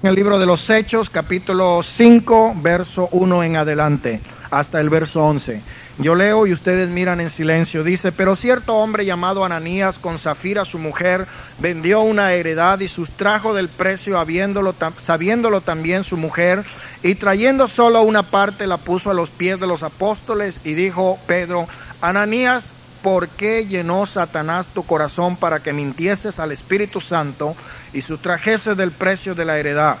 En 0.00 0.10
el 0.10 0.14
libro 0.14 0.38
de 0.38 0.46
los 0.46 0.70
Hechos, 0.70 1.10
capítulo 1.10 1.82
5, 1.82 2.54
verso 2.62 3.08
1 3.10 3.42
en 3.42 3.56
adelante, 3.56 4.20
hasta 4.48 4.80
el 4.80 4.90
verso 4.90 5.24
11. 5.24 5.60
Yo 5.98 6.14
leo 6.14 6.46
y 6.46 6.52
ustedes 6.52 6.88
miran 6.88 7.20
en 7.20 7.28
silencio. 7.28 7.82
Dice, 7.82 8.12
pero 8.12 8.36
cierto 8.36 8.76
hombre 8.76 9.04
llamado 9.04 9.44
Ananías 9.44 9.98
con 9.98 10.16
Zafira 10.18 10.64
su 10.64 10.78
mujer 10.78 11.26
vendió 11.58 12.02
una 12.02 12.32
heredad 12.32 12.78
y 12.78 12.86
sustrajo 12.86 13.54
del 13.54 13.68
precio 13.68 14.20
habiéndolo, 14.20 14.72
sabiéndolo 14.98 15.62
también 15.62 16.04
su 16.04 16.16
mujer 16.16 16.64
y 17.02 17.16
trayendo 17.16 17.66
solo 17.66 18.02
una 18.02 18.22
parte 18.22 18.68
la 18.68 18.76
puso 18.76 19.10
a 19.10 19.14
los 19.14 19.30
pies 19.30 19.58
de 19.58 19.66
los 19.66 19.82
apóstoles 19.82 20.60
y 20.62 20.74
dijo 20.74 21.18
Pedro, 21.26 21.66
Ananías, 22.00 22.72
¿por 23.08 23.26
qué 23.26 23.64
llenó 23.64 24.04
Satanás 24.04 24.66
tu 24.66 24.84
corazón 24.84 25.36
para 25.36 25.60
que 25.60 25.72
mintieses 25.72 26.38
al 26.38 26.52
Espíritu 26.52 27.00
Santo 27.00 27.56
y 27.94 28.02
sustrajeses 28.02 28.76
del 28.76 28.90
precio 28.90 29.34
de 29.34 29.46
la 29.46 29.58
heredad? 29.58 29.96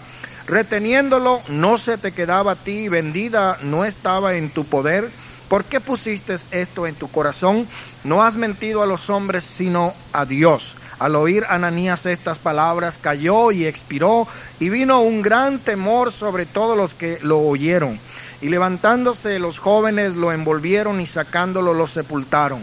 Reteniéndolo 0.46 1.40
no 1.48 1.78
se 1.78 1.96
te 1.96 2.12
quedaba 2.12 2.52
a 2.52 2.56
ti, 2.56 2.90
vendida 2.90 3.56
no 3.62 3.86
estaba 3.86 4.34
en 4.34 4.50
tu 4.50 4.66
poder 4.66 5.08
¿Por 5.48 5.64
qué 5.64 5.80
pusiste 5.80 6.34
esto 6.50 6.86
en 6.86 6.94
tu 6.96 7.10
corazón? 7.10 7.66
No 8.04 8.22
has 8.22 8.36
mentido 8.36 8.82
a 8.82 8.86
los 8.86 9.08
hombres, 9.08 9.44
sino 9.44 9.94
a 10.12 10.26
Dios. 10.26 10.74
Al 10.98 11.16
oír 11.16 11.46
Ananías 11.48 12.04
estas 12.04 12.36
palabras, 12.36 12.98
cayó 13.00 13.52
y 13.52 13.64
expiró, 13.64 14.28
y 14.60 14.68
vino 14.68 15.00
un 15.00 15.22
gran 15.22 15.60
temor 15.60 16.12
sobre 16.12 16.44
todos 16.44 16.76
los 16.76 16.92
que 16.92 17.18
lo 17.22 17.38
oyeron. 17.38 17.98
Y 18.42 18.50
levantándose 18.50 19.38
los 19.38 19.58
jóvenes 19.58 20.16
lo 20.16 20.30
envolvieron 20.30 21.00
y 21.00 21.06
sacándolo 21.06 21.72
lo 21.72 21.86
sepultaron. 21.86 22.62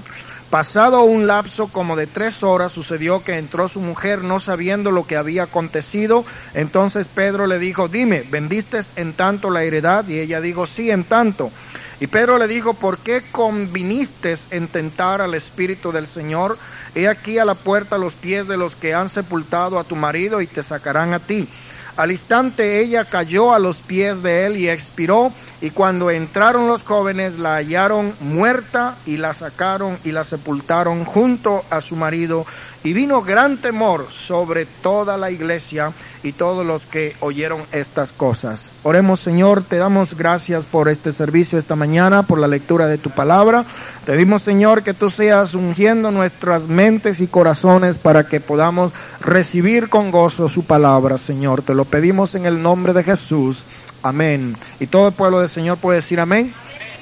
Pasado 0.56 1.04
un 1.04 1.28
lapso 1.28 1.68
como 1.68 1.98
de 1.98 2.08
tres 2.08 2.42
horas 2.42 2.72
sucedió 2.72 3.22
que 3.22 3.38
entró 3.38 3.68
su 3.68 3.82
mujer 3.82 4.24
no 4.24 4.40
sabiendo 4.40 4.90
lo 4.90 5.06
que 5.06 5.18
había 5.18 5.44
acontecido. 5.44 6.24
Entonces 6.54 7.10
Pedro 7.10 7.46
le 7.46 7.60
dijo, 7.60 7.90
dime, 7.90 8.24
¿vendiste 8.32 8.80
en 8.96 9.12
tanto 9.12 9.50
la 9.50 9.64
heredad? 9.64 10.08
Y 10.08 10.18
ella 10.18 10.40
dijo, 10.40 10.66
sí, 10.66 10.92
en 10.92 11.04
tanto. 11.04 11.52
Y 12.00 12.08
Pedro 12.08 12.38
le 12.38 12.48
dijo, 12.48 12.74
¿por 12.74 13.00
qué 13.00 13.22
conviniste 13.34 14.34
en 14.52 14.70
tentar 14.70 15.22
al 15.22 15.34
Espíritu 15.34 15.92
del 15.92 16.08
Señor? 16.08 16.58
He 16.96 17.10
aquí 17.10 17.38
a 17.38 17.44
la 17.44 17.56
puerta 17.56 17.98
los 17.98 18.14
pies 18.14 18.48
de 18.48 18.56
los 18.56 18.78
que 18.78 18.94
han 18.94 19.10
sepultado 19.10 19.78
a 19.78 19.84
tu 19.84 19.98
marido 19.98 20.40
y 20.40 20.48
te 20.48 20.64
sacarán 20.64 21.14
a 21.14 21.20
ti. 21.20 21.50
Al 21.98 22.12
instante 22.12 22.82
ella 22.82 23.06
cayó 23.06 23.54
a 23.54 23.60
los 23.60 23.82
pies 23.82 24.22
de 24.22 24.46
él 24.46 24.58
y 24.58 24.68
expiró, 24.68 25.32
y 25.62 25.70
cuando 25.70 26.12
entraron 26.12 26.68
los 26.68 26.84
jóvenes 26.84 27.38
la 27.40 27.56
hallaron 27.56 28.18
muerta 28.20 28.98
y 29.06 29.16
la 29.16 29.34
sacaron 29.34 30.00
y 30.04 30.12
la 30.12 30.26
sepultaron 30.26 31.06
junto 31.06 31.64
a 31.70 31.80
su 31.80 31.96
marido 31.96 32.46
y 32.86 32.94
vino 32.94 33.24
gran 33.24 33.58
temor 33.58 34.08
sobre 34.12 34.68
toda 34.68 35.18
la 35.18 35.32
iglesia 35.32 35.92
y 36.22 36.34
todos 36.34 36.64
los 36.64 36.86
que 36.86 37.16
oyeron 37.20 37.60
estas 37.72 38.12
cosas. 38.12 38.70
Oremos 38.84 39.20
Señor, 39.20 39.64
te 39.64 39.78
damos 39.78 40.16
gracias 40.16 40.66
por 40.66 40.88
este 40.88 41.12
servicio 41.12 41.58
esta 41.58 41.76
mañana, 41.76 42.24
por 42.24 42.40
la 42.40 42.48
lectura 42.48 42.86
de 42.88 43.00
tu 43.00 43.10
palabra. 43.10 43.66
Te 44.06 44.12
pedimos 44.12 44.44
Señor 44.44 44.84
que 44.84 44.94
tú 44.94 45.10
seas 45.10 45.56
ungiendo 45.56 46.12
nuestras 46.12 46.68
mentes 46.68 47.22
y 47.22 47.28
corazones 47.28 47.98
para 47.98 48.28
que 48.28 48.40
podamos 48.40 48.94
recibir 49.20 49.90
con 49.90 50.12
gozo 50.12 50.48
su 50.48 50.64
palabra, 50.64 51.18
Señor. 51.18 51.64
Te 51.64 51.74
lo 51.74 51.86
pedimos 51.86 52.36
en 52.36 52.46
el 52.46 52.62
nombre 52.62 52.94
de 52.94 53.04
Jesús. 53.04 53.66
Amén. 54.04 54.56
Y 54.80 54.86
todo 54.86 55.08
el 55.08 55.14
pueblo 55.16 55.40
del 55.40 55.50
Señor 55.50 55.80
puede 55.80 56.02
decir 56.02 56.20
amén. 56.20 56.54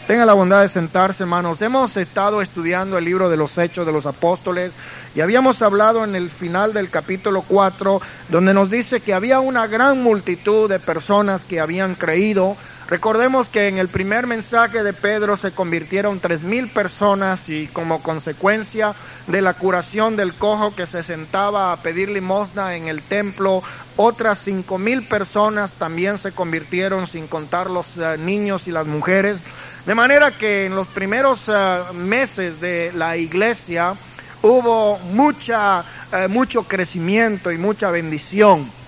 Tenga 0.08 0.26
la 0.26 0.34
bondad 0.34 0.62
de 0.62 0.68
sentarse, 0.68 1.24
hermanos. 1.24 1.62
Hemos 1.62 1.96
estado 1.96 2.42
estudiando 2.42 2.98
el 2.98 3.06
libro 3.06 3.30
de 3.30 3.38
los 3.38 3.58
Hechos 3.58 3.86
de 3.86 3.94
los 3.94 4.06
Apóstoles 4.06 4.74
y 5.16 5.22
habíamos 5.22 5.62
hablado 5.62 6.04
en 6.04 6.18
el 6.18 6.30
final 6.30 6.74
del 6.74 6.90
capítulo 6.90 7.42
4, 7.48 8.02
donde 8.28 8.54
nos 8.54 8.70
dice 8.70 9.00
que 9.00 9.14
había 9.14 9.40
una 9.40 9.66
gran 9.66 10.04
multitud 10.04 10.70
de 10.70 10.80
personas 10.80 11.46
que 11.46 11.62
habían 11.62 11.96
creído. 11.96 12.58
Recordemos 12.90 13.48
que 13.48 13.70
en 13.70 13.78
el 13.78 13.88
primer 13.88 14.28
mensaje 14.28 14.84
de 14.84 14.92
Pedro 14.92 15.38
se 15.38 15.52
convirtieron 15.52 16.20
tres 16.20 16.44
mil 16.44 16.68
personas 16.68 17.48
y 17.48 17.68
como 17.68 18.04
consecuencia 18.04 18.94
de 19.28 19.42
la 19.42 19.54
curación 19.54 20.18
del 20.18 20.34
cojo 20.34 20.76
que 20.76 20.86
se 20.86 21.02
sentaba 21.04 21.72
a 21.72 21.78
pedir 21.78 22.10
limosna 22.10 22.76
en 22.76 22.90
el 22.90 23.02
templo, 23.02 23.64
otras 23.96 24.40
cinco 24.40 24.78
mil 24.78 25.08
personas 25.08 25.74
también 25.74 26.18
se 26.18 26.34
convirtieron 26.34 27.08
sin 27.08 27.28
contar 27.28 27.70
los 27.70 27.98
eh, 27.98 28.18
niños 28.18 28.68
y 28.68 28.72
las 28.72 28.86
mujeres. 28.86 29.42
De 29.86 29.96
manera 29.96 30.32
que 30.32 30.66
en 30.66 30.76
los 30.76 30.88
primeros 30.88 31.50
eh, 31.50 31.80
meses 31.94 32.62
de 32.62 32.92
la 32.96 33.18
iglesia 33.18 33.94
hubo 34.42 34.98
mucha, 35.14 35.84
eh, 36.12 36.28
mucho 36.30 36.64
crecimiento 36.64 37.52
y 37.52 37.58
mucha 37.58 37.92
bendición. 37.92 38.83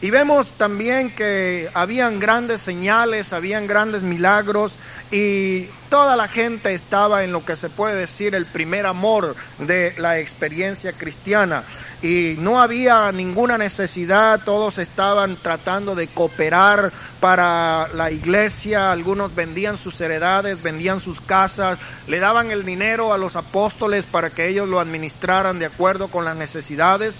Y 0.00 0.10
vemos 0.10 0.52
también 0.52 1.10
que 1.10 1.68
habían 1.74 2.20
grandes 2.20 2.60
señales, 2.60 3.32
habían 3.32 3.66
grandes 3.66 4.02
milagros 4.02 4.76
y 5.10 5.66
toda 5.90 6.14
la 6.14 6.28
gente 6.28 6.72
estaba 6.72 7.24
en 7.24 7.32
lo 7.32 7.44
que 7.44 7.56
se 7.56 7.68
puede 7.68 7.96
decir 7.96 8.36
el 8.36 8.46
primer 8.46 8.86
amor 8.86 9.34
de 9.58 9.94
la 9.98 10.20
experiencia 10.20 10.92
cristiana. 10.92 11.64
Y 12.00 12.36
no 12.38 12.62
había 12.62 13.10
ninguna 13.10 13.58
necesidad, 13.58 14.40
todos 14.44 14.78
estaban 14.78 15.34
tratando 15.34 15.96
de 15.96 16.06
cooperar 16.06 16.92
para 17.18 17.88
la 17.92 18.12
iglesia, 18.12 18.92
algunos 18.92 19.34
vendían 19.34 19.76
sus 19.76 20.00
heredades, 20.00 20.62
vendían 20.62 21.00
sus 21.00 21.20
casas, 21.20 21.76
le 22.06 22.20
daban 22.20 22.52
el 22.52 22.64
dinero 22.64 23.12
a 23.12 23.18
los 23.18 23.34
apóstoles 23.34 24.06
para 24.06 24.30
que 24.30 24.46
ellos 24.46 24.68
lo 24.68 24.78
administraran 24.78 25.58
de 25.58 25.66
acuerdo 25.66 26.06
con 26.06 26.24
las 26.24 26.36
necesidades 26.36 27.16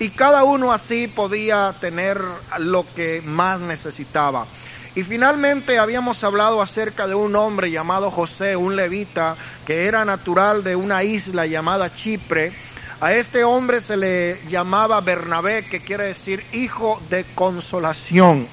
y 0.00 0.08
cada 0.08 0.42
uno 0.42 0.72
así 0.72 1.06
podía 1.06 1.72
tener 1.78 2.20
lo 2.58 2.84
que 2.96 3.22
más 3.24 3.60
necesitaba. 3.60 4.46
Y 4.96 5.04
finalmente 5.04 5.78
habíamos 5.78 6.24
hablado 6.24 6.60
acerca 6.60 7.06
de 7.06 7.14
un 7.14 7.36
hombre 7.36 7.70
llamado 7.70 8.10
José, 8.10 8.56
un 8.56 8.74
levita, 8.74 9.36
que 9.66 9.84
era 9.84 10.04
natural 10.04 10.64
de 10.64 10.74
una 10.74 11.04
isla 11.04 11.46
llamada 11.46 11.94
Chipre, 11.94 12.52
a 13.00 13.14
este 13.14 13.44
hombre 13.44 13.80
se 13.80 13.96
le 13.96 14.38
llamaba 14.48 15.00
Bernabé, 15.00 15.64
que 15.64 15.80
quiere 15.80 16.04
decir 16.04 16.44
hijo 16.52 17.00
de 17.08 17.24
consolación. 17.34 18.46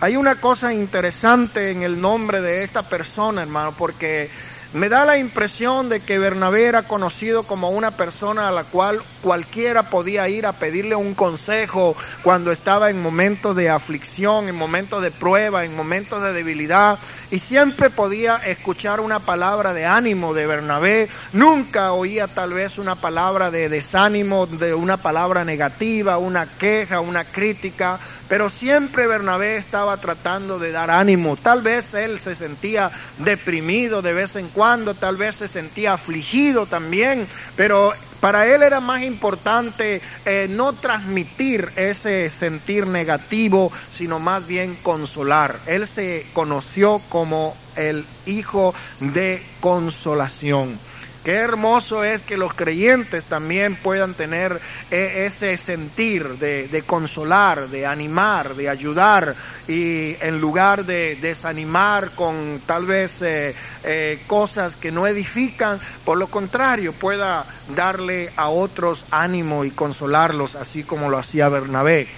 Hay 0.00 0.16
una 0.16 0.36
cosa 0.36 0.72
interesante 0.72 1.70
en 1.70 1.82
el 1.82 2.00
nombre 2.00 2.40
de 2.40 2.64
esta 2.64 2.82
persona, 2.82 3.42
hermano, 3.42 3.74
porque 3.76 4.30
me 4.74 4.88
da 4.88 5.04
la 5.04 5.18
impresión 5.18 5.88
de 5.88 6.00
que 6.00 6.18
Bernabé 6.18 6.64
era 6.64 6.82
conocido 6.82 7.42
como 7.42 7.70
una 7.70 7.90
persona 7.90 8.48
a 8.48 8.52
la 8.52 8.64
cual 8.64 9.02
cualquiera 9.22 9.84
podía 9.84 10.28
ir 10.28 10.46
a 10.46 10.52
pedirle 10.52 10.94
un 10.94 11.14
consejo 11.14 11.94
cuando 12.22 12.52
estaba 12.52 12.88
en 12.88 13.02
momentos 13.02 13.54
de 13.54 13.68
aflicción, 13.68 14.48
en 14.48 14.56
momentos 14.56 15.02
de 15.02 15.10
prueba, 15.10 15.64
en 15.64 15.76
momentos 15.76 16.22
de 16.22 16.32
debilidad, 16.32 16.98
y 17.30 17.38
siempre 17.38 17.90
podía 17.90 18.36
escuchar 18.36 19.00
una 19.00 19.20
palabra 19.20 19.72
de 19.72 19.86
ánimo 19.86 20.34
de 20.34 20.46
Bernabé. 20.46 21.08
Nunca 21.32 21.92
oía 21.92 22.26
tal 22.26 22.52
vez 22.52 22.78
una 22.78 22.94
palabra 22.94 23.50
de 23.50 23.68
desánimo, 23.68 24.46
de 24.46 24.74
una 24.74 24.96
palabra 24.96 25.44
negativa, 25.44 26.18
una 26.18 26.46
queja, 26.46 27.00
una 27.00 27.24
crítica, 27.24 27.98
pero 28.28 28.48
siempre 28.48 29.06
Bernabé 29.06 29.56
estaba 29.56 29.96
tratando 29.98 30.58
de 30.58 30.72
dar 30.72 30.90
ánimo. 30.90 31.36
Tal 31.36 31.62
vez 31.62 31.94
él 31.94 32.18
se 32.18 32.34
sentía 32.34 32.90
deprimido 33.18 34.02
de 34.02 34.14
vez 34.14 34.36
en 34.36 34.48
cuando, 34.48 34.61
tal 35.00 35.16
vez 35.16 35.36
se 35.36 35.48
sentía 35.48 35.94
afligido 35.94 36.66
también, 36.66 37.26
pero 37.56 37.92
para 38.20 38.46
él 38.46 38.62
era 38.62 38.78
más 38.78 39.02
importante 39.02 40.00
eh, 40.24 40.46
no 40.48 40.72
transmitir 40.72 41.68
ese 41.74 42.30
sentir 42.30 42.86
negativo, 42.86 43.72
sino 43.92 44.20
más 44.20 44.46
bien 44.46 44.76
consolar. 44.84 45.58
Él 45.66 45.88
se 45.88 46.24
conoció 46.32 47.00
como 47.08 47.56
el 47.74 48.04
hijo 48.26 48.72
de 49.00 49.42
consolación. 49.60 50.78
Qué 51.24 51.34
hermoso 51.34 52.02
es 52.02 52.22
que 52.22 52.36
los 52.36 52.52
creyentes 52.52 53.26
también 53.26 53.76
puedan 53.76 54.14
tener 54.14 54.60
eh, 54.90 55.24
ese 55.26 55.56
sentir 55.56 56.26
de, 56.38 56.82
consolar, 56.84 57.68
de 57.68 57.86
animar, 57.86 58.56
de 58.56 58.68
ayudar 58.68 59.36
y 59.68 60.16
en 60.20 60.40
lugar 60.40 60.84
de 60.84 61.16
desanimar 61.20 62.10
con 62.16 62.60
tal 62.66 62.86
vez 62.86 63.22
eh, 63.22 63.54
eh, 63.84 64.18
cosas 64.26 64.74
que 64.74 64.90
no 64.90 65.06
edifican, 65.06 65.78
por 66.04 66.18
lo 66.18 66.26
contrario 66.26 66.92
pueda 66.92 67.46
darle 67.76 68.32
a 68.36 68.48
otros 68.48 69.04
ánimo 69.12 69.64
y 69.64 69.70
consolarlos 69.70 70.56
así 70.56 70.82
como 70.82 71.08
lo 71.08 71.18
hacía 71.18 71.48
Bernabé. 71.48 72.08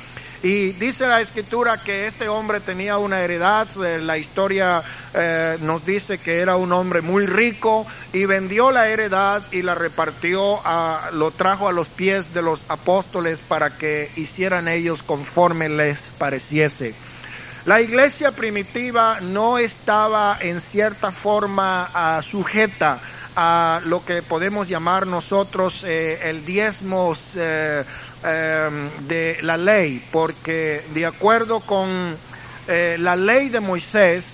Y 0.44 0.72
dice 0.72 1.06
la 1.06 1.22
escritura 1.22 1.82
que 1.82 2.06
este 2.06 2.28
hombre 2.28 2.60
tenía 2.60 2.98
una 2.98 3.22
heredad, 3.22 3.66
eh, 3.82 3.98
la 3.98 4.18
historia 4.18 4.82
eh, 5.14 5.56
nos 5.62 5.86
dice 5.86 6.18
que 6.18 6.40
era 6.40 6.56
un 6.56 6.70
hombre 6.70 7.00
muy 7.00 7.24
rico 7.24 7.86
y 8.12 8.26
vendió 8.26 8.70
la 8.70 8.88
heredad 8.88 9.42
y 9.52 9.62
la 9.62 9.74
repartió, 9.74 10.60
a, 10.66 11.08
lo 11.14 11.30
trajo 11.30 11.66
a 11.66 11.72
los 11.72 11.88
pies 11.88 12.34
de 12.34 12.42
los 12.42 12.62
apóstoles 12.68 13.38
para 13.38 13.70
que 13.70 14.10
hicieran 14.16 14.68
ellos 14.68 15.02
conforme 15.02 15.70
les 15.70 16.10
pareciese. 16.18 16.94
La 17.64 17.80
iglesia 17.80 18.32
primitiva 18.32 19.20
no 19.22 19.56
estaba 19.56 20.36
en 20.42 20.60
cierta 20.60 21.10
forma 21.10 21.88
ah, 21.94 22.20
sujeta 22.22 23.00
a 23.34 23.80
lo 23.86 24.04
que 24.04 24.20
podemos 24.20 24.68
llamar 24.68 25.06
nosotros 25.06 25.84
eh, 25.84 26.20
el 26.24 26.44
diezmo 26.44 27.14
em, 28.24 28.90
de 29.06 29.38
la 29.42 29.56
ley, 29.56 30.02
porque 30.10 30.82
de 30.94 31.06
acuerdo 31.06 31.60
con 31.60 32.16
eh, 32.66 32.96
la 32.98 33.16
ley 33.16 33.48
de 33.50 33.60
Moisés, 33.60 34.28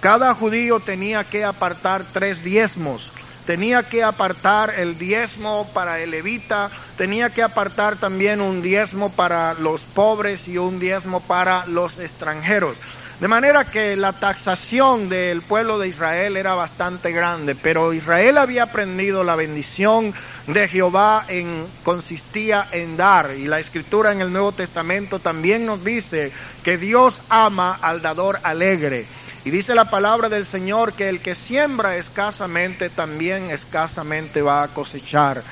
cada 0.00 0.34
judío 0.34 0.80
tenía 0.80 1.24
que 1.24 1.44
apartar 1.44 2.04
tres 2.12 2.42
diezmos. 2.44 3.12
Tenía 3.46 3.82
que 3.82 4.04
apartar 4.04 4.74
el 4.76 4.98
diezmo 4.98 5.66
para 5.72 6.00
el 6.00 6.10
levita, 6.10 6.70
tenía 6.98 7.30
que 7.30 7.42
apartar 7.42 7.96
también 7.96 8.42
un 8.42 8.60
diezmo 8.60 9.10
para 9.10 9.54
los 9.54 9.82
pobres 9.82 10.48
y 10.48 10.58
un 10.58 10.78
diezmo 10.78 11.20
para 11.20 11.64
los 11.66 11.98
extranjeros. 11.98 12.76
De 13.20 13.26
manera 13.26 13.64
que 13.64 13.96
la 13.96 14.12
taxación 14.12 15.08
del 15.08 15.42
pueblo 15.42 15.80
de 15.80 15.88
Israel 15.88 16.36
era 16.36 16.54
bastante 16.54 17.10
grande, 17.10 17.56
pero 17.56 17.92
Israel 17.92 18.38
había 18.38 18.62
aprendido 18.62 19.24
la 19.24 19.34
bendición 19.34 20.14
de 20.46 20.68
Jehová 20.68 21.24
en 21.26 21.66
consistía 21.82 22.68
en 22.70 22.96
dar 22.96 23.32
y 23.36 23.48
la 23.48 23.58
escritura 23.58 24.12
en 24.12 24.20
el 24.20 24.32
Nuevo 24.32 24.52
Testamento 24.52 25.18
también 25.18 25.66
nos 25.66 25.84
dice 25.84 26.30
que 26.62 26.78
Dios 26.78 27.20
ama 27.28 27.76
al 27.82 28.02
dador 28.02 28.38
alegre. 28.44 29.04
Y 29.44 29.50
dice 29.50 29.74
la 29.74 29.86
palabra 29.86 30.28
del 30.28 30.46
Señor 30.46 30.92
que 30.92 31.08
el 31.08 31.20
que 31.20 31.34
siembra 31.34 31.96
escasamente 31.96 32.88
también 32.88 33.50
escasamente 33.50 34.42
va 34.42 34.62
a 34.62 34.68
cosechar. 34.68 35.42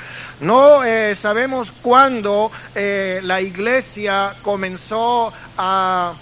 No 0.41 0.85
eh, 0.85 1.17
sabemos 1.17 1.73
cuándo 1.83 2.53
eh, 2.77 3.21
la 3.25 3.41
iglesia 3.41 4.35
comenzó 4.43 5.33
a 5.59 6.13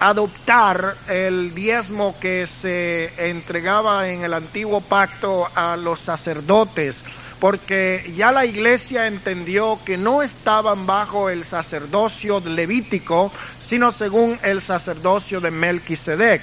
adoptar 0.00 0.96
el 1.08 1.54
diezmo 1.54 2.14
que 2.20 2.46
se 2.46 3.30
entregaba 3.30 4.08
en 4.08 4.24
el 4.24 4.34
antiguo 4.34 4.80
pacto 4.80 5.48
a 5.54 5.76
los 5.76 6.00
sacerdotes, 6.00 7.02
porque 7.40 8.12
ya 8.16 8.32
la 8.32 8.46
iglesia 8.46 9.06
entendió 9.06 9.78
que 9.84 9.96
no 9.96 10.22
estaban 10.22 10.86
bajo 10.86 11.30
el 11.30 11.44
sacerdocio 11.44 12.40
levítico, 12.40 13.32
sino 13.60 13.92
según 13.92 14.38
el 14.42 14.60
sacerdocio 14.60 15.40
de 15.40 15.50
Melquisedec. 15.50 16.42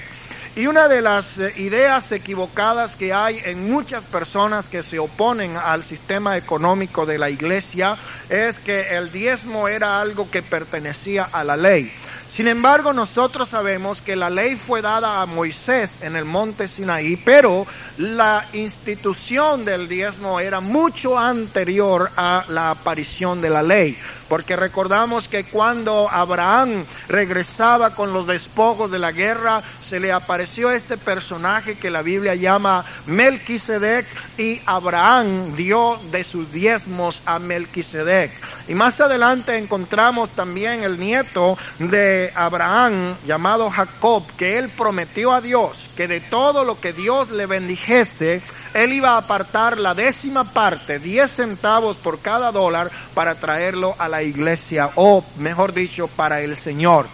Y 0.56 0.68
una 0.68 0.88
de 0.88 1.02
las 1.02 1.36
eh, 1.36 1.52
ideas 1.58 2.10
equivocadas 2.12 2.96
que 2.96 3.12
hay 3.12 3.42
en 3.44 3.70
muchas 3.70 4.06
personas 4.06 4.70
que 4.70 4.82
se 4.82 4.98
oponen 4.98 5.54
al 5.54 5.84
sistema 5.84 6.38
económico 6.38 7.04
de 7.04 7.18
la 7.18 7.28
iglesia 7.28 7.98
es 8.30 8.58
que 8.58 8.96
el 8.96 9.12
diezmo 9.12 9.68
era 9.68 10.00
algo 10.00 10.30
que 10.30 10.42
pertenecía 10.42 11.24
a 11.30 11.44
la 11.44 11.58
ley. 11.58 11.92
Sin 12.28 12.48
embargo, 12.48 12.92
nosotros 12.92 13.48
sabemos 13.48 14.02
que 14.02 14.16
la 14.16 14.28
ley 14.28 14.56
fue 14.56 14.82
dada 14.82 15.22
a 15.22 15.26
Moisés 15.26 15.98
en 16.02 16.16
el 16.16 16.24
monte 16.24 16.68
Sinaí, 16.68 17.16
pero 17.16 17.66
la 17.96 18.44
institución 18.52 19.64
del 19.64 19.88
diezmo 19.88 20.40
era 20.40 20.60
mucho 20.60 21.18
anterior 21.18 22.10
a 22.16 22.44
la 22.48 22.70
aparición 22.70 23.40
de 23.40 23.50
la 23.50 23.62
ley 23.62 23.96
porque 24.28 24.56
recordamos 24.56 25.28
que 25.28 25.44
cuando 25.44 26.08
Abraham 26.10 26.84
regresaba 27.08 27.94
con 27.94 28.12
los 28.12 28.26
despojos 28.26 28.90
de 28.90 28.98
la 28.98 29.12
guerra, 29.12 29.62
se 29.84 30.00
le 30.00 30.12
apareció 30.12 30.70
este 30.70 30.96
personaje 30.96 31.76
que 31.76 31.90
la 31.90 32.02
Biblia 32.02 32.34
llama 32.34 32.84
Melquisedec 33.06 34.06
y 34.38 34.60
Abraham 34.66 35.54
dio 35.54 35.98
de 36.10 36.24
sus 36.24 36.52
diezmos 36.52 37.22
a 37.24 37.38
Melquisedec. 37.38 38.32
Y 38.68 38.74
más 38.74 39.00
adelante 39.00 39.56
encontramos 39.56 40.30
también 40.30 40.82
el 40.82 40.98
nieto 40.98 41.56
de 41.78 42.15
Abraham 42.34 43.16
llamado 43.26 43.70
Jacob, 43.70 44.24
que 44.36 44.58
él 44.58 44.68
prometió 44.68 45.32
a 45.32 45.40
Dios 45.40 45.90
que 45.96 46.06
de 46.06 46.20
todo 46.20 46.64
lo 46.64 46.78
que 46.80 46.92
Dios 46.92 47.30
le 47.30 47.46
bendijese, 47.46 48.42
él 48.74 48.92
iba 48.92 49.12
a 49.12 49.18
apartar 49.18 49.78
la 49.78 49.94
décima 49.94 50.44
parte, 50.44 50.98
10 50.98 51.30
centavos 51.30 51.96
por 51.96 52.20
cada 52.20 52.52
dólar, 52.52 52.90
para 53.14 53.34
traerlo 53.34 53.94
a 53.98 54.08
la 54.08 54.22
iglesia, 54.22 54.90
o 54.94 55.24
mejor 55.36 55.72
dicho, 55.72 56.08
para 56.08 56.42
el 56.42 56.56
Señor. 56.56 57.06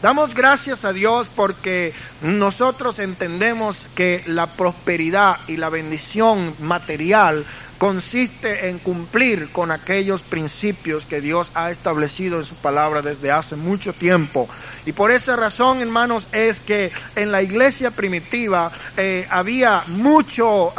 Damos 0.00 0.32
gracias 0.32 0.84
a 0.84 0.92
Dios 0.92 1.28
porque 1.34 1.92
nosotros 2.22 3.00
entendemos 3.00 3.86
que 3.96 4.22
la 4.26 4.46
prosperidad 4.46 5.38
y 5.48 5.56
la 5.56 5.70
bendición 5.70 6.54
material 6.60 7.44
consiste 7.78 8.68
en 8.68 8.78
cumplir 8.78 9.50
con 9.50 9.72
aquellos 9.72 10.22
principios 10.22 11.04
que 11.04 11.20
Dios 11.20 11.50
ha 11.54 11.72
establecido 11.72 12.38
en 12.38 12.44
su 12.44 12.54
palabra 12.54 13.02
desde 13.02 13.32
hace 13.32 13.56
mucho 13.56 13.92
tiempo. 13.92 14.48
Y 14.86 14.92
por 14.92 15.10
esa 15.10 15.34
razón, 15.34 15.80
hermanos, 15.80 16.28
es 16.30 16.60
que 16.60 16.92
en 17.16 17.32
la 17.32 17.42
iglesia 17.42 17.90
primitiva 17.90 18.70
eh, 18.96 19.26
había 19.30 19.82
mucho, 19.88 20.72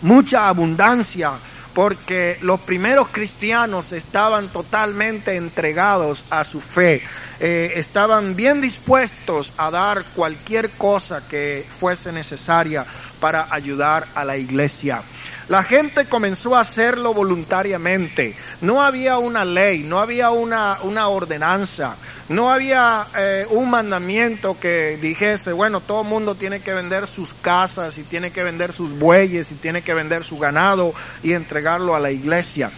mucha 0.00 0.48
abundancia 0.48 1.32
porque 1.74 2.38
los 2.42 2.60
primeros 2.60 3.08
cristianos 3.08 3.92
estaban 3.92 4.48
totalmente 4.48 5.36
entregados 5.36 6.24
a 6.30 6.44
su 6.44 6.60
fe. 6.60 7.02
Eh, 7.40 7.72
estaban 7.76 8.36
bien 8.36 8.60
dispuestos 8.60 9.52
a 9.56 9.70
dar 9.70 10.04
cualquier 10.14 10.70
cosa 10.70 11.22
que 11.28 11.66
fuese 11.80 12.12
necesaria 12.12 12.84
para 13.20 13.48
ayudar 13.50 14.06
a 14.14 14.24
la 14.24 14.36
iglesia. 14.36 15.02
La 15.48 15.64
gente 15.64 16.06
comenzó 16.06 16.56
a 16.56 16.60
hacerlo 16.60 17.14
voluntariamente. 17.14 18.36
No 18.60 18.80
había 18.80 19.18
una 19.18 19.44
ley, 19.44 19.80
no 19.80 19.98
había 19.98 20.30
una, 20.30 20.78
una 20.82 21.08
ordenanza, 21.08 21.96
no 22.28 22.50
había 22.50 23.06
eh, 23.16 23.46
un 23.50 23.70
mandamiento 23.70 24.58
que 24.58 24.98
dijese, 25.00 25.52
bueno, 25.52 25.80
todo 25.80 26.04
mundo 26.04 26.34
tiene 26.34 26.60
que 26.60 26.72
vender 26.72 27.08
sus 27.08 27.34
casas 27.34 27.98
y 27.98 28.02
tiene 28.02 28.30
que 28.30 28.42
vender 28.42 28.72
sus 28.72 28.98
bueyes 28.98 29.50
y 29.52 29.56
tiene 29.56 29.82
que 29.82 29.94
vender 29.94 30.24
su 30.24 30.38
ganado 30.38 30.94
y 31.22 31.32
entregarlo 31.32 31.94
a 31.94 32.00
la 32.00 32.10
iglesia 32.10 32.70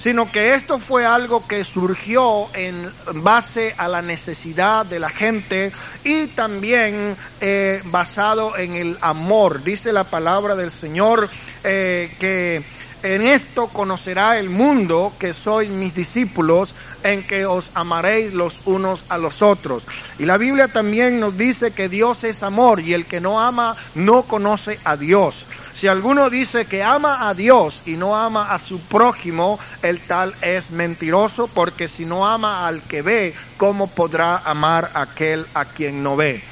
sino 0.00 0.32
que 0.32 0.54
esto 0.54 0.78
fue 0.78 1.04
algo 1.04 1.46
que 1.46 1.62
surgió 1.62 2.48
en 2.54 2.90
base 3.16 3.74
a 3.76 3.86
la 3.86 4.00
necesidad 4.00 4.86
de 4.86 4.98
la 4.98 5.10
gente 5.10 5.72
y 6.04 6.26
también 6.28 7.14
eh, 7.42 7.82
basado 7.84 8.56
en 8.56 8.76
el 8.76 8.96
amor. 9.02 9.62
Dice 9.62 9.92
la 9.92 10.04
palabra 10.04 10.56
del 10.56 10.70
Señor 10.70 11.28
eh, 11.64 12.10
que 12.18 12.62
en 13.02 13.26
esto 13.26 13.68
conocerá 13.68 14.38
el 14.38 14.48
mundo 14.48 15.12
que 15.18 15.34
sois 15.34 15.68
mis 15.68 15.94
discípulos, 15.94 16.74
en 17.02 17.22
que 17.26 17.46
os 17.46 17.70
amaréis 17.74 18.32
los 18.32 18.60
unos 18.66 19.04
a 19.08 19.18
los 19.18 19.42
otros. 19.42 19.84
Y 20.18 20.24
la 20.24 20.38
Biblia 20.38 20.68
también 20.68 21.20
nos 21.20 21.36
dice 21.36 21.72
que 21.72 21.88
Dios 21.88 22.24
es 22.24 22.42
amor 22.42 22.80
y 22.80 22.94
el 22.94 23.06
que 23.06 23.20
no 23.20 23.40
ama 23.40 23.76
no 23.94 24.22
conoce 24.22 24.78
a 24.84 24.96
Dios. 24.96 25.46
Si 25.74 25.88
alguno 25.88 26.28
dice 26.28 26.66
que 26.66 26.82
ama 26.82 27.28
a 27.28 27.34
Dios 27.34 27.82
y 27.86 27.92
no 27.92 28.14
ama 28.14 28.52
a 28.52 28.58
su 28.58 28.80
prójimo, 28.80 29.58
el 29.82 30.00
tal 30.00 30.34
es 30.42 30.70
mentiroso, 30.70 31.48
porque 31.48 31.88
si 31.88 32.04
no 32.04 32.26
ama 32.26 32.66
al 32.66 32.82
que 32.82 33.02
ve, 33.02 33.34
¿cómo 33.56 33.86
podrá 33.86 34.38
amar 34.38 34.90
aquel 34.94 35.46
a 35.54 35.64
quien 35.64 36.02
no 36.02 36.16
ve? 36.16 36.42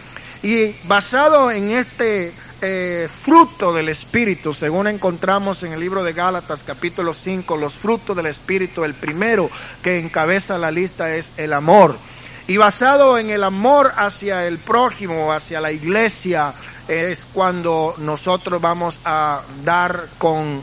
Y 0.43 0.75
basado 0.85 1.51
en 1.51 1.73
este 1.73 2.33
eh, 2.61 3.09
fruto 3.09 3.73
del 3.73 3.89
Espíritu, 3.89 4.53
según 4.53 4.87
encontramos 4.89 5.63
en 5.63 5.73
el 5.73 5.81
libro 5.81 6.03
de 6.03 6.13
Gálatas 6.13 6.63
capítulo 6.63 7.15
5, 7.15 7.57
los 7.57 7.75
frutos 7.75 8.17
del 8.17 8.27
Espíritu, 8.27 8.85
el 8.85 8.95
primero 8.95 9.51
que 9.83 9.99
encabeza 9.99 10.59
la 10.59 10.71
lista 10.71 11.15
es 11.15 11.33
el 11.37 11.53
amor. 11.53 11.97
Y 12.47 12.57
basado 12.57 13.19
en 13.19 13.31
el 13.31 13.45
amor 13.45 13.93
hacia 13.97 14.47
el 14.47 14.59
prójimo, 14.59 15.33
hacia 15.33 15.61
la 15.61 15.71
iglesia, 15.71 16.55
es 16.89 17.27
cuando 17.33 17.95
nosotros 17.99 18.61
vamos 18.61 18.99
a 19.05 19.43
dar 19.65 20.07
con 20.17 20.63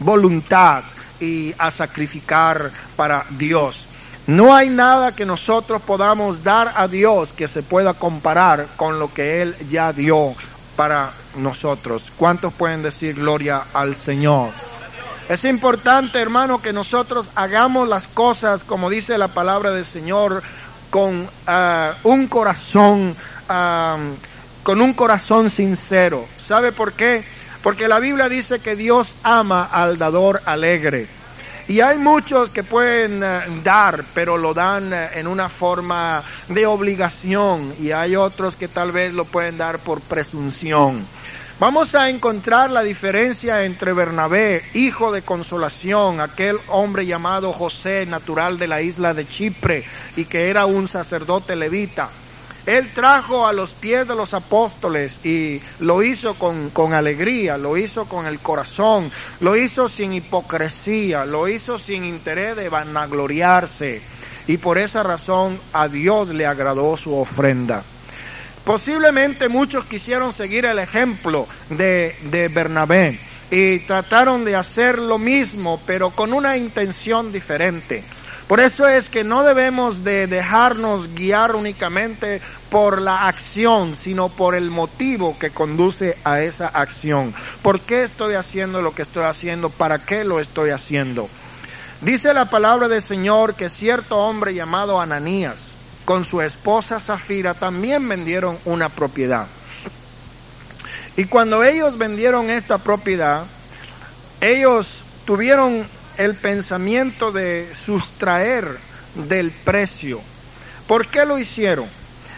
voluntad 0.00 0.84
y 1.20 1.54
a 1.56 1.70
sacrificar 1.70 2.70
para 2.96 3.24
Dios. 3.30 3.88
No 4.26 4.54
hay 4.54 4.68
nada 4.68 5.16
que 5.16 5.26
nosotros 5.26 5.82
podamos 5.82 6.44
dar 6.44 6.72
a 6.76 6.86
Dios 6.86 7.32
que 7.32 7.48
se 7.48 7.62
pueda 7.62 7.94
comparar 7.94 8.66
con 8.76 9.00
lo 9.00 9.12
que 9.12 9.42
Él 9.42 9.56
ya 9.68 9.92
dio 9.92 10.34
para 10.76 11.10
nosotros. 11.36 12.12
¿Cuántos 12.16 12.52
pueden 12.52 12.82
decir 12.84 13.16
gloria 13.16 13.64
al 13.74 13.96
Señor? 13.96 14.50
Es 15.28 15.44
importante, 15.44 16.20
hermano, 16.20 16.62
que 16.62 16.72
nosotros 16.72 17.30
hagamos 17.34 17.88
las 17.88 18.06
cosas, 18.06 18.62
como 18.62 18.90
dice 18.90 19.18
la 19.18 19.28
palabra 19.28 19.72
del 19.72 19.84
Señor, 19.84 20.42
con 20.90 21.28
ah, 21.48 21.94
un 22.04 22.28
corazón, 22.28 23.16
ah, 23.48 23.96
con 24.62 24.80
un 24.80 24.92
corazón 24.92 25.50
sincero. 25.50 26.24
¿Sabe 26.38 26.70
por 26.70 26.92
qué? 26.92 27.24
Porque 27.62 27.88
la 27.88 27.98
Biblia 27.98 28.28
dice 28.28 28.60
que 28.60 28.76
Dios 28.76 29.16
ama 29.24 29.64
al 29.64 29.98
dador 29.98 30.42
alegre. 30.44 31.08
Y 31.72 31.80
hay 31.80 31.96
muchos 31.96 32.50
que 32.50 32.64
pueden 32.64 33.24
ah, 33.24 33.44
dar, 33.64 34.04
pero 34.12 34.36
lo 34.36 34.52
dan 34.52 34.92
en 34.92 35.26
una 35.26 35.48
forma 35.48 36.22
de 36.48 36.66
obligación. 36.66 37.72
Y 37.80 37.92
hay 37.92 38.14
otros 38.14 38.56
que 38.56 38.68
tal 38.68 38.92
vez 38.92 39.14
lo 39.14 39.24
pueden 39.24 39.56
dar 39.56 39.78
por 39.78 40.02
presunción. 40.02 41.02
Vamos 41.58 41.94
a 41.94 42.10
encontrar 42.10 42.70
la 42.70 42.82
diferencia 42.82 43.64
entre 43.64 43.94
Bernabé, 43.94 44.62
hijo 44.74 45.12
de 45.12 45.22
consolación, 45.22 46.20
aquel 46.20 46.58
hombre 46.68 47.06
llamado 47.06 47.54
José, 47.54 48.04
natural 48.04 48.58
de 48.58 48.68
la 48.68 48.82
isla 48.82 49.14
de 49.14 49.26
Chipre 49.26 49.82
y 50.14 50.26
que 50.26 50.50
era 50.50 50.66
un 50.66 50.88
sacerdote 50.88 51.56
levita. 51.56 52.10
Él 52.66 52.90
trajo 52.94 53.46
a 53.46 53.52
los 53.52 53.72
pies 53.72 54.06
de 54.06 54.14
los 54.14 54.34
apóstoles 54.34 55.24
y 55.24 55.60
lo 55.80 56.02
hizo 56.02 56.34
con, 56.34 56.70
con, 56.70 56.94
alegría, 56.94 57.58
lo 57.58 57.76
hizo 57.76 58.04
con 58.04 58.26
el 58.26 58.38
corazón, 58.38 59.10
lo 59.40 59.56
hizo 59.56 59.88
sin 59.88 60.12
hipocresía, 60.12 61.24
lo 61.24 61.48
hizo 61.48 61.78
sin 61.78 62.04
interés 62.04 62.56
de 62.56 62.68
vanagloriarse. 62.68 64.00
Y 64.46 64.58
por 64.58 64.78
esa 64.78 65.02
razón 65.02 65.58
a 65.72 65.88
Dios 65.88 66.28
le 66.28 66.46
agradó 66.46 66.96
su 66.96 67.14
ofrenda. 67.14 67.82
Posiblemente 68.64 69.48
muchos 69.48 69.84
quisieron 69.86 70.32
seguir 70.32 70.64
el 70.64 70.78
ejemplo 70.78 71.48
de, 71.68 72.14
de 72.30 72.46
Bernabé 72.46 73.18
y 73.50 73.80
trataron 73.80 74.44
de 74.44 74.54
hacer 74.54 74.98
lo 74.98 75.18
mismo, 75.18 75.80
pero 75.84 76.10
con 76.10 76.32
una 76.32 76.56
intención 76.56 77.32
diferente. 77.32 78.04
Por 78.52 78.60
eso 78.60 78.86
es 78.86 79.08
que 79.08 79.24
no 79.24 79.44
debemos 79.44 80.04
de 80.04 80.26
dejarnos 80.26 81.14
guiar 81.14 81.56
únicamente 81.56 82.42
por 82.68 83.00
la 83.00 83.26
acción, 83.26 83.96
sino 83.96 84.28
por 84.28 84.54
el 84.54 84.70
motivo 84.70 85.38
que 85.38 85.48
conduce 85.48 86.18
a 86.22 86.42
esa 86.42 86.68
acción. 86.68 87.32
¿Por 87.62 87.80
qué 87.80 88.02
estoy 88.02 88.34
haciendo 88.34 88.82
lo 88.82 88.94
que 88.94 89.00
estoy 89.00 89.24
haciendo? 89.24 89.70
¿Para 89.70 90.04
qué 90.04 90.24
lo 90.24 90.38
estoy 90.38 90.68
haciendo? 90.68 91.30
Dice 92.02 92.34
la 92.34 92.50
palabra 92.50 92.88
del 92.88 93.00
Señor 93.00 93.54
que 93.54 93.70
cierto 93.70 94.18
hombre 94.18 94.52
llamado 94.52 95.00
Ananías, 95.00 95.70
con 96.04 96.22
su 96.22 96.42
esposa 96.42 97.00
Zafira, 97.00 97.54
también 97.54 98.06
vendieron 98.06 98.58
una 98.66 98.90
propiedad. 98.90 99.46
Y 101.16 101.24
cuando 101.24 101.64
ellos 101.64 101.96
vendieron 101.96 102.50
esta 102.50 102.76
propiedad, 102.76 103.46
ellos 104.42 105.04
tuvieron 105.24 105.86
el 106.18 106.34
pensamiento 106.34 107.32
de 107.32 107.68
sustraer 107.74 108.66
del 109.28 109.50
precio. 109.50 110.20
¿Por 110.86 111.06
qué 111.06 111.24
lo 111.24 111.38
hicieron? 111.38 111.86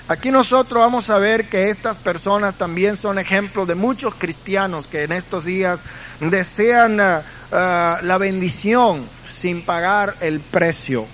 Aquí 0.07 0.31
nosotros 0.31 0.81
vamos 0.81 1.09
a 1.09 1.19
ver 1.19 1.47
que 1.47 1.71
estas 1.71 1.97
personas 1.97 2.57
también 2.57 2.97
son 2.97 3.19
ejemplos 3.19 3.67
de 3.67 3.75
muchos 3.75 4.15
cristianos 4.15 4.87
que 4.87 5.05
en 5.05 5.13
estos 5.13 5.47
días 5.47 5.81
desean 6.21 7.01
uh, 7.01 7.21
uh, 7.51 8.05
la 8.05 8.19
bendición 8.19 9.03
sin 9.27 9.63
pagar 9.63 10.15
el 10.21 10.41
precio. 10.41 11.07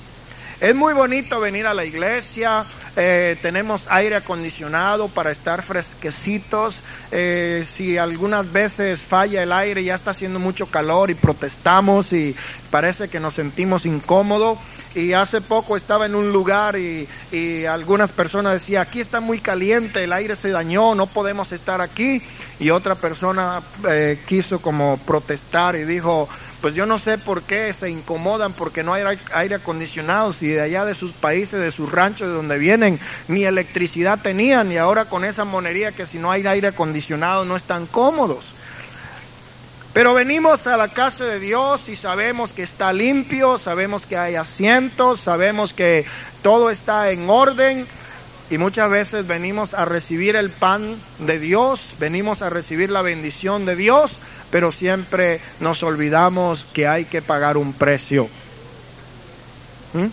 Es 0.61 0.75
muy 0.75 0.93
bonito 0.93 1.39
venir 1.39 1.69
a 1.69 1.75
la 1.75 1.85
iglesia, 1.85 2.65
eh, 2.97 3.37
tenemos 3.41 3.87
aire 3.91 4.17
acondicionado 4.17 5.09
para 5.09 5.31
estar 5.31 5.63
fresquecitos. 5.63 6.77
Eh, 7.13 7.65
si 7.67 7.99
algunas 7.99 8.51
veces 8.53 9.03
falla 9.03 9.43
el 9.43 9.53
aire, 9.53 9.85
ya 9.85 9.95
está 9.95 10.11
haciendo 10.11 10.39
mucho 10.39 10.67
calor 10.67 11.11
y 11.11 11.15
protestamos 11.15 12.13
y 12.13 12.35
parece 12.71 13.09
que 13.09 13.21
nos 13.21 13.35
sentimos 13.35 13.87
incómodos. 13.87 14.59
Y 14.95 15.13
hace 15.13 15.41
poco 15.41 15.77
estaba 15.77 16.07
en 16.07 16.17
un 16.17 16.33
lugar 16.33 16.77
y, 16.77 17.07
y 17.31 17.65
algunas 17.65 18.11
personas 18.11 18.55
decían, 18.55 18.83
aquí 18.83 19.01
está 19.01 19.21
muy 19.21 19.39
caliente, 19.39 20.03
el 20.03 20.13
aire 20.13 20.35
se 20.35 20.51
dañó, 20.51 20.97
no 20.97 21.07
podemos 21.07 21.53
estar 21.53 21.81
aquí. 21.81 22.21
Y 22.59 22.71
otra 22.71 22.97
persona 22.97 23.63
eh, 23.89 24.19
quiso 24.27 24.61
como 24.61 24.99
protestar 25.07 25.77
y 25.77 25.85
dijo, 25.85 26.29
pues 26.61 26.75
yo 26.75 26.87
no 26.87 26.99
sé 26.99 27.17
por 27.17 27.43
qué 27.43 27.73
se 27.73 27.91
incomodan 27.91 28.53
porque 28.53 28.83
no 28.83 28.93
hay 28.93 29.19
aire 29.33 29.55
acondicionado, 29.55 30.33
si 30.33 30.49
de 30.49 30.61
allá 30.61 30.85
de 30.85 30.95
sus 30.95 31.13
países, 31.13 31.61
de 31.61 31.71
sus 31.71 31.91
ranchos, 31.91 32.29
de 32.29 32.35
donde 32.35 32.59
vienen, 32.59 33.01
ni 33.29 33.45
electricidad 33.45 34.19
tenían 34.21 34.71
y 34.71 34.77
ahora 34.77 35.07
con 35.07 35.25
esa 35.25 35.45
monería 35.45 35.93
que 35.93 36.07
si 36.07 36.19
no 36.19 36.31
hay 36.31 36.47
aire 36.47 36.69
acondicionado 36.69 37.45
no 37.45 37.57
están 37.57 37.87
cómodos. 37.87 38.53
Pero 39.93 40.15
venimos 40.15 40.67
a 40.67 40.77
la 40.77 40.89
casa 40.89 41.25
de 41.25 41.41
Dios 41.41 41.89
y 41.89 41.97
sabemos 41.97 42.53
que 42.53 42.63
está 42.63 42.93
limpio, 42.93 43.59
sabemos 43.59 44.07
que 44.07 44.17
hay 44.17 44.37
asientos, 44.37 45.21
sabemos 45.21 45.73
que 45.73 46.05
todo 46.43 46.71
está 46.71 47.11
en 47.11 47.29
orden 47.29 47.87
y 48.51 48.59
muchas 48.59 48.89
veces 48.89 49.27
venimos 49.27 49.75
a 49.75 49.85
recibir 49.85 50.37
el 50.37 50.51
pan 50.51 50.97
de 51.19 51.39
Dios, 51.41 51.95
venimos 51.99 52.43
a 52.43 52.51
recibir 52.51 52.91
la 52.91 53.03
bendición 53.03 53.67
de 53.67 53.75
Dios, 53.75 54.13
pero 54.51 54.73
siempre 54.73 55.41
nos 55.61 55.83
olvidamos 55.83 56.67
que 56.73 56.87
hay 56.87 57.05
que 57.05 57.23
pagar 57.23 57.57
un 57.57 57.73
precio. 57.73 58.29
¿Mm? 59.93 60.07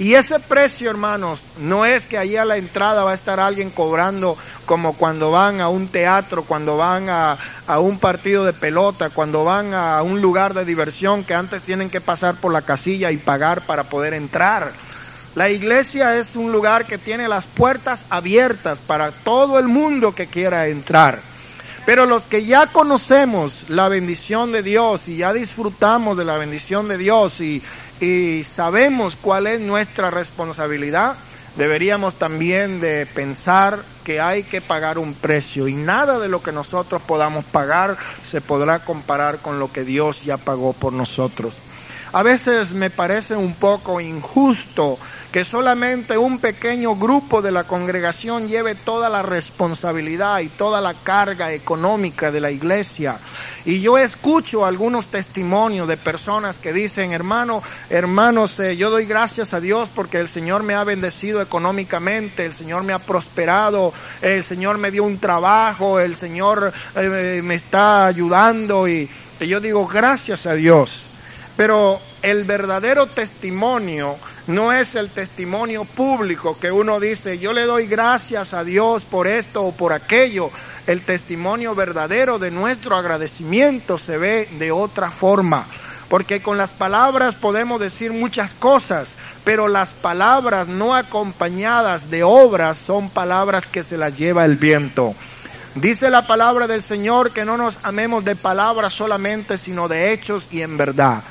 Y 0.00 0.14
ese 0.14 0.40
precio, 0.40 0.88
hermanos, 0.88 1.40
no 1.58 1.84
es 1.84 2.06
que 2.06 2.16
allí 2.16 2.38
a 2.38 2.46
la 2.46 2.56
entrada 2.56 3.04
va 3.04 3.10
a 3.10 3.14
estar 3.14 3.38
alguien 3.38 3.68
cobrando 3.68 4.34
como 4.64 4.94
cuando 4.94 5.30
van 5.30 5.60
a 5.60 5.68
un 5.68 5.88
teatro, 5.88 6.42
cuando 6.44 6.78
van 6.78 7.10
a, 7.10 7.36
a, 7.66 7.80
un 7.80 7.98
partido 7.98 8.46
de 8.46 8.54
pelota, 8.54 9.10
cuando 9.10 9.44
van 9.44 9.74
a 9.74 10.02
un 10.02 10.22
lugar 10.22 10.54
de 10.54 10.64
diversión 10.64 11.22
que 11.22 11.34
antes 11.34 11.64
tienen 11.64 11.90
que 11.90 12.00
pasar 12.00 12.36
por 12.36 12.50
la 12.50 12.62
casilla 12.62 13.10
y 13.10 13.18
pagar 13.18 13.60
para 13.66 13.84
poder 13.84 14.14
entrar. 14.14 14.72
La 15.34 15.50
iglesia 15.50 16.16
es 16.16 16.34
un 16.34 16.50
lugar 16.50 16.86
que 16.86 16.96
tiene 16.96 17.28
las 17.28 17.44
puertas 17.44 18.06
abiertas 18.08 18.80
para 18.80 19.12
todo 19.12 19.58
el 19.58 19.68
mundo 19.68 20.14
que 20.14 20.28
quiera 20.28 20.66
entrar. 20.68 21.20
Pero 21.90 22.06
los 22.06 22.26
que 22.26 22.44
ya 22.44 22.68
conocemos 22.68 23.64
la 23.68 23.88
bendición 23.88 24.52
de 24.52 24.62
Dios 24.62 25.08
y 25.08 25.16
ya 25.16 25.32
disfrutamos 25.32 26.16
de 26.16 26.24
la 26.24 26.38
bendición 26.38 26.86
de 26.86 26.96
Dios 26.96 27.40
y, 27.40 27.60
y 28.00 28.44
sabemos 28.44 29.16
cuál 29.20 29.48
es 29.48 29.58
nuestra 29.58 30.08
responsabilidad, 30.08 31.16
deberíamos 31.56 32.14
también 32.14 32.80
de 32.80 33.06
pensar 33.06 33.80
que 34.04 34.20
hay 34.20 34.44
que 34.44 34.60
pagar 34.60 34.98
un 34.98 35.14
precio 35.14 35.66
y 35.66 35.74
nada 35.74 36.20
de 36.20 36.28
lo 36.28 36.44
que 36.44 36.52
nosotros 36.52 37.02
podamos 37.02 37.44
pagar 37.46 37.96
se 38.24 38.40
podrá 38.40 38.78
comparar 38.78 39.38
con 39.38 39.58
lo 39.58 39.72
que 39.72 39.82
Dios 39.82 40.22
ya 40.22 40.36
pagó 40.36 40.74
por 40.74 40.92
nosotros. 40.92 41.58
A 42.12 42.22
veces 42.22 42.72
me 42.72 42.90
parece 42.90 43.34
un 43.34 43.52
poco 43.52 44.00
injusto 44.00 44.96
que 45.32 45.44
solamente 45.44 46.18
un 46.18 46.40
pequeño 46.40 46.96
grupo 46.96 47.40
de 47.40 47.52
la 47.52 47.64
congregación 47.64 48.48
lleve 48.48 48.74
toda 48.74 49.08
la 49.08 49.22
responsabilidad 49.22 50.40
y 50.40 50.48
toda 50.48 50.80
la 50.80 50.92
carga 50.92 51.52
económica 51.52 52.32
de 52.32 52.40
la 52.40 52.50
iglesia. 52.50 53.18
Y 53.64 53.80
yo 53.80 53.96
escucho 53.96 54.66
algunos 54.66 55.06
testimonios 55.06 55.86
de 55.86 55.96
personas 55.96 56.58
que 56.58 56.72
dicen, 56.72 57.12
hermano, 57.12 57.62
hermanos, 57.90 58.58
eh, 58.58 58.76
yo 58.76 58.90
doy 58.90 59.04
gracias 59.04 59.54
a 59.54 59.60
Dios 59.60 59.90
porque 59.94 60.18
el 60.18 60.28
Señor 60.28 60.64
me 60.64 60.74
ha 60.74 60.82
bendecido 60.82 61.40
económicamente, 61.40 62.46
el 62.46 62.52
Señor 62.52 62.82
me 62.82 62.92
ha 62.92 62.98
prosperado, 62.98 63.92
el 64.22 64.42
Señor 64.42 64.78
me 64.78 64.90
dio 64.90 65.04
un 65.04 65.18
trabajo, 65.18 66.00
el 66.00 66.16
Señor 66.16 66.72
eh, 66.96 67.40
me 67.44 67.54
está 67.54 68.06
ayudando 68.06 68.88
y, 68.88 69.08
y 69.38 69.46
yo 69.46 69.60
digo 69.60 69.86
gracias 69.86 70.46
a 70.46 70.54
Dios. 70.54 71.02
Pero 71.56 72.00
el 72.22 72.44
verdadero 72.44 73.06
testimonio 73.06 74.16
no 74.54 74.72
es 74.72 74.94
el 74.94 75.10
testimonio 75.10 75.84
público 75.84 76.58
que 76.58 76.72
uno 76.72 77.00
dice, 77.00 77.38
yo 77.38 77.52
le 77.52 77.62
doy 77.62 77.86
gracias 77.86 78.52
a 78.52 78.64
Dios 78.64 79.04
por 79.04 79.26
esto 79.26 79.62
o 79.62 79.72
por 79.72 79.92
aquello. 79.92 80.50
El 80.86 81.02
testimonio 81.02 81.74
verdadero 81.74 82.38
de 82.38 82.50
nuestro 82.50 82.96
agradecimiento 82.96 83.98
se 83.98 84.18
ve 84.18 84.48
de 84.58 84.72
otra 84.72 85.10
forma. 85.10 85.66
Porque 86.08 86.42
con 86.42 86.58
las 86.58 86.70
palabras 86.70 87.36
podemos 87.36 87.80
decir 87.80 88.12
muchas 88.12 88.52
cosas, 88.52 89.14
pero 89.44 89.68
las 89.68 89.92
palabras 89.92 90.66
no 90.66 90.96
acompañadas 90.96 92.10
de 92.10 92.24
obras 92.24 92.76
son 92.78 93.10
palabras 93.10 93.64
que 93.66 93.84
se 93.84 93.96
las 93.96 94.18
lleva 94.18 94.44
el 94.44 94.56
viento. 94.56 95.14
Dice 95.76 96.10
la 96.10 96.26
palabra 96.26 96.66
del 96.66 96.82
Señor 96.82 97.30
que 97.30 97.44
no 97.44 97.56
nos 97.56 97.78
amemos 97.84 98.24
de 98.24 98.34
palabras 98.34 98.92
solamente, 98.92 99.56
sino 99.56 99.86
de 99.86 100.12
hechos 100.12 100.48
y 100.50 100.62
en 100.62 100.76
verdad. 100.76 101.22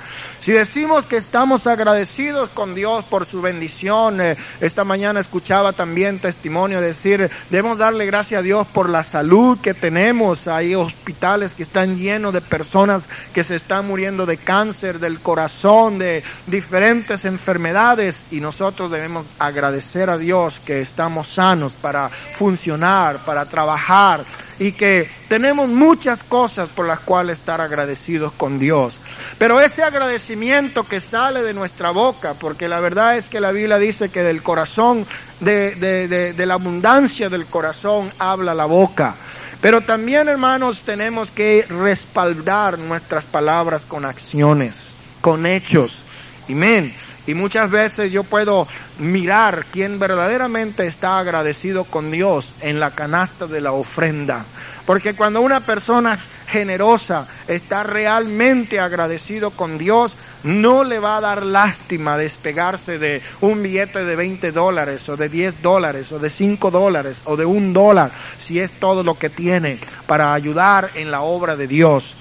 Si 0.41 0.53
decimos 0.53 1.03
que 1.03 1.17
estamos 1.17 1.67
agradecidos 1.67 2.49
con 2.49 2.73
Dios 2.73 3.03
por 3.03 3.25
su 3.25 3.41
bendición, 3.41 4.21
eh, 4.21 4.37
esta 4.61 4.85
mañana 4.85 5.19
escuchaba 5.19 5.73
también 5.73 6.19
testimonio 6.19 6.79
decir, 6.79 7.29
debemos 7.49 7.77
darle 7.77 8.05
gracias 8.05 8.39
a 8.39 8.41
Dios 8.41 8.65
por 8.67 8.89
la 8.89 9.03
salud 9.03 9.59
que 9.59 9.73
tenemos. 9.73 10.47
Hay 10.47 10.75
hospitales 10.75 11.55
que 11.55 11.63
están 11.63 11.97
llenos 11.97 12.33
de 12.33 12.39
personas 12.39 13.03
que 13.33 13.43
se 13.43 13.57
están 13.57 13.85
muriendo 13.85 14.25
de 14.25 14.37
cáncer, 14.37 14.99
del 14.99 15.19
corazón, 15.19 15.99
de 15.99 16.23
diferentes 16.47 17.25
enfermedades 17.25 18.23
y 18.31 18.39
nosotros 18.39 18.91
debemos 18.91 19.25
agradecer 19.39 20.09
a 20.09 20.17
Dios 20.17 20.61
que 20.65 20.81
estamos 20.81 21.27
sanos 21.27 21.73
para 21.73 22.07
funcionar, 22.07 23.17
para 23.25 23.45
trabajar 23.45 24.23
y 24.57 24.71
que 24.73 25.09
tenemos 25.27 25.67
muchas 25.69 26.23
cosas 26.23 26.69
por 26.69 26.85
las 26.85 26.99
cuales 26.99 27.39
estar 27.39 27.59
agradecidos 27.59 28.31
con 28.33 28.59
Dios. 28.59 28.95
Pero 29.37 29.61
ese 29.61 29.83
agradecimiento 29.83 30.83
que 30.83 31.01
sale 31.01 31.41
de 31.41 31.53
nuestra 31.53 31.91
boca, 31.91 32.33
porque 32.33 32.67
la 32.67 32.79
verdad 32.79 33.17
es 33.17 33.29
que 33.29 33.39
la 33.39 33.51
Biblia 33.51 33.77
dice 33.77 34.09
que 34.09 34.23
del 34.23 34.43
corazón, 34.43 35.05
de, 35.39 35.75
de, 35.75 36.33
de, 36.33 36.45
la 36.45 36.55
abundancia 36.55 37.29
del 37.29 37.45
corazón 37.45 38.11
habla 38.19 38.53
la 38.53 38.65
boca. 38.65 39.15
Pero 39.61 39.81
también, 39.81 40.29
hermanos, 40.29 40.81
tenemos 40.85 41.31
que 41.31 41.65
respaldar 41.69 42.79
nuestras 42.79 43.25
palabras 43.25 43.83
con 43.85 44.05
acciones, 44.05 44.93
con 45.21 45.45
hechos. 45.45 46.03
Amén. 46.49 46.93
Y 47.27 47.35
muchas 47.35 47.69
veces 47.69 48.11
yo 48.11 48.23
puedo 48.23 48.67
mirar 48.97 49.65
quién 49.71 49.99
verdaderamente 49.99 50.87
está 50.87 51.19
agradecido 51.19 51.83
con 51.83 52.09
Dios 52.09 52.53
en 52.61 52.79
la 52.79 52.91
canasta 52.91 53.45
de 53.45 53.61
la 53.61 53.71
ofrenda. 53.71 54.45
Porque 54.87 55.13
cuando 55.13 55.41
una 55.41 55.59
persona 55.59 56.17
generosa, 56.51 57.27
está 57.47 57.83
realmente 57.83 58.79
agradecido 58.79 59.51
con 59.51 59.77
Dios, 59.77 60.15
no 60.43 60.83
le 60.83 60.99
va 60.99 61.17
a 61.17 61.21
dar 61.21 61.45
lástima 61.45 62.17
despegarse 62.17 62.97
de 62.97 63.21
un 63.41 63.61
billete 63.61 64.03
de 64.03 64.15
20 64.15 64.51
dólares 64.51 65.07
o 65.09 65.17
de 65.17 65.29
10 65.29 65.61
dólares 65.61 66.11
o 66.11 66.19
de 66.19 66.29
5 66.29 66.71
dólares 66.71 67.21
o 67.25 67.37
de 67.37 67.45
un 67.45 67.73
dólar, 67.73 68.11
si 68.39 68.59
es 68.59 68.71
todo 68.71 69.03
lo 69.03 69.17
que 69.17 69.29
tiene 69.29 69.79
para 70.07 70.33
ayudar 70.33 70.89
en 70.95 71.11
la 71.11 71.21
obra 71.21 71.55
de 71.55 71.67
Dios. 71.67 72.15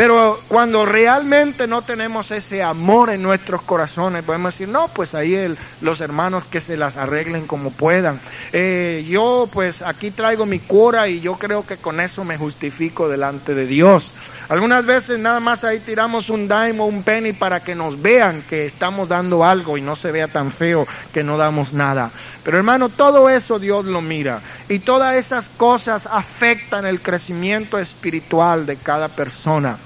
Pero 0.00 0.40
cuando 0.48 0.86
realmente 0.86 1.66
no 1.66 1.82
tenemos 1.82 2.30
ese 2.30 2.62
amor 2.62 3.10
en 3.10 3.20
nuestros 3.20 3.60
corazones, 3.60 4.24
podemos 4.24 4.54
decir, 4.54 4.66
no, 4.66 4.88
pues 4.88 5.14
ahí 5.14 5.54
los 5.82 6.00
hermanos 6.00 6.46
que 6.46 6.62
se 6.62 6.78
las 6.78 6.96
arreglen 6.96 7.46
como 7.46 7.70
puedan. 7.70 8.18
Eh, 8.54 9.04
yo 9.06 9.46
pues 9.52 9.82
aquí 9.82 10.10
traigo 10.10 10.46
mi 10.46 10.58
cura 10.58 11.06
y 11.06 11.20
yo 11.20 11.34
creo 11.34 11.66
que 11.66 11.76
con 11.76 12.00
eso 12.00 12.24
me 12.24 12.38
justifico 12.38 13.10
delante 13.10 13.54
de 13.54 13.66
Dios. 13.66 14.14
Algunas 14.48 14.86
veces 14.86 15.18
nada 15.18 15.38
más 15.38 15.64
ahí 15.64 15.80
tiramos 15.80 16.30
un 16.30 16.48
dime 16.48 16.80
o 16.80 16.86
un 16.86 17.02
penny 17.02 17.34
para 17.34 17.60
que 17.60 17.74
nos 17.74 18.00
vean 18.00 18.42
que 18.48 18.64
estamos 18.64 19.06
dando 19.06 19.44
algo 19.44 19.76
y 19.76 19.82
no 19.82 19.96
se 19.96 20.12
vea 20.12 20.28
tan 20.28 20.50
feo 20.50 20.88
que 21.12 21.22
no 21.22 21.36
damos 21.36 21.74
nada. 21.74 22.10
Pero 22.42 22.56
hermano, 22.56 22.88
todo 22.88 23.28
eso 23.28 23.58
Dios 23.58 23.84
lo 23.84 24.00
mira 24.00 24.40
y 24.70 24.78
todas 24.78 25.16
esas 25.16 25.50
cosas 25.50 26.06
afectan 26.10 26.86
el 26.86 27.02
crecimiento 27.02 27.78
espiritual 27.78 28.64
de 28.64 28.76
cada 28.76 29.08
persona. 29.08 29.76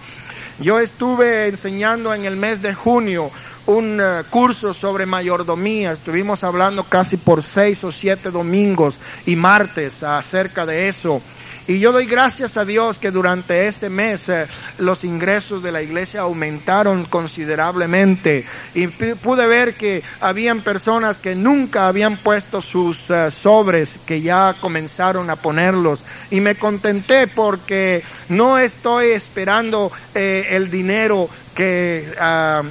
Yo 0.60 0.78
estuve 0.78 1.48
enseñando 1.48 2.14
en 2.14 2.24
el 2.24 2.36
mes 2.36 2.62
de 2.62 2.74
junio 2.74 3.30
un 3.66 3.98
eh, 4.00 4.22
curso 4.30 4.72
sobre 4.72 5.04
mayordomía. 5.04 5.92
Estuvimos 5.92 6.44
hablando 6.44 6.84
casi 6.84 7.16
por 7.16 7.42
seis 7.42 7.82
o 7.82 7.90
siete 7.90 8.30
domingos 8.30 8.98
y 9.26 9.34
martes 9.34 10.02
acerca 10.02 10.64
de 10.64 10.88
eso. 10.88 11.20
Y 11.66 11.78
yo 11.78 11.92
doy 11.92 12.06
gracias 12.06 12.58
a 12.58 12.66
Dios 12.66 12.98
que 12.98 13.10
durante 13.10 13.66
ese 13.66 13.88
mes 13.88 14.28
eh, 14.28 14.46
los 14.78 15.02
ingresos 15.02 15.62
de 15.62 15.72
la 15.72 15.80
iglesia 15.80 16.20
aumentaron 16.20 17.04
considerablemente. 17.04 18.44
Y 18.74 18.88
pude 18.88 19.46
ver 19.46 19.74
que 19.74 20.02
habían 20.20 20.60
personas 20.60 21.18
que 21.18 21.34
nunca 21.34 21.88
habían 21.88 22.18
puesto 22.18 22.60
sus 22.60 23.08
eh, 23.08 23.30
sobres, 23.30 23.98
que 24.04 24.20
ya 24.20 24.54
comenzaron 24.60 25.30
a 25.30 25.36
ponerlos. 25.36 26.04
Y 26.30 26.40
me 26.40 26.54
contenté 26.56 27.28
porque 27.28 28.02
no 28.28 28.58
estoy 28.58 29.08
esperando 29.08 29.90
eh, 30.14 30.48
el 30.50 30.70
dinero 30.70 31.30
que 31.54 32.12
ah, 32.20 32.62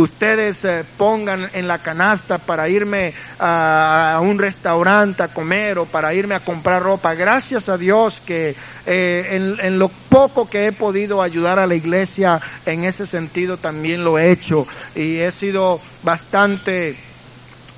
ustedes 0.00 0.64
eh, 0.64 0.84
pongan 0.96 1.50
en 1.52 1.68
la 1.68 1.78
canasta 1.78 2.38
para 2.38 2.68
irme 2.68 3.14
a, 3.38 4.20
un 4.22 4.38
restaurante 4.38 5.22
a 5.22 5.28
comer 5.28 5.78
o 5.78 5.86
para 5.86 6.14
irme 6.14 6.34
a 6.34 6.40
comprar 6.40 6.82
ropa. 6.82 7.14
Gracias 7.14 7.68
a 7.68 7.76
Dios 7.76 8.20
que 8.24 8.54
eh, 8.86 9.56
en, 9.60 9.78
lo 9.78 9.88
poco 9.88 10.48
que 10.48 10.66
he 10.66 10.72
podido 10.72 11.22
ayudar 11.22 11.58
a 11.58 11.66
la 11.66 11.74
iglesia 11.74 12.40
en 12.66 12.84
ese 12.84 13.06
sentido 13.06 13.56
también 13.56 14.04
lo 14.04 14.18
he 14.18 14.30
hecho 14.30 14.66
y 14.94 15.18
he 15.18 15.30
sido 15.32 15.80
bastante 16.02 16.96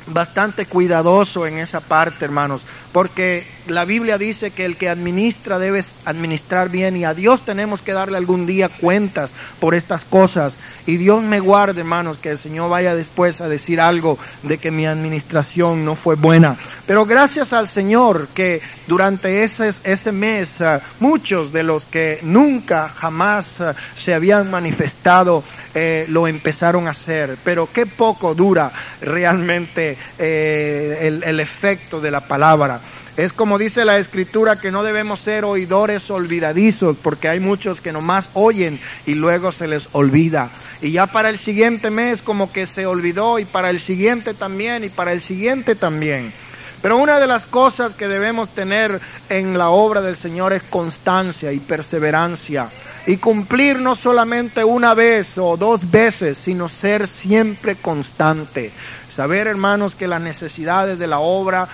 bastante 0.06 0.66
cuidadoso 0.66 1.46
en 1.46 1.58
esa 1.58 1.80
parte, 1.80 2.24
hermanos, 2.24 2.64
porque 2.92 3.46
la 3.70 3.84
Biblia 3.84 4.18
dice 4.18 4.50
que 4.50 4.64
el 4.64 4.76
que 4.76 4.88
administra 4.88 5.58
debe 5.58 5.84
administrar 6.04 6.68
bien 6.68 6.96
y 6.96 7.04
a 7.04 7.14
Dios 7.14 7.44
tenemos 7.44 7.82
que 7.82 7.92
darle 7.92 8.16
algún 8.16 8.46
día 8.46 8.68
cuentas 8.68 9.32
por 9.58 9.74
estas 9.74 10.04
cosas. 10.04 10.58
Y 10.86 10.96
Dios 10.96 11.22
me 11.22 11.40
guarde, 11.40 11.80
hermanos, 11.80 12.18
que 12.18 12.30
el 12.30 12.38
Señor 12.38 12.70
vaya 12.70 12.94
después 12.94 13.40
a 13.40 13.48
decir 13.48 13.80
algo 13.80 14.18
de 14.42 14.58
que 14.58 14.70
mi 14.70 14.86
administración 14.86 15.84
no 15.84 15.94
fue 15.94 16.16
buena. 16.16 16.56
Pero 16.86 17.06
gracias 17.06 17.52
al 17.52 17.68
Señor 17.68 18.28
que 18.34 18.60
durante 18.86 19.44
ese, 19.44 19.70
ese 19.84 20.12
mes 20.12 20.60
ah, 20.60 20.80
muchos 20.98 21.52
de 21.52 21.62
los 21.62 21.84
que 21.84 22.18
nunca 22.22 22.88
jamás 22.88 23.60
ah, 23.60 23.74
se 23.96 24.14
habían 24.14 24.50
manifestado 24.50 25.44
eh, 25.74 26.06
lo 26.08 26.26
empezaron 26.26 26.88
a 26.88 26.90
hacer. 26.90 27.36
Pero 27.44 27.68
qué 27.72 27.86
poco 27.86 28.34
dura 28.34 28.72
realmente 29.00 29.96
eh, 30.18 30.98
el, 31.02 31.22
el 31.22 31.40
efecto 31.40 32.00
de 32.00 32.10
la 32.10 32.20
palabra. 32.20 32.80
Es 33.20 33.34
como 33.34 33.58
dice 33.58 33.84
la 33.84 33.98
escritura 33.98 34.58
que 34.58 34.70
no 34.70 34.82
debemos 34.82 35.20
ser 35.20 35.44
oidores 35.44 36.10
olvidadizos, 36.10 36.96
porque 36.96 37.28
hay 37.28 37.38
muchos 37.38 37.82
que 37.82 37.92
nomás 37.92 38.30
oyen 38.32 38.80
y 39.04 39.12
luego 39.12 39.52
se 39.52 39.68
les 39.68 39.90
olvida. 39.92 40.48
Y 40.80 40.92
ya 40.92 41.06
para 41.06 41.28
el 41.28 41.38
siguiente 41.38 41.90
mes 41.90 42.22
como 42.22 42.50
que 42.50 42.64
se 42.64 42.86
olvidó 42.86 43.38
y 43.38 43.44
para 43.44 43.68
el 43.68 43.78
siguiente 43.78 44.32
también 44.32 44.84
y 44.84 44.88
para 44.88 45.12
el 45.12 45.20
siguiente 45.20 45.74
también. 45.74 46.32
Pero 46.80 46.96
una 46.96 47.20
de 47.20 47.26
las 47.26 47.44
cosas 47.44 47.92
que 47.92 48.08
debemos 48.08 48.48
tener 48.48 48.98
en 49.28 49.58
la 49.58 49.68
obra 49.68 50.00
del 50.00 50.16
Señor 50.16 50.54
es 50.54 50.62
constancia 50.62 51.52
y 51.52 51.58
perseverancia. 51.58 52.70
Y 53.06 53.18
cumplir 53.18 53.80
no 53.80 53.96
solamente 53.96 54.64
una 54.64 54.94
vez 54.94 55.36
o 55.36 55.58
dos 55.58 55.90
veces, 55.90 56.38
sino 56.38 56.70
ser 56.70 57.06
siempre 57.06 57.76
constante. 57.76 58.70
Saber, 59.10 59.46
hermanos, 59.46 59.94
que 59.94 60.08
las 60.08 60.22
necesidades 60.22 60.98
de 60.98 61.06
la 61.06 61.18
obra 61.18 61.68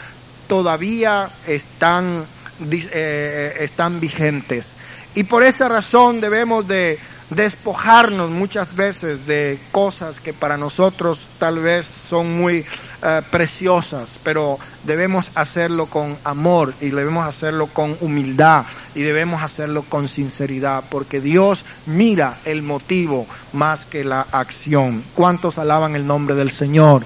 todavía 0.46 1.28
están, 1.46 2.24
eh, 2.70 3.56
están 3.60 4.00
vigentes. 4.00 4.72
Y 5.14 5.24
por 5.24 5.42
esa 5.42 5.68
razón 5.68 6.20
debemos 6.20 6.68
de 6.68 6.98
despojarnos 7.30 8.30
muchas 8.30 8.74
veces 8.76 9.26
de 9.26 9.58
cosas 9.72 10.20
que 10.20 10.32
para 10.32 10.56
nosotros 10.56 11.26
tal 11.38 11.58
vez 11.58 11.84
son 11.84 12.38
muy 12.38 12.64
eh, 13.02 13.22
preciosas, 13.30 14.18
pero 14.22 14.58
debemos 14.84 15.30
hacerlo 15.34 15.86
con 15.86 16.16
amor 16.24 16.72
y 16.80 16.90
debemos 16.90 17.26
hacerlo 17.26 17.66
con 17.66 17.96
humildad 18.00 18.64
y 18.94 19.02
debemos 19.02 19.42
hacerlo 19.42 19.82
con 19.88 20.08
sinceridad, 20.08 20.84
porque 20.88 21.20
Dios 21.20 21.64
mira 21.86 22.38
el 22.44 22.62
motivo 22.62 23.26
más 23.52 23.84
que 23.84 24.04
la 24.04 24.26
acción. 24.32 25.04
¿Cuántos 25.14 25.58
alaban 25.58 25.96
el 25.96 26.06
nombre 26.06 26.34
del 26.36 26.50
Señor? 26.50 27.04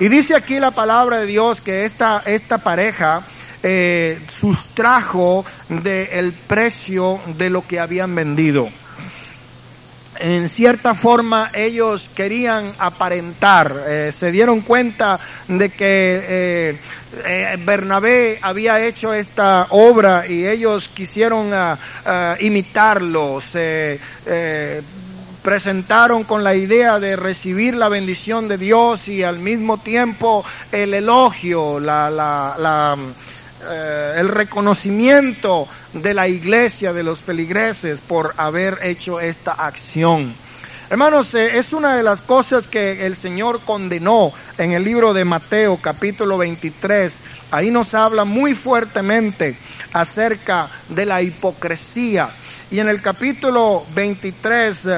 Y 0.00 0.08
dice 0.08 0.34
aquí 0.34 0.58
la 0.58 0.70
palabra 0.70 1.18
de 1.18 1.26
Dios 1.26 1.60
que 1.60 1.84
esta, 1.84 2.22
esta 2.24 2.58
pareja 2.58 3.22
eh, 3.62 4.20
sustrajo 4.28 5.44
del 5.68 6.32
precio 6.32 7.20
de 7.36 7.50
lo 7.50 7.66
que 7.66 7.80
habían 7.80 8.14
vendido. 8.14 8.68
En 10.20 10.48
cierta 10.48 10.94
forma 10.94 11.50
ellos 11.54 12.10
querían 12.14 12.72
aparentar, 12.78 13.84
eh, 13.86 14.10
se 14.12 14.32
dieron 14.32 14.62
cuenta 14.62 15.20
de 15.46 15.70
que 15.70 16.76
eh, 17.24 17.56
Bernabé 17.64 18.40
había 18.42 18.84
hecho 18.84 19.14
esta 19.14 19.68
obra 19.70 20.26
y 20.26 20.44
ellos 20.44 20.88
quisieron 20.88 21.54
ah, 21.54 21.78
ah, 22.04 22.36
imitarlo, 22.40 23.40
presentaron 25.42 26.24
con 26.24 26.42
la 26.42 26.54
idea 26.54 26.98
de 26.98 27.16
recibir 27.16 27.76
la 27.76 27.88
bendición 27.88 28.48
de 28.48 28.58
Dios 28.58 29.06
y 29.08 29.22
al 29.22 29.38
mismo 29.38 29.78
tiempo 29.78 30.44
el 30.72 30.94
elogio, 30.94 31.78
la, 31.80 32.96
eh, 33.70 34.14
el 34.18 34.28
reconocimiento 34.28 35.68
de 36.02 36.14
la 36.14 36.28
iglesia, 36.28 36.92
de 36.92 37.02
los 37.02 37.20
feligreses, 37.20 38.00
por 38.00 38.34
haber 38.36 38.78
hecho 38.82 39.20
esta 39.20 39.52
acción. 39.52 40.34
Hermanos, 40.90 41.34
eh, 41.34 41.58
es 41.58 41.74
una 41.74 41.96
de 41.96 42.02
las 42.02 42.22
cosas 42.22 42.66
que 42.66 43.04
el 43.04 43.14
Señor 43.14 43.60
condenó 43.66 44.32
en 44.56 44.72
el 44.72 44.84
libro 44.84 45.12
de 45.12 45.24
Mateo 45.24 45.78
capítulo 45.82 46.38
23. 46.38 47.20
Ahí 47.50 47.70
nos 47.70 47.92
habla 47.92 48.24
muy 48.24 48.54
fuertemente 48.54 49.56
acerca 49.92 50.70
de 50.88 51.04
la 51.04 51.20
hipocresía. 51.20 52.30
Y 52.70 52.78
en 52.80 52.88
el 52.88 53.02
capítulo 53.02 53.84
23 53.94 54.88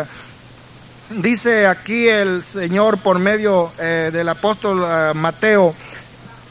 dice 1.11 1.67
aquí 1.67 2.09
el 2.09 2.45
Señor 2.45 2.99
por 2.99 3.19
medio 3.19 3.73
eh, 3.81 4.11
del 4.13 4.29
apóstol 4.29 4.85
eh, 4.87 5.13
Mateo 5.15 5.75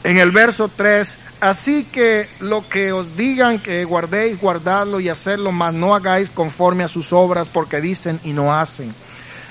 en 0.04 0.18
el 0.18 0.30
verso 0.30 0.70
3, 0.74 1.16
así 1.40 1.84
que 1.84 2.28
lo 2.40 2.66
que 2.68 2.92
os 2.92 3.16
digan 3.16 3.58
que 3.58 3.84
guardéis, 3.84 4.40
guardadlo 4.40 5.00
y 5.00 5.08
hacerlo, 5.08 5.52
mas 5.52 5.74
no 5.74 5.94
hagáis 5.94 6.30
conforme 6.30 6.84
a 6.84 6.88
sus 6.88 7.12
obras 7.12 7.48
porque 7.52 7.80
dicen 7.80 8.20
y 8.24 8.32
no 8.32 8.54
hacen. 8.54 8.94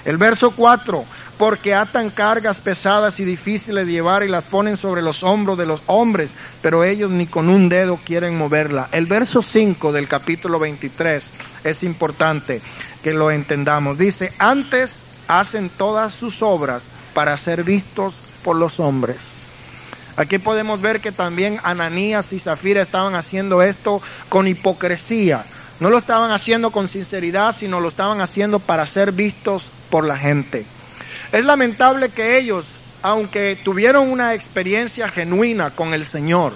El 0.05 0.17
verso 0.17 0.51
4, 0.51 1.03
porque 1.37 1.73
atan 1.73 2.09
cargas 2.09 2.59
pesadas 2.59 3.19
y 3.19 3.25
difíciles 3.25 3.85
de 3.85 3.91
llevar 3.91 4.23
y 4.23 4.27
las 4.27 4.43
ponen 4.43 4.75
sobre 4.75 5.01
los 5.01 5.23
hombros 5.23 5.57
de 5.57 5.65
los 5.65 5.81
hombres, 5.85 6.31
pero 6.61 6.83
ellos 6.83 7.11
ni 7.11 7.27
con 7.27 7.47
un 7.47 7.69
dedo 7.69 7.97
quieren 8.03 8.37
moverla. 8.37 8.89
El 8.91 9.05
verso 9.05 9.41
5 9.41 9.91
del 9.91 10.07
capítulo 10.07 10.59
23 10.59 11.23
es 11.63 11.83
importante 11.83 12.61
que 13.03 13.13
lo 13.13 13.31
entendamos. 13.31 13.97
Dice, 13.97 14.33
antes 14.37 15.01
hacen 15.29 15.69
todas 15.69 16.13
sus 16.13 16.41
obras 16.41 16.83
para 17.13 17.37
ser 17.37 17.63
vistos 17.63 18.15
por 18.43 18.55
los 18.55 18.79
hombres. 18.79 19.38
Aquí 20.19 20.37
podemos 20.37 20.81
ver 20.81 20.99
que 20.99 21.13
también 21.13 21.61
Ananías 21.63 22.33
y 22.33 22.41
Zafira 22.41 22.81
estaban 22.81 23.15
haciendo 23.15 23.61
esto 23.61 24.01
con 24.27 24.49
hipocresía. 24.49 25.45
No 25.79 25.89
lo 25.89 25.97
estaban 25.97 26.31
haciendo 26.31 26.71
con 26.71 26.89
sinceridad, 26.89 27.55
sino 27.55 27.79
lo 27.79 27.87
estaban 27.87 28.19
haciendo 28.19 28.59
para 28.59 28.85
ser 28.85 29.13
vistos 29.13 29.71
por 29.89 30.05
la 30.05 30.17
gente. 30.17 30.65
Es 31.31 31.45
lamentable 31.45 32.09
que 32.09 32.37
ellos, 32.37 32.73
aunque 33.01 33.57
tuvieron 33.63 34.11
una 34.11 34.33
experiencia 34.33 35.07
genuina 35.07 35.69
con 35.69 35.93
el 35.93 36.05
Señor, 36.05 36.51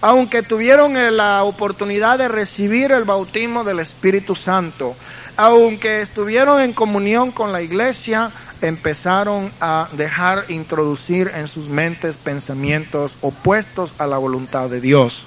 aunque 0.00 0.42
tuvieron 0.42 0.94
la 1.18 1.44
oportunidad 1.44 2.16
de 2.16 2.28
recibir 2.28 2.92
el 2.92 3.04
bautismo 3.04 3.62
del 3.62 3.80
Espíritu 3.80 4.34
Santo, 4.34 4.96
aunque 5.36 6.00
estuvieron 6.00 6.62
en 6.62 6.72
comunión 6.72 7.30
con 7.30 7.52
la 7.52 7.60
iglesia, 7.60 8.30
empezaron 8.66 9.50
a 9.60 9.88
dejar 9.92 10.44
introducir 10.48 11.30
en 11.34 11.48
sus 11.48 11.68
mentes 11.68 12.16
pensamientos 12.16 13.16
opuestos 13.20 13.94
a 13.98 14.06
la 14.06 14.18
voluntad 14.18 14.68
de 14.68 14.80
Dios. 14.80 15.22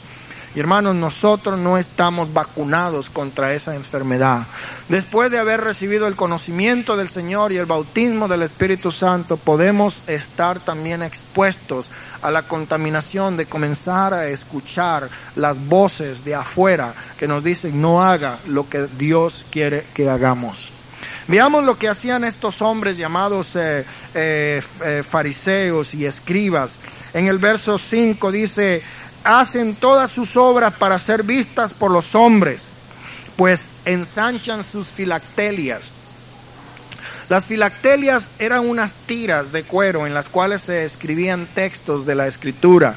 Y 0.55 0.59
hermanos, 0.59 0.95
nosotros 0.95 1.59
no 1.59 1.77
estamos 1.77 2.33
vacunados 2.33 3.09
contra 3.11 3.53
esa 3.53 3.75
enfermedad. 3.75 4.47
Después 4.87 5.29
de 5.29 5.37
haber 5.37 5.61
recibido 5.61 6.07
el 6.07 6.15
conocimiento 6.15 6.97
del 6.97 7.07
Señor 7.07 7.51
y 7.51 7.57
el 7.57 7.67
bautismo 7.67 8.27
del 8.27 8.41
Espíritu 8.41 8.91
Santo, 8.91 9.37
podemos 9.37 10.01
estar 10.07 10.59
también 10.59 11.03
expuestos 11.03 11.91
a 12.23 12.31
la 12.31 12.41
contaminación 12.41 13.37
de 13.37 13.45
comenzar 13.45 14.15
a 14.15 14.27
escuchar 14.27 15.07
las 15.35 15.67
voces 15.67 16.25
de 16.25 16.33
afuera 16.33 16.93
que 17.19 17.27
nos 17.27 17.43
dicen 17.43 17.79
no 17.79 18.01
haga 18.01 18.39
lo 18.47 18.67
que 18.67 18.87
Dios 18.97 19.45
quiere 19.51 19.85
que 19.93 20.09
hagamos. 20.09 20.68
Veamos 21.29 21.63
lo 21.63 21.77
que 21.77 21.87
hacían 21.87 22.23
estos 22.23 22.59
hombres 22.63 22.97
llamados 22.97 23.55
eh, 23.55 23.85
eh, 24.15 24.63
eh, 24.83 25.03
fariseos 25.07 25.93
y 25.93 26.07
escribas. 26.07 26.79
En 27.13 27.27
el 27.27 27.37
verso 27.37 27.77
5 27.77 28.31
dice, 28.31 28.81
hacen 29.23 29.75
todas 29.75 30.09
sus 30.09 30.35
obras 30.35 30.73
para 30.73 30.97
ser 30.97 31.21
vistas 31.21 31.75
por 31.75 31.91
los 31.91 32.15
hombres, 32.15 32.71
pues 33.35 33.67
ensanchan 33.85 34.63
sus 34.63 34.87
filactelias. 34.87 35.81
Las 37.29 37.45
filactelias 37.45 38.31
eran 38.39 38.67
unas 38.67 38.95
tiras 38.95 39.51
de 39.51 39.61
cuero 39.61 40.07
en 40.07 40.15
las 40.15 40.29
cuales 40.29 40.63
se 40.63 40.83
escribían 40.83 41.45
textos 41.45 42.07
de 42.07 42.15
la 42.15 42.25
escritura. 42.25 42.95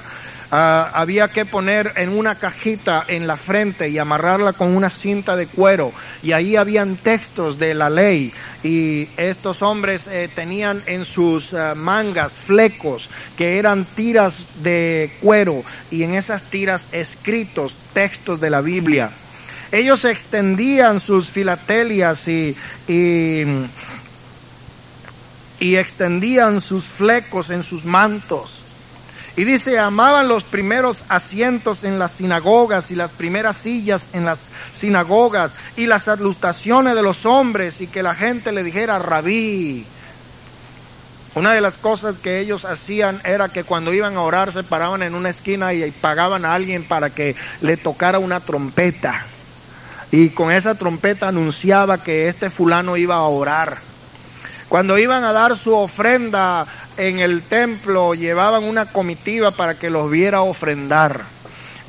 Ah, 0.54 0.90
había 0.92 1.28
que 1.28 1.46
poner 1.46 1.94
en 1.96 2.10
una 2.10 2.34
cajita 2.34 3.02
en 3.08 3.26
la 3.26 3.38
frente 3.38 3.88
y 3.88 3.96
amarrarla 3.96 4.52
con 4.52 4.76
una 4.76 4.90
cinta 4.90 5.34
de 5.34 5.46
cuero. 5.46 5.94
Y 6.22 6.32
ahí 6.32 6.56
habían 6.56 6.96
textos 6.96 7.58
de 7.58 7.72
la 7.72 7.88
ley. 7.88 8.34
Y 8.62 9.08
estos 9.16 9.62
hombres 9.62 10.06
eh, 10.08 10.28
tenían 10.34 10.82
en 10.84 11.06
sus 11.06 11.54
ah, 11.54 11.74
mangas 11.74 12.34
flecos 12.34 13.08
que 13.38 13.58
eran 13.58 13.86
tiras 13.86 14.44
de 14.62 15.10
cuero 15.22 15.64
y 15.90 16.02
en 16.02 16.12
esas 16.12 16.42
tiras 16.42 16.88
escritos 16.92 17.78
textos 17.94 18.38
de 18.38 18.50
la 18.50 18.60
Biblia. 18.60 19.08
Ellos 19.72 20.04
extendían 20.04 21.00
sus 21.00 21.30
filatelias 21.30 22.28
y, 22.28 22.54
y 22.88 23.46
extendían 25.76 26.60
sus 26.60 26.84
flecos 26.84 27.48
en 27.48 27.62
sus 27.62 27.86
mantos 27.86 28.61
y 29.34 29.44
dice, 29.44 29.78
amaban 29.78 30.28
los 30.28 30.44
primeros 30.44 31.04
asientos 31.08 31.84
en 31.84 31.98
las 31.98 32.12
sinagogas 32.12 32.90
y 32.90 32.94
las 32.94 33.10
primeras 33.12 33.56
sillas 33.56 34.10
en 34.12 34.26
las 34.26 34.50
sinagogas 34.72 35.54
y 35.76 35.86
las 35.86 36.04
salutaciones 36.04 36.94
de 36.94 37.02
los 37.02 37.24
hombres 37.24 37.80
y 37.80 37.86
que 37.86 38.02
la 38.02 38.14
gente 38.14 38.52
le 38.52 38.62
dijera 38.62 38.98
rabí. 38.98 39.86
Una 41.34 41.52
de 41.52 41.62
las 41.62 41.78
cosas 41.78 42.18
que 42.18 42.40
ellos 42.40 42.66
hacían 42.66 43.22
era 43.24 43.48
que 43.48 43.64
cuando 43.64 43.94
iban 43.94 44.16
a 44.16 44.20
orar 44.20 44.52
se 44.52 44.64
paraban 44.64 45.02
en 45.02 45.14
una 45.14 45.30
esquina 45.30 45.72
y 45.72 45.90
pagaban 45.90 46.44
a 46.44 46.54
alguien 46.54 46.84
para 46.84 47.08
que 47.08 47.34
le 47.62 47.78
tocara 47.78 48.18
una 48.18 48.40
trompeta. 48.40 49.24
Y 50.10 50.28
con 50.28 50.52
esa 50.52 50.74
trompeta 50.74 51.28
anunciaba 51.28 52.04
que 52.04 52.28
este 52.28 52.50
fulano 52.50 52.98
iba 52.98 53.14
a 53.14 53.22
orar. 53.22 53.78
Cuando 54.72 54.96
iban 54.96 55.22
a 55.22 55.34
dar 55.34 55.54
su 55.58 55.74
ofrenda 55.74 56.66
en 56.96 57.18
el 57.18 57.42
templo, 57.42 58.14
llevaban 58.14 58.64
una 58.64 58.86
comitiva 58.86 59.50
para 59.50 59.74
que 59.74 59.90
los 59.90 60.10
viera 60.10 60.40
ofrendar. 60.40 61.20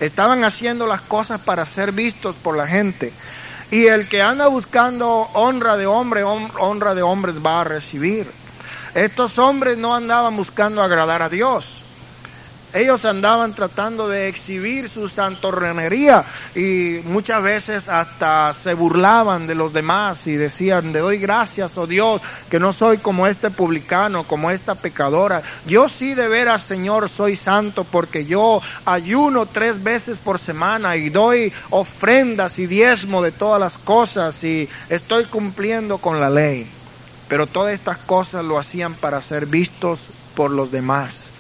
Estaban 0.02 0.44
haciendo 0.44 0.86
las 0.86 1.00
cosas 1.00 1.40
para 1.40 1.66
ser 1.66 1.94
vistos 1.94 2.36
por 2.36 2.58
la 2.58 2.68
gente. 2.68 3.14
Y 3.72 3.86
el 3.86 4.10
que 4.10 4.22
anda 4.22 4.48
buscando 4.48 5.30
honra 5.34 5.78
de 5.78 5.86
hombre, 5.86 6.26
honra 6.26 6.94
de 6.94 7.02
hombres 7.02 7.36
va 7.36 7.62
a 7.62 7.64
recibir. 7.64 8.30
Estos 8.94 9.40
hombres 9.40 9.78
no 9.78 9.96
andaban 9.96 10.36
buscando 10.36 10.84
agradar 10.84 11.22
a 11.22 11.30
Dios. 11.30 11.73
Ellos 12.74 13.06
andaban 13.06 13.54
tratando 13.54 14.10
de 14.10 14.28
exhibir 14.28 14.90
su 14.90 15.08
santorrenería 15.08 16.26
y 16.56 17.02
muchas 17.06 17.44
veces 17.44 17.88
hasta 17.88 18.52
se 18.56 18.74
burlaban 18.74 19.46
de 19.46 19.54
los 19.54 19.74
demás 19.74 20.26
y 20.26 20.38
decían, 20.38 20.92
le 20.92 20.98
doy 20.98 21.20
gracias, 21.20 21.78
oh 21.78 21.86
Dios, 21.86 22.20
que 22.50 22.60
no 22.60 22.74
soy 22.74 22.98
como 22.98 23.28
este 23.28 23.52
publicano, 23.52 24.24
como 24.24 24.50
esta 24.50 24.74
pecadora. 24.74 25.44
Yo 25.68 25.88
sí 25.88 26.16
de 26.16 26.28
veras, 26.28 26.64
Señor, 26.64 27.10
soy 27.10 27.36
santo 27.36 27.84
porque 27.84 28.26
yo 28.26 28.60
ayuno 28.86 29.46
tres 29.46 29.84
veces 29.84 30.18
por 30.18 30.40
semana 30.40 30.96
y 30.96 31.12
doy 31.12 31.54
ofrendas 31.70 32.58
y 32.58 32.66
diezmo 32.66 33.22
de 33.22 33.32
todas 33.32 33.60
las 33.60 33.78
cosas 33.78 34.44
y 34.44 34.68
estoy 34.90 35.26
cumpliendo 35.26 36.00
con 36.00 36.20
la 36.20 36.32
ley. 36.32 36.68
Pero 37.28 37.46
todas 37.46 37.74
estas 37.74 38.00
cosas 38.00 38.44
lo 38.44 38.58
hacían 38.58 38.96
para 38.96 39.22
ser 39.22 39.46
vistos 39.46 40.08
por 40.34 40.50
los 40.50 40.72
demás 40.72 41.34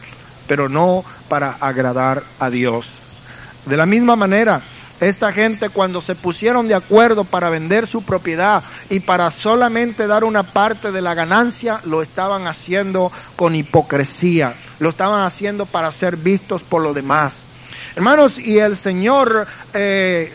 pero 0.48 0.70
no 0.70 1.04
para 1.34 1.58
agradar 1.62 2.22
a 2.38 2.52
Dios. 2.52 2.86
De 3.66 3.76
la 3.76 3.88
misma 3.88 4.16
manera, 4.16 4.62
esta 5.00 5.34
gente 5.34 5.70
cuando 5.70 6.00
se 6.00 6.14
pusieron 6.14 6.68
de 6.68 6.76
acuerdo 6.76 7.24
para 7.24 7.50
vender 7.50 7.88
su 7.88 8.04
propiedad 8.04 8.62
y 8.92 9.00
para 9.00 9.32
solamente 9.32 10.06
dar 10.06 10.26
una 10.26 10.44
parte 10.44 10.92
de 10.92 11.02
la 11.02 11.16
ganancia, 11.16 11.80
lo 11.86 12.04
estaban 12.04 12.46
haciendo 12.46 13.12
con 13.36 13.56
hipocresía, 13.56 14.54
lo 14.78 14.90
estaban 14.90 15.24
haciendo 15.24 15.66
para 15.66 15.90
ser 15.92 16.18
vistos 16.18 16.62
por 16.62 16.84
los 16.84 16.94
demás. 16.94 17.40
Hermanos, 17.96 18.38
y 18.38 18.60
el 18.60 18.78
Señor 18.78 19.48
eh, 19.74 20.32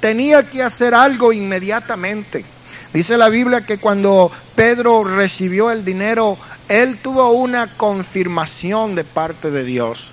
tenía 0.00 0.42
que 0.42 0.62
hacer 0.62 0.94
algo 0.94 1.32
inmediatamente. 1.32 2.44
Dice 2.92 3.16
la 3.16 3.30
Biblia 3.30 3.64
que 3.64 3.78
cuando 3.78 4.30
Pedro 4.54 5.04
recibió 5.04 5.70
el 5.70 5.86
dinero, 5.86 6.36
él 6.72 6.96
tuvo 6.96 7.32
una 7.32 7.66
confirmación 7.66 8.94
de 8.94 9.04
parte 9.04 9.50
de 9.50 9.62
Dios. 9.62 10.08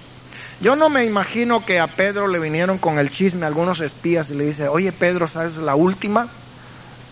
Yo 0.59 0.75
no 0.75 0.89
me 0.89 1.05
imagino 1.05 1.65
que 1.65 1.79
a 1.79 1.87
Pedro 1.87 2.27
le 2.27 2.37
vinieron 2.37 2.77
con 2.77 2.99
el 2.99 3.09
chisme 3.09 3.45
algunos 3.45 3.79
espías 3.79 4.29
y 4.29 4.35
le 4.35 4.47
dice, 4.47 4.67
oye 4.67 4.91
Pedro, 4.91 5.29
¿sabes 5.29 5.55
la 5.55 5.75
última? 5.75 6.27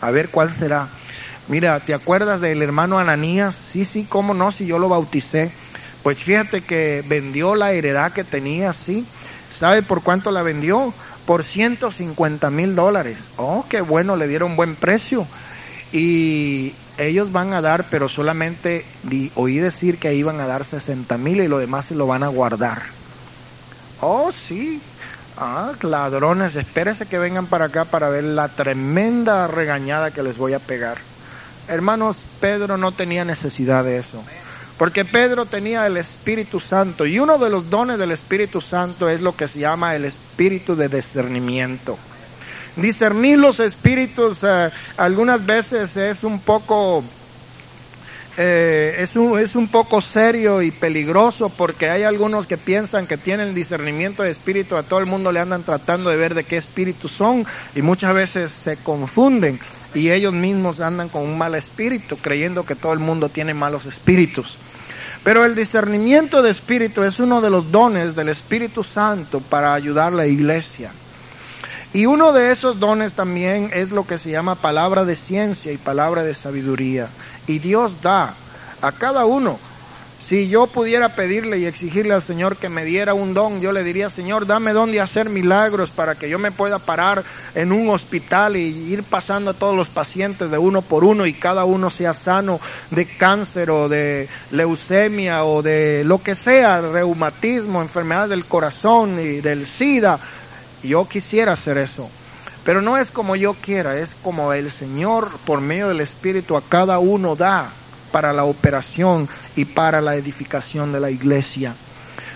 A 0.01 0.12
ver 0.12 0.27
cuál 0.27 0.51
será. 0.51 0.89
Mira, 1.47 1.79
¿te 1.79 1.93
acuerdas 1.93 2.41
del 2.41 2.62
hermano 2.62 2.99
Ananías? 2.99 3.55
Sí, 3.55 3.86
sí, 3.86 4.05
cómo 4.10 4.33
no, 4.33 4.51
si 4.51 4.65
yo 4.65 4.79
lo 4.79 4.89
bauticé. 4.89 5.49
Pues 6.03 6.25
fíjate 6.25 6.60
que 6.60 7.05
vendió 7.07 7.55
la 7.55 7.71
heredad 7.71 8.12
que 8.12 8.25
tenía, 8.25 8.73
sí. 8.73 9.05
¿Sabe 9.49 9.81
por 9.81 10.03
cuánto 10.03 10.31
la 10.31 10.41
vendió? 10.41 10.93
Por 11.25 11.45
150 11.45 12.49
mil 12.49 12.75
dólares. 12.75 13.29
Oh, 13.38 13.65
qué 13.69 13.79
bueno, 13.79 14.17
le 14.17 14.27
dieron 14.27 14.57
buen 14.57 14.75
precio. 14.75 15.25
Y 15.91 16.73
ellos 16.97 17.32
van 17.32 17.54
a 17.54 17.62
dar, 17.62 17.86
pero 17.89 18.10
solamente 18.10 18.86
oí 19.36 19.58
decir 19.58 19.97
que 19.97 20.13
iban 20.13 20.39
a 20.39 20.47
dar 20.47 20.65
60 20.65 21.17
mil 21.17 21.41
y 21.41 21.47
lo 21.47 21.60
demás 21.60 21.86
se 21.86 21.95
lo 21.95 22.08
van 22.08 22.23
a 22.23 22.28
guardar. 22.28 22.82
Oh, 24.02 24.32
sí. 24.32 24.82
Ah, 25.38 25.73
ladrones, 25.82 26.56
espérese 26.56 27.06
que 27.06 27.19
vengan 27.19 27.45
para 27.45 27.65
acá 27.65 27.86
para 27.86 28.10
ver 28.10 28.23
la 28.23 28.47
tremenda 28.47 29.45
regañada 29.47 30.12
que 30.12 30.23
les 30.23 30.38
voy 30.38 30.54
a 30.54 30.60
pegar. 30.60 30.97
Hermanos, 31.67 32.17
Pedro 32.39 32.78
no 32.78 32.91
tenía 32.91 33.23
necesidad 33.23 33.84
de 33.84 33.97
eso. 33.97 34.23
Porque 34.78 35.06
Pedro 35.06 35.45
tenía 35.45 35.86
el 35.88 35.97
Espíritu 35.97 36.60
Santo 36.60 37.06
y 37.06 37.19
uno 37.19 37.38
de 37.38 37.50
los 37.50 37.69
dones 37.69 37.97
del 37.97 38.12
Espíritu 38.12 38.62
Santo 38.62 39.10
es 39.10 39.21
lo 39.21 39.36
que 39.36 39.47
se 39.47 39.60
llama 39.60 39.95
el 39.95 40.06
espíritu 40.06 40.76
de 40.76 40.88
discernimiento 40.88 41.97
discernir 42.77 43.39
los 43.39 43.59
espíritus 43.59 44.43
eh, 44.43 44.69
algunas 44.97 45.45
veces 45.45 45.97
es 45.97 46.23
un 46.23 46.39
poco 46.39 47.03
eh, 48.39 48.97
es, 48.99 49.15
un, 49.15 49.39
es 49.39 49.55
un 49.55 49.67
poco 49.67 49.99
serio 49.99 50.61
y 50.61 50.69
peligroso 50.69 51.49
porque 51.49 51.89
hay 51.89 52.03
algunos 52.03 52.45
que 52.45 52.55
piensan 52.55 53.07
que 53.07 53.17
tienen 53.17 53.55
discernimiento 53.55 54.21
de 54.21 54.29
espíritu, 54.29 54.75
a 54.75 54.83
todo 54.83 54.99
el 54.99 55.07
mundo 55.07 55.31
le 55.31 55.39
andan 55.39 55.63
tratando 55.63 56.11
de 56.11 56.17
ver 56.17 56.35
de 56.35 56.43
qué 56.43 56.55
espíritus 56.55 57.11
son 57.11 57.45
y 57.75 57.81
muchas 57.81 58.13
veces 58.13 58.51
se 58.51 58.77
confunden 58.77 59.59
y 59.95 60.11
ellos 60.11 60.33
mismos 60.33 60.81
andan 60.81 61.09
con 61.09 61.23
un 61.23 61.35
mal 61.35 61.55
espíritu 61.55 62.15
creyendo 62.17 62.63
que 62.63 62.75
todo 62.75 62.93
el 62.93 62.99
mundo 62.99 63.29
tiene 63.29 63.55
malos 63.55 63.87
espíritus. 63.87 64.59
Pero 65.23 65.43
el 65.43 65.55
discernimiento 65.55 66.43
de 66.43 66.51
espíritu 66.51 67.03
es 67.03 67.19
uno 67.19 67.41
de 67.41 67.49
los 67.49 67.71
dones 67.71 68.15
del 68.15 68.29
Espíritu 68.29 68.83
Santo 68.83 69.41
para 69.41 69.73
ayudar 69.73 70.13
a 70.13 70.15
la 70.15 70.27
iglesia. 70.27 70.91
Y 71.93 72.06
uno 72.06 72.34
de 72.34 72.52
esos 72.52 72.80
dones 72.80 73.13
también 73.13 73.71
es 73.73 73.91
lo 73.91 74.06
que 74.06 74.17
se 74.17 74.30
llama 74.30 74.56
palabra 74.56 75.06
de 75.06 75.15
ciencia 75.15 75.71
y 75.71 75.78
palabra 75.78 76.23
de 76.23 76.36
sabiduría. 76.36 77.08
Y 77.47 77.60
Dios 77.60 78.02
da 78.02 78.34
a 78.82 78.91
cada 78.91 79.26
uno. 79.26 79.58
Si 80.19 80.50
yo 80.50 80.65
pudiera 80.65 81.10
pedirle 81.10 81.60
y 81.60 81.65
exigirle 81.65 82.13
al 82.13 82.23
Señor 82.23 82.58
que 82.58 82.69
me 82.69 82.84
diera 82.84 83.13
un 83.13 83.36
don, 83.36 83.62
yo 83.62 83.71
le 83.71 83.84
diría, 83.84 84.10
Señor, 84.10 84.47
dame 84.47 84.73
don 84.73 84.91
de 84.91 85.00
hacer 85.00 85.30
milagros 85.30 85.91
para 85.91 86.15
que 86.15 86.28
yo 86.28 86.39
me 86.39 86.52
pueda 86.52 86.80
parar 86.80 87.23
en 87.54 87.71
un 87.71 87.89
hospital 87.89 88.58
y 88.58 88.65
ir 88.65 89.04
pasando 89.04 89.52
a 89.52 89.54
todos 89.54 89.76
los 89.76 89.89
pacientes 89.89 90.50
de 90.50 90.58
uno 90.58 90.82
por 90.82 91.04
uno 91.04 91.28
y 91.28 91.34
cada 91.34 91.65
uno 91.65 91.91
sea 91.91 92.15
sano 92.15 92.60
de 92.89 93.06
cáncer 93.06 93.69
o 93.69 93.89
de 93.89 94.28
leucemia 94.50 95.45
o 95.45 95.62
de 95.62 96.04
lo 96.04 96.21
que 96.21 96.34
sea, 96.34 96.82
reumatismo, 96.82 97.82
enfermedad 97.82 98.28
del 98.28 98.45
corazón 98.45 99.19
y 99.19 99.39
del 99.39 99.67
SIDA 99.67 100.19
yo 100.83 101.07
quisiera 101.07 101.53
hacer 101.53 101.77
eso. 101.77 102.09
Pero 102.63 102.81
no 102.81 102.97
es 102.97 103.11
como 103.11 103.35
yo 103.35 103.53
quiera, 103.53 103.97
es 103.97 104.15
como 104.15 104.51
el 104.51 104.69
Señor 104.71 105.29
por 105.45 105.61
medio 105.61 105.87
del 105.87 106.01
Espíritu 106.01 106.57
a 106.57 106.61
cada 106.61 106.99
uno 106.99 107.35
da 107.35 107.69
para 108.11 108.33
la 108.33 108.43
operación 108.43 109.29
y 109.55 109.65
para 109.65 110.01
la 110.01 110.15
edificación 110.15 110.91
de 110.91 110.99
la 110.99 111.09
iglesia. 111.09 111.73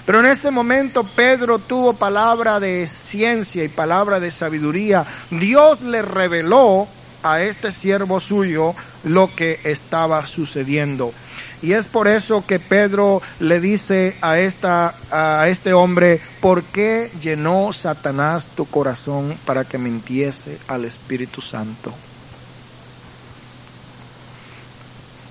Pero 0.05 0.19
en 0.19 0.25
este 0.25 0.49
momento 0.49 1.03
Pedro 1.03 1.59
tuvo 1.59 1.93
palabra 1.93 2.59
de 2.59 2.87
ciencia 2.87 3.63
y 3.63 3.67
palabra 3.67 4.19
de 4.19 4.31
sabiduría. 4.31 5.05
Dios 5.29 5.81
le 5.81 6.01
reveló 6.01 6.87
a 7.23 7.41
este 7.41 7.71
siervo 7.71 8.19
suyo 8.19 8.73
lo 9.03 9.33
que 9.35 9.59
estaba 9.63 10.25
sucediendo. 10.25 11.13
Y 11.61 11.73
es 11.73 11.85
por 11.85 12.07
eso 12.07 12.43
que 12.45 12.59
Pedro 12.59 13.21
le 13.39 13.59
dice 13.59 14.17
a, 14.21 14.39
esta, 14.39 14.95
a 15.11 15.47
este 15.47 15.73
hombre, 15.73 16.19
¿por 16.39 16.63
qué 16.63 17.11
llenó 17.21 17.71
Satanás 17.71 18.45
tu 18.55 18.65
corazón 18.65 19.37
para 19.45 19.63
que 19.63 19.77
mintiese 19.77 20.57
al 20.67 20.85
Espíritu 20.85 21.41
Santo? 21.41 21.93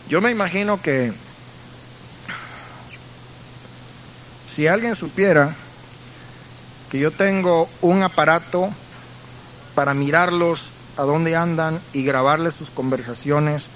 Yo 0.09 0.21
me 0.21 0.31
imagino 0.31 0.81
que 0.81 1.13
si 4.55 4.69
alguien 4.69 4.95
supiera 4.95 5.55
que 6.91 6.99
yo 6.99 7.11
tengo 7.11 7.69
un 7.81 8.03
aparato 8.03 8.71
para 9.75 9.95
mirarlos 9.95 10.71
a 10.97 11.03
dónde 11.03 11.37
andan 11.37 11.81
y 11.93 12.05
grabarles 12.05 12.55
sus 12.55 12.71
conversaciones 12.71 13.67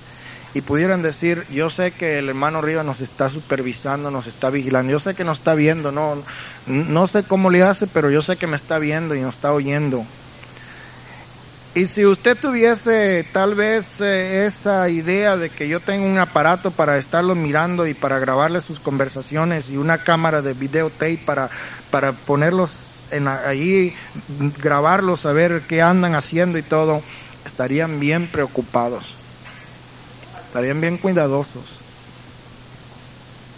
y 0.55 0.61
pudieran 0.61 1.03
decir, 1.03 1.45
yo 1.51 1.69
sé 1.69 1.91
que 1.91 2.19
el 2.19 2.29
hermano 2.29 2.63
Rivas 2.63 2.87
nos 2.87 3.01
está 3.01 3.29
supervisando, 3.29 4.11
nos 4.11 4.27
está 4.29 4.51
vigilando, 4.51 4.93
yo 4.93 5.01
sé 5.01 5.15
que 5.15 5.25
nos 5.25 5.39
está 5.39 5.55
viendo, 5.55 5.91
no, 5.91 6.17
no 6.67 7.07
sé 7.09 7.25
cómo 7.25 7.51
le 7.51 7.63
hace, 7.63 7.89
pero 7.89 8.09
yo 8.11 8.23
sé 8.23 8.37
que 8.37 8.47
me 8.47 8.57
está 8.57 8.79
viendo 8.79 9.15
y 9.15 9.21
nos 9.21 9.35
está 9.35 9.53
oyendo. 9.53 10.05
Y 11.77 11.87
si 11.87 12.07
usted 12.07 12.39
tuviese 12.39 13.27
tal 13.33 13.57
vez 13.57 14.01
eh, 14.01 14.47
esa 14.47 14.89
idea 14.89 15.37
de 15.37 15.51
que 15.51 15.67
yo 15.67 15.81
tengo 15.81 16.07
un 16.07 16.19
aparato 16.19 16.71
para 16.71 16.99
estarlo 16.99 17.35
mirando 17.35 17.89
y 17.89 17.95
para 17.95 18.21
grabarle 18.21 18.61
sus 18.61 18.79
conversaciones 18.79 19.71
y 19.71 19.77
una 19.77 19.99
cámara 19.99 20.41
de 20.41 20.55
videotape 20.55 21.19
para, 21.27 21.51
para 21.91 22.13
ponerlos 22.13 23.03
en, 23.11 23.27
ahí, 23.27 23.93
grabarlos, 24.63 25.23
saber 25.23 25.63
qué 25.69 25.83
andan 25.83 26.15
haciendo 26.15 26.59
y 26.59 26.63
todo, 26.63 27.03
estarían 27.45 27.99
bien 27.99 28.29
preocupados, 28.29 29.17
estarían 30.55 30.81
bien 30.81 30.99
cuidadosos, 30.99 31.81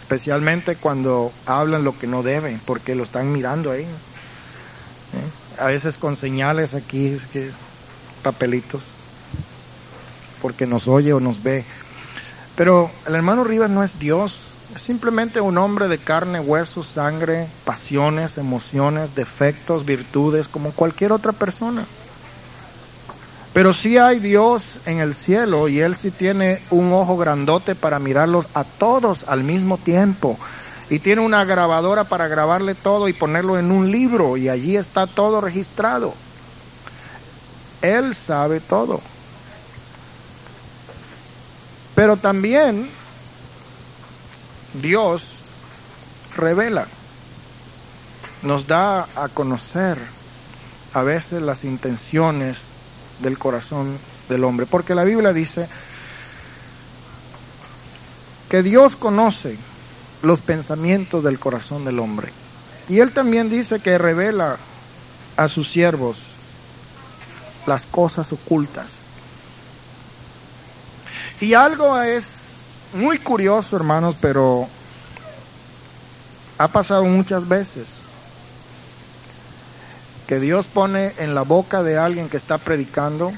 especialmente 0.01 0.75
cuando 0.75 1.31
hablan 1.45 1.83
lo 1.83 1.95
que 1.95 2.07
no 2.07 2.23
deben, 2.23 2.59
porque 2.65 2.95
lo 2.95 3.03
están 3.03 3.31
mirando 3.31 3.69
ahí. 3.69 3.83
¿Eh? 3.83 5.59
A 5.61 5.65
veces 5.65 5.99
con 5.99 6.15
señales 6.15 6.73
aquí, 6.73 7.15
papelitos, 8.23 8.81
porque 10.41 10.65
nos 10.65 10.87
oye 10.87 11.13
o 11.13 11.19
nos 11.19 11.43
ve. 11.43 11.63
Pero 12.55 12.89
el 13.05 13.13
hermano 13.13 13.43
Rivas 13.43 13.69
no 13.69 13.83
es 13.83 13.99
Dios, 13.99 14.53
es 14.75 14.81
simplemente 14.81 15.39
un 15.39 15.59
hombre 15.59 15.87
de 15.89 15.99
carne, 15.99 16.39
hueso, 16.39 16.81
sangre, 16.81 17.47
pasiones, 17.63 18.39
emociones, 18.39 19.13
defectos, 19.13 19.85
virtudes, 19.85 20.47
como 20.47 20.71
cualquier 20.71 21.11
otra 21.11 21.31
persona. 21.31 21.85
Pero 23.57 23.73
sí 23.73 23.97
hay 23.97 24.19
Dios 24.19 24.81
en 24.85 24.99
el 24.99 25.15
cielo 25.15 25.67
y 25.67 25.79
Él 25.79 25.95
sí 25.95 26.11
tiene 26.11 26.61
un 26.69 26.93
ojo 26.93 27.17
grandote 27.17 27.73
para 27.73 27.97
mirarlos 27.97 28.45
a 28.53 28.63
todos 28.63 29.23
al 29.27 29.43
mismo 29.43 29.79
tiempo. 29.79 30.37
Y 30.91 30.99
tiene 30.99 31.23
una 31.23 31.43
grabadora 31.43 32.03
para 32.03 32.27
grabarle 32.27 32.75
todo 32.75 33.07
y 33.07 33.13
ponerlo 33.13 33.57
en 33.57 33.71
un 33.71 33.89
libro 33.89 34.37
y 34.37 34.47
allí 34.47 34.77
está 34.77 35.07
todo 35.07 35.41
registrado. 35.41 36.13
Él 37.81 38.13
sabe 38.13 38.59
todo. 38.59 39.01
Pero 41.95 42.15
también 42.15 42.87
Dios 44.75 45.39
revela, 46.35 46.85
nos 48.43 48.67
da 48.67 49.07
a 49.15 49.29
conocer 49.29 49.97
a 50.93 51.01
veces 51.01 51.41
las 51.41 51.63
intenciones 51.63 52.66
del 53.19 53.37
corazón 53.37 53.97
del 54.29 54.43
hombre. 54.43 54.65
Porque 54.65 54.95
la 54.95 55.03
Biblia 55.03 55.33
dice 55.33 55.67
que 58.49 58.63
Dios 58.63 58.95
conoce 58.95 59.57
los 60.21 60.41
pensamientos 60.41 61.23
del 61.23 61.39
corazón 61.39 61.85
del 61.85 61.99
hombre. 61.99 62.31
Y 62.89 62.99
Él 62.99 63.11
también 63.11 63.49
dice 63.49 63.79
que 63.79 63.97
revela 63.97 64.57
a 65.35 65.47
sus 65.47 65.69
siervos 65.69 66.19
las 67.65 67.85
cosas 67.85 68.31
ocultas. 68.31 68.87
Y 71.39 71.53
algo 71.53 71.99
es 72.01 72.69
muy 72.93 73.19
curioso, 73.19 73.75
hermanos, 73.75 74.15
pero 74.19 74.67
ha 76.57 76.67
pasado 76.67 77.03
muchas 77.03 77.47
veces 77.47 78.06
que 80.27 80.39
Dios 80.39 80.67
pone 80.67 81.13
en 81.17 81.33
la 81.33 81.43
boca 81.43 81.83
de 81.83 81.97
alguien 81.97 82.29
que 82.29 82.37
está 82.37 82.57
predicando 82.57 83.31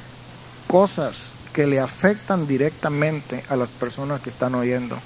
cosas 0.68 1.28
que 1.54 1.68
le 1.68 1.80
afectan 1.80 2.48
directamente 2.48 3.44
a 3.50 3.56
las 3.56 3.70
personas 3.70 4.22
que 4.22 4.30
están 4.30 4.56
oyendo. 4.56 4.98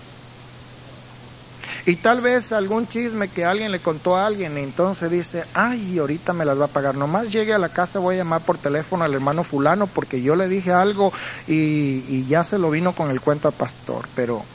Y 1.85 1.97
tal 1.97 2.21
vez 2.21 2.53
algún 2.53 2.87
chisme 2.87 3.27
que 3.27 3.43
alguien 3.43 3.71
le 3.71 3.79
contó 3.79 4.15
a 4.15 4.25
alguien 4.25 4.57
y 4.57 4.61
entonces 4.61 5.11
dice, 5.11 5.43
ay, 5.53 5.97
ahorita 5.99 6.31
me 6.31 6.45
las 6.45 6.59
va 6.59 6.65
a 6.65 6.69
pagar. 6.69 6.95
Nomás 6.95 7.29
llegue 7.29 7.53
a 7.53 7.57
la 7.57 7.69
casa, 7.69 7.99
voy 7.99 8.15
a 8.15 8.19
llamar 8.19 8.41
por 8.41 8.57
teléfono 8.57 9.03
al 9.03 9.13
hermano 9.13 9.43
fulano 9.43 9.87
porque 9.87 10.21
yo 10.21 10.37
le 10.37 10.47
dije 10.47 10.71
algo 10.71 11.11
y, 11.47 12.05
y 12.07 12.25
ya 12.29 12.45
se 12.45 12.57
lo 12.57 12.71
vino 12.71 12.93
con 12.93 13.11
el 13.11 13.19
cuento 13.19 13.49
al 13.49 13.53
pastor. 13.53 14.07
Pero 14.15 14.45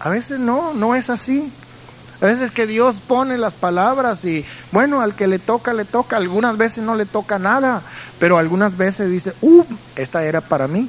a 0.00 0.08
veces 0.08 0.38
no, 0.38 0.72
no 0.72 0.94
es 0.94 1.10
así. 1.10 1.52
A 2.20 2.26
veces 2.26 2.50
que 2.50 2.66
Dios 2.66 3.00
pone 3.00 3.38
las 3.38 3.54
palabras 3.54 4.24
y 4.24 4.44
bueno, 4.72 5.00
al 5.00 5.14
que 5.14 5.28
le 5.28 5.38
toca, 5.38 5.72
le 5.72 5.84
toca. 5.84 6.16
Algunas 6.16 6.56
veces 6.56 6.82
no 6.82 6.96
le 6.96 7.06
toca 7.06 7.38
nada, 7.38 7.80
pero 8.18 8.38
algunas 8.38 8.76
veces 8.76 9.10
dice, 9.10 9.34
uh, 9.40 9.64
esta 9.94 10.24
era 10.24 10.40
para 10.40 10.66
mí. 10.66 10.88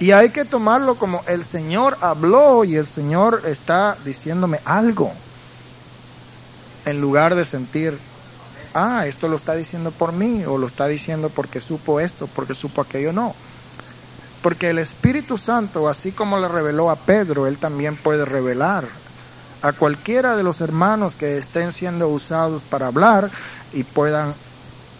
Y 0.00 0.10
hay 0.10 0.30
que 0.30 0.44
tomarlo 0.44 0.96
como 0.96 1.22
el 1.28 1.44
Señor 1.44 1.96
habló 2.00 2.64
y 2.64 2.74
el 2.74 2.86
Señor 2.86 3.42
está 3.46 3.96
diciéndome 4.04 4.58
algo. 4.64 5.12
En 6.84 7.00
lugar 7.00 7.36
de 7.36 7.44
sentir, 7.44 7.96
ah, 8.74 9.06
esto 9.06 9.28
lo 9.28 9.36
está 9.36 9.54
diciendo 9.54 9.92
por 9.92 10.12
mí 10.12 10.44
o 10.44 10.58
lo 10.58 10.66
está 10.66 10.88
diciendo 10.88 11.30
porque 11.30 11.60
supo 11.60 12.00
esto, 12.00 12.28
porque 12.34 12.56
supo 12.56 12.80
aquello, 12.80 13.12
no. 13.12 13.36
Porque 14.42 14.70
el 14.70 14.80
Espíritu 14.80 15.38
Santo, 15.38 15.88
así 15.88 16.10
como 16.10 16.40
le 16.40 16.48
reveló 16.48 16.90
a 16.90 16.96
Pedro, 16.96 17.46
él 17.46 17.56
también 17.56 17.96
puede 17.96 18.24
revelar 18.24 18.84
a 19.64 19.72
cualquiera 19.72 20.36
de 20.36 20.44
los 20.44 20.60
hermanos 20.60 21.16
que 21.16 21.38
estén 21.38 21.72
siendo 21.72 22.08
usados 22.08 22.62
para 22.62 22.86
hablar 22.86 23.28
y 23.72 23.82
puedan 23.82 24.32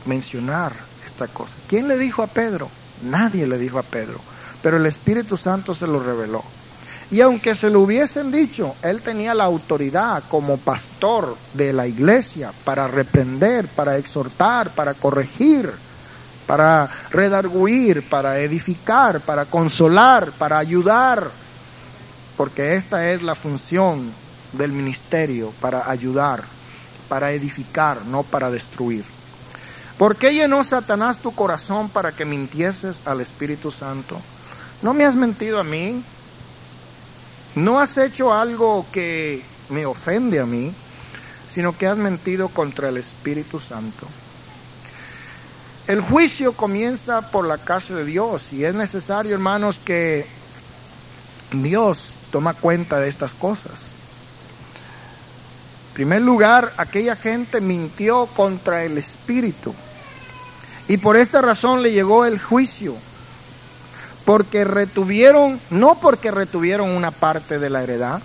mencionar 0.06 0.72
esta 1.06 1.28
cosa. 1.28 1.54
¿Quién 1.68 1.86
le 1.86 1.96
dijo 1.96 2.22
a 2.22 2.26
Pedro? 2.26 2.68
Nadie 3.04 3.46
le 3.46 3.58
dijo 3.58 3.78
a 3.78 3.82
Pedro 3.82 4.18
pero 4.64 4.78
el 4.78 4.86
Espíritu 4.86 5.36
Santo 5.36 5.74
se 5.74 5.86
lo 5.86 6.02
reveló. 6.02 6.42
Y 7.10 7.20
aunque 7.20 7.54
se 7.54 7.68
lo 7.68 7.80
hubiesen 7.80 8.32
dicho, 8.32 8.74
él 8.82 9.02
tenía 9.02 9.34
la 9.34 9.44
autoridad 9.44 10.22
como 10.30 10.56
pastor 10.56 11.36
de 11.52 11.74
la 11.74 11.86
iglesia 11.86 12.50
para 12.64 12.88
reprender, 12.88 13.68
para 13.68 13.98
exhortar, 13.98 14.70
para 14.70 14.94
corregir, 14.94 15.70
para 16.46 16.88
redarguir, 17.10 18.08
para 18.08 18.38
edificar, 18.38 19.20
para 19.20 19.44
consolar, 19.44 20.32
para 20.32 20.56
ayudar, 20.56 21.28
porque 22.38 22.76
esta 22.76 23.12
es 23.12 23.22
la 23.22 23.34
función 23.34 24.10
del 24.56 24.72
ministerio, 24.72 25.52
para 25.60 25.90
ayudar, 25.90 26.42
para 27.08 27.32
edificar, 27.32 28.04
no 28.06 28.22
para 28.22 28.50
destruir. 28.50 29.04
¿Por 29.98 30.16
qué 30.16 30.34
llenó 30.34 30.64
Satanás 30.64 31.18
tu 31.18 31.34
corazón 31.34 31.88
para 31.88 32.12
que 32.12 32.24
mintieses 32.24 33.02
al 33.06 33.20
Espíritu 33.20 33.70
Santo? 33.70 34.20
no 34.84 34.92
me 34.92 35.06
has 35.06 35.16
mentido 35.16 35.58
a 35.58 35.64
mí, 35.64 36.04
no 37.54 37.80
has 37.80 37.96
hecho 37.96 38.34
algo 38.34 38.84
que 38.92 39.42
me 39.70 39.86
ofende 39.86 40.40
a 40.40 40.44
mí, 40.44 40.74
sino 41.48 41.76
que 41.76 41.86
has 41.86 41.96
mentido 41.96 42.50
contra 42.50 42.90
el 42.90 42.98
Espíritu 42.98 43.58
Santo. 43.58 44.06
El 45.86 46.02
juicio 46.02 46.52
comienza 46.52 47.30
por 47.30 47.46
la 47.46 47.56
casa 47.56 47.94
de 47.94 48.04
Dios 48.04 48.52
y 48.52 48.66
es 48.66 48.74
necesario, 48.74 49.32
hermanos, 49.32 49.80
que 49.82 50.26
Dios 51.52 52.12
toma 52.30 52.52
cuenta 52.52 53.00
de 53.00 53.08
estas 53.08 53.32
cosas. 53.32 53.93
Primer 55.94 56.22
lugar, 56.22 56.72
aquella 56.76 57.14
gente 57.14 57.60
mintió 57.60 58.26
contra 58.26 58.84
el 58.84 58.98
Espíritu 58.98 59.72
y 60.88 60.96
por 60.96 61.16
esta 61.16 61.40
razón 61.40 61.82
le 61.82 61.92
llegó 61.92 62.24
el 62.24 62.40
juicio 62.40 62.94
porque 64.24 64.64
retuvieron, 64.64 65.60
no 65.70 65.94
porque 66.00 66.32
retuvieron 66.32 66.90
una 66.90 67.12
parte 67.12 67.60
de 67.60 67.70
la 67.70 67.82
heredad, 67.82 68.20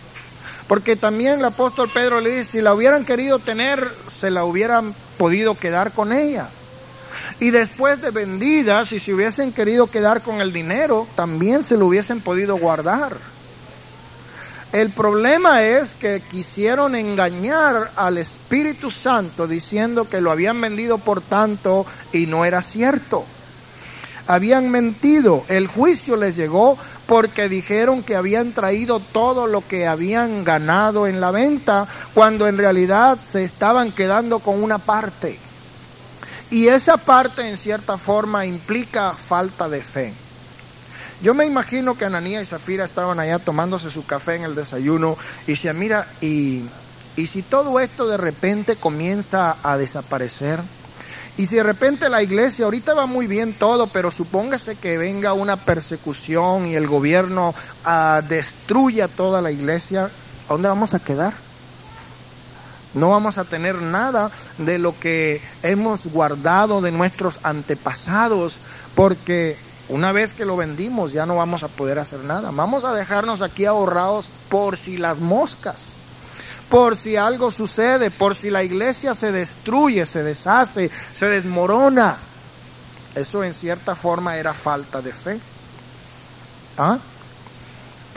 porque 0.68 0.96
también 0.96 1.40
el 1.40 1.46
apóstol 1.46 1.92
Pedro 1.94 2.22
le 2.22 2.38
dice, 2.38 2.52
si 2.52 2.62
la 2.62 2.74
hubieran 2.74 3.06
querido 3.06 3.38
tener, 3.38 3.88
se 4.20 4.32
la 4.32 4.46
hubieran 4.46 4.96
podido 5.18 5.56
quedar 5.56 5.92
con 5.92 6.12
ella. 6.12 6.48
Y 7.40 7.52
después 7.52 8.02
de 8.02 8.12
vendidas, 8.12 8.90
si 8.90 9.00
se 9.00 9.14
hubiesen 9.14 9.54
querido 9.54 9.88
quedar 9.88 10.22
con 10.22 10.42
el 10.42 10.52
dinero, 10.52 11.08
también 11.16 11.64
se 11.64 11.78
lo 11.78 11.86
hubiesen 11.86 12.20
podido 12.22 12.58
guardar. 12.58 13.16
El 14.72 14.92
problema 14.92 15.64
es 15.64 15.96
que 15.96 16.22
quisieron 16.22 16.94
engañar 16.94 17.92
al 17.96 18.20
Espíritu 18.20 18.92
Santo 18.92 19.48
diciendo 19.48 20.08
que 20.08 20.22
lo 20.22 20.30
habían 20.30 20.62
vendido 20.62 21.00
por 21.00 21.22
tanto 21.22 21.88
y 22.14 22.28
no 22.28 22.46
era 22.46 22.62
cierto. 22.62 23.26
Habían 24.28 24.70
mentido. 24.70 25.44
El 25.48 25.66
juicio 25.66 26.16
les 26.18 26.36
llegó 26.36 26.78
porque 27.08 27.50
dijeron 27.50 28.04
que 28.04 28.16
habían 28.16 28.52
traído 28.52 29.00
todo 29.00 29.48
lo 29.48 29.68
que 29.68 29.88
habían 29.88 30.44
ganado 30.44 31.08
en 31.08 31.20
la 31.20 31.32
venta 31.32 31.88
cuando 32.14 32.48
en 32.48 32.60
realidad 32.60 33.18
se 33.20 33.44
estaban 33.44 33.92
quedando 33.92 34.38
con 34.38 34.62
una 34.62 34.78
parte. 34.78 35.40
Y 36.52 36.68
esa 36.68 36.98
parte 36.98 37.50
en 37.50 37.58
cierta 37.58 37.98
forma 37.98 38.46
implica 38.46 39.14
falta 39.14 39.68
de 39.68 39.82
fe. 39.82 40.14
Yo 41.22 41.34
me 41.34 41.46
imagino 41.46 41.98
que 41.98 42.06
Ananía 42.06 42.42
y 42.42 42.46
Zafira 42.46 42.86
estaban 42.86 43.20
allá 43.20 43.40
tomándose 43.40 43.90
su 43.90 44.06
café 44.06 44.36
en 44.36 44.44
el 44.44 44.56
desayuno 44.56 45.18
y 45.48 45.58
se 45.58 45.74
mira, 45.74 46.08
y, 46.22 46.64
y 47.18 47.28
si 47.28 47.42
todo 47.42 47.80
esto 47.82 48.08
de 48.08 48.16
repente 48.16 48.78
comienza 48.78 49.58
a 49.62 49.78
desaparecer, 49.78 50.62
y 51.36 51.46
si 51.46 51.56
de 51.56 51.64
repente 51.64 52.10
la 52.10 52.22
iglesia, 52.22 52.66
ahorita 52.66 52.94
va 52.94 53.06
muy 53.06 53.28
bien 53.28 53.54
todo, 53.54 53.88
pero 53.88 54.12
supóngase 54.12 54.76
que 54.76 54.98
venga 54.98 55.34
una 55.34 55.56
persecución 55.56 56.68
y 56.68 56.76
el 56.76 56.88
gobierno 56.88 57.56
uh, 57.86 58.22
destruya 58.28 59.08
toda 59.08 59.42
la 59.42 59.50
iglesia, 59.50 60.06
¿a 60.06 60.54
dónde 60.54 60.68
vamos 60.68 60.94
a 60.94 61.00
quedar? 61.00 61.34
No 62.94 63.10
vamos 63.10 63.38
a 63.38 63.46
tener 63.46 63.76
nada 63.76 64.32
de 64.58 64.80
lo 64.80 65.00
que 65.00 65.42
hemos 65.64 66.08
guardado 66.08 66.82
de 66.82 66.92
nuestros 66.92 67.40
antepasados, 67.44 68.58
porque 68.96 69.58
una 69.90 70.12
vez 70.12 70.34
que 70.34 70.46
lo 70.46 70.56
vendimos 70.56 71.12
ya 71.12 71.26
no 71.26 71.36
vamos 71.36 71.64
a 71.64 71.68
poder 71.68 71.98
hacer 71.98 72.20
nada. 72.20 72.52
Vamos 72.52 72.84
a 72.84 72.94
dejarnos 72.94 73.42
aquí 73.42 73.66
ahorrados 73.66 74.32
por 74.48 74.78
si 74.78 74.98
las 74.98 75.20
moscas, 75.20 75.94
por 76.70 76.96
si 76.96 77.16
algo 77.16 77.50
sucede, 77.50 78.12
por 78.12 78.36
si 78.36 78.52
la 78.52 78.64
iglesia 78.64 79.16
se 79.16 79.32
destruye, 79.32 80.06
se 80.06 80.22
deshace, 80.22 80.92
se 81.18 81.26
desmorona. 81.26 82.18
Eso 83.16 83.44
en 83.44 83.54
cierta 83.54 83.96
forma 83.96 84.38
era 84.38 84.54
falta 84.54 85.02
de 85.02 85.12
fe. 85.12 85.40
¿Ah? 86.78 87.00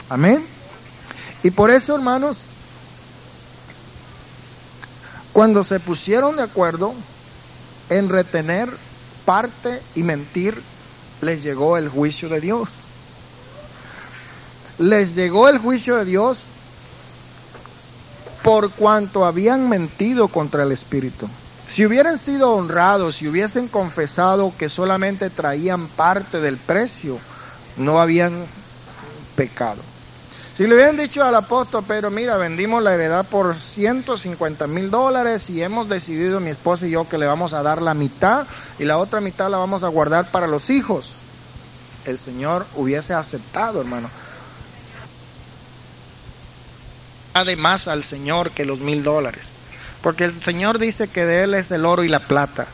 Amén. 0.09 0.45
Y 1.41 1.49
por 1.49 1.71
eso, 1.71 1.95
hermanos, 1.95 2.43
cuando 5.33 5.63
se 5.63 5.79
pusieron 5.79 6.35
de 6.35 6.43
acuerdo 6.43 6.93
en 7.89 8.09
retener 8.09 8.69
parte 9.25 9.81
y 9.95 10.03
mentir, 10.03 10.61
les 11.23 11.43
llegó 11.43 11.77
el 11.77 11.89
juicio 11.89 12.29
de 12.29 12.41
Dios. 12.41 12.69
Les 14.79 15.15
llegó 15.15 15.49
el 15.49 15.57
juicio 15.57 15.97
de 15.97 16.05
Dios 16.05 16.43
por 18.43 18.71
cuanto 18.71 19.25
habían 19.25 19.69
mentido 19.69 20.27
contra 20.27 20.63
el 20.63 20.71
Espíritu. 20.71 21.27
Si 21.71 21.85
hubieran 21.85 22.17
sido 22.17 22.51
honrados, 22.51 23.15
si 23.15 23.27
hubiesen 23.27 23.67
confesado 23.67 24.53
que 24.57 24.69
solamente 24.69 25.29
traían 25.29 25.87
parte 25.87 26.39
del 26.39 26.57
precio, 26.57 27.17
no 27.77 27.99
habían 27.99 28.45
pecado. 29.35 29.81
Si 30.55 30.67
le 30.67 30.75
hubieran 30.75 30.97
dicho 30.97 31.23
al 31.23 31.33
apóstol, 31.33 31.83
pero 31.87 32.11
mira, 32.11 32.37
vendimos 32.37 32.83
la 32.83 32.93
heredad 32.93 33.25
por 33.25 33.55
150 33.55 34.67
mil 34.67 34.91
dólares 34.91 35.49
y 35.49 35.63
hemos 35.63 35.89
decidido 35.89 36.39
mi 36.39 36.51
esposa 36.51 36.85
y 36.85 36.91
yo 36.91 37.09
que 37.09 37.17
le 37.17 37.25
vamos 37.25 37.53
a 37.53 37.63
dar 37.63 37.81
la 37.81 37.95
mitad 37.95 38.45
y 38.77 38.83
la 38.83 38.99
otra 38.99 39.19
mitad 39.19 39.49
la 39.49 39.57
vamos 39.57 39.83
a 39.83 39.87
guardar 39.87 40.29
para 40.29 40.45
los 40.45 40.69
hijos, 40.69 41.15
el 42.05 42.19
Señor 42.19 42.67
hubiese 42.75 43.15
aceptado, 43.15 43.81
hermano. 43.81 44.11
Además 47.33 47.87
al 47.87 48.03
Señor 48.03 48.51
que 48.51 48.63
los 48.63 48.79
mil 48.79 49.01
dólares, 49.01 49.41
porque 50.03 50.25
el 50.25 50.39
Señor 50.39 50.77
dice 50.77 51.07
que 51.07 51.25
de 51.25 51.45
Él 51.45 51.55
es 51.55 51.71
el 51.71 51.83
oro 51.83 52.03
y 52.03 52.09
la 52.09 52.19
plata. 52.19 52.67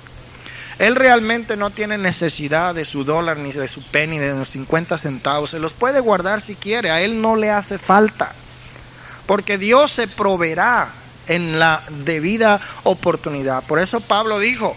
Él 0.79 0.95
realmente 0.95 1.57
no 1.57 1.71
tiene 1.71 1.97
necesidad 1.97 2.73
de 2.73 2.85
su 2.85 3.03
dólar, 3.03 3.37
ni 3.37 3.51
de 3.51 3.67
su 3.67 3.83
penny, 3.83 4.17
ni 4.17 4.25
de 4.25 4.33
los 4.33 4.49
50 4.49 4.97
centavos. 4.97 5.49
Se 5.49 5.59
los 5.59 5.73
puede 5.73 5.99
guardar 5.99 6.41
si 6.41 6.55
quiere. 6.55 6.89
A 6.89 7.01
Él 7.01 7.21
no 7.21 7.35
le 7.35 7.51
hace 7.51 7.77
falta. 7.77 8.31
Porque 9.25 9.57
Dios 9.57 9.91
se 9.91 10.07
proveerá 10.07 10.87
en 11.27 11.59
la 11.59 11.81
debida 12.05 12.61
oportunidad. 12.83 13.61
Por 13.63 13.79
eso 13.79 13.99
Pablo 13.99 14.39
dijo, 14.39 14.75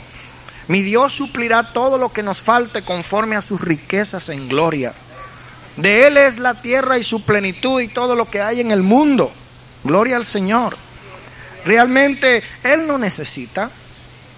mi 0.66 0.82
Dios 0.82 1.12
suplirá 1.12 1.62
todo 1.72 1.98
lo 1.98 2.12
que 2.12 2.24
nos 2.24 2.38
falte 2.42 2.82
conforme 2.82 3.36
a 3.36 3.42
sus 3.42 3.60
riquezas 3.60 4.28
en 4.28 4.48
gloria. 4.48 4.92
De 5.76 6.08
Él 6.08 6.16
es 6.16 6.38
la 6.38 6.54
tierra 6.54 6.98
y 6.98 7.04
su 7.04 7.22
plenitud 7.22 7.80
y 7.80 7.88
todo 7.88 8.16
lo 8.16 8.28
que 8.28 8.42
hay 8.42 8.60
en 8.60 8.72
el 8.72 8.82
mundo. 8.82 9.32
Gloria 9.84 10.16
al 10.16 10.26
Señor. 10.26 10.76
Realmente 11.64 12.42
Él 12.64 12.88
no 12.88 12.98
necesita. 12.98 13.70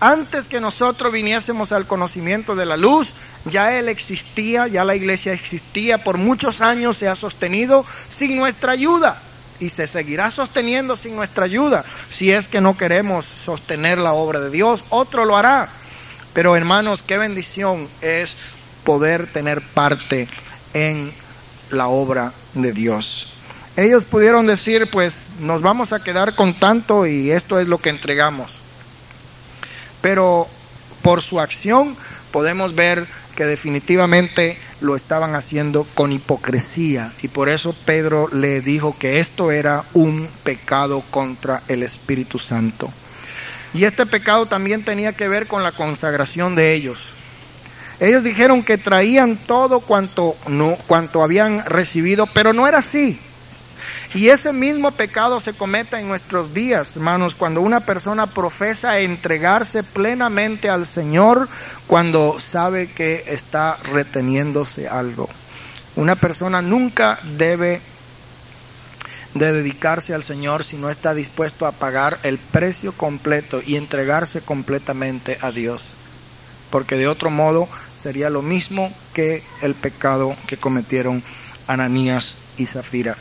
Antes 0.05 0.49
que 0.49 0.61
nosotros 0.61 1.11
viniésemos 1.11 1.73
al 1.73 1.87
conocimiento 1.87 2.55
de 2.55 2.67
la 2.67 2.77
luz, 2.77 3.09
ya 3.47 3.79
Él 3.79 3.89
existía, 3.89 4.69
ya 4.69 4.85
la 4.85 4.95
iglesia 4.95 5.33
existía, 5.33 6.05
por 6.05 6.19
muchos 6.19 6.61
años 6.61 6.99
se 6.99 7.09
ha 7.09 7.17
sostenido 7.17 7.87
sin 8.15 8.37
nuestra 8.37 8.73
ayuda 8.73 9.17
y 9.61 9.71
se 9.71 9.87
seguirá 9.87 10.31
sosteniendo 10.31 10.99
sin 10.99 11.17
nuestra 11.17 11.47
ayuda. 11.47 11.87
Si 12.11 12.31
es 12.31 12.49
que 12.49 12.61
no 12.61 12.77
queremos 12.77 13.25
sostener 13.25 13.97
la 13.97 14.13
obra 14.13 14.41
de 14.41 14.51
Dios, 14.51 14.85
otro 14.91 15.25
lo 15.25 15.39
hará. 15.39 15.71
Pero 16.35 16.55
hermanos, 16.55 17.01
qué 17.01 17.17
bendición 17.17 17.89
es 18.03 18.37
poder 18.85 19.27
tener 19.27 19.63
parte 19.63 20.29
en 20.75 21.15
la 21.71 21.89
obra 21.89 22.35
de 22.53 22.73
Dios. 22.75 23.33
Ellos 23.79 24.05
pudieron 24.05 24.47
decir, 24.47 24.87
pues 24.91 25.15
nos 25.41 25.63
vamos 25.63 25.95
a 25.95 26.05
quedar 26.05 26.35
con 26.35 26.53
tanto 26.53 27.07
y 27.07 27.31
esto 27.31 27.59
es 27.59 27.69
lo 27.69 27.79
que 27.79 27.89
entregamos. 27.89 28.64
Pero 30.05 30.47
por 31.01 31.23
su 31.23 31.41
acción 31.41 31.97
podemos 32.31 32.75
ver 32.75 33.07
que 33.35 33.47
definitivamente 33.47 34.59
lo 34.83 34.97
estaban 34.97 35.35
haciendo 35.35 35.87
con 35.95 36.13
hipocresía 36.13 37.11
y 37.23 37.29
por 37.29 37.49
eso 37.49 37.75
Pedro 37.87 38.29
le 38.31 38.61
dijo 38.61 38.95
que 38.99 39.19
esto 39.19 39.51
era 39.51 39.83
un 39.95 40.29
pecado 40.43 41.03
contra 41.11 41.63
el 41.69 41.83
Espíritu 41.83 42.39
Santo. 42.39 42.91
Y 43.73 43.85
este 43.85 44.05
pecado 44.05 44.45
también 44.45 44.85
tenía 44.85 45.15
que 45.15 45.27
ver 45.27 45.47
con 45.47 45.63
la 45.63 45.73
consagración 45.73 46.55
de 46.55 46.75
ellos. 46.75 46.99
Ellos 47.99 48.23
dijeron 48.25 48.63
que 48.63 48.77
traían 48.77 49.39
todo 49.39 49.81
cuanto 49.81 50.37
no 50.49 50.77
cuanto 50.87 51.23
habían 51.23 51.65
recibido, 51.65 52.27
pero 52.27 52.53
no 52.53 52.69
era 52.69 52.81
así. 52.81 53.19
Y 54.15 54.29
ese 54.29 54.53
mismo 54.53 54.93
pecado 54.93 55.41
se 55.41 55.55
comete 55.55 55.99
en 55.99 56.07
nuestros 56.07 56.55
días, 56.55 56.95
hermanos, 56.95 57.35
cuando 57.35 57.61
una 57.61 57.81
persona 57.81 58.29
profesa 58.29 59.01
entregarse 59.01 59.83
plenamente 59.83 60.71
al 60.71 60.87
Señor 60.87 61.49
cuando 61.89 62.39
sabe 62.41 62.87
que 62.87 63.25
está 63.27 63.77
reteniéndose 63.91 64.89
algo. 64.89 65.29
Una 65.97 66.15
persona 66.15 66.63
nunca 66.63 67.19
debe 67.37 67.81
de 69.35 69.53
dedicarse 69.53 70.15
al 70.15 70.23
Señor 70.23 70.65
si 70.65 70.77
no 70.77 70.91
está 70.91 71.13
dispuesto 71.13 71.67
a 71.67 71.73
pagar 71.73 72.19
el 72.23 72.39
precio 72.39 72.93
completo 72.93 73.63
y 73.67 73.75
entregarse 73.75 74.41
completamente 74.43 75.39
a 75.41 75.51
Dios. 75.51 75.83
Porque 76.71 76.97
de 76.97 77.09
otro 77.09 77.31
modo 77.31 77.69
sería 78.01 78.31
lo 78.31 78.43
mismo 78.43 78.93
que 79.13 79.43
el 79.61 79.75
pecado 79.75 80.37
que 80.47 80.57
cometieron 80.57 81.21
Ananías 81.67 82.35
y 82.59 82.67
Zafira. 82.67 83.17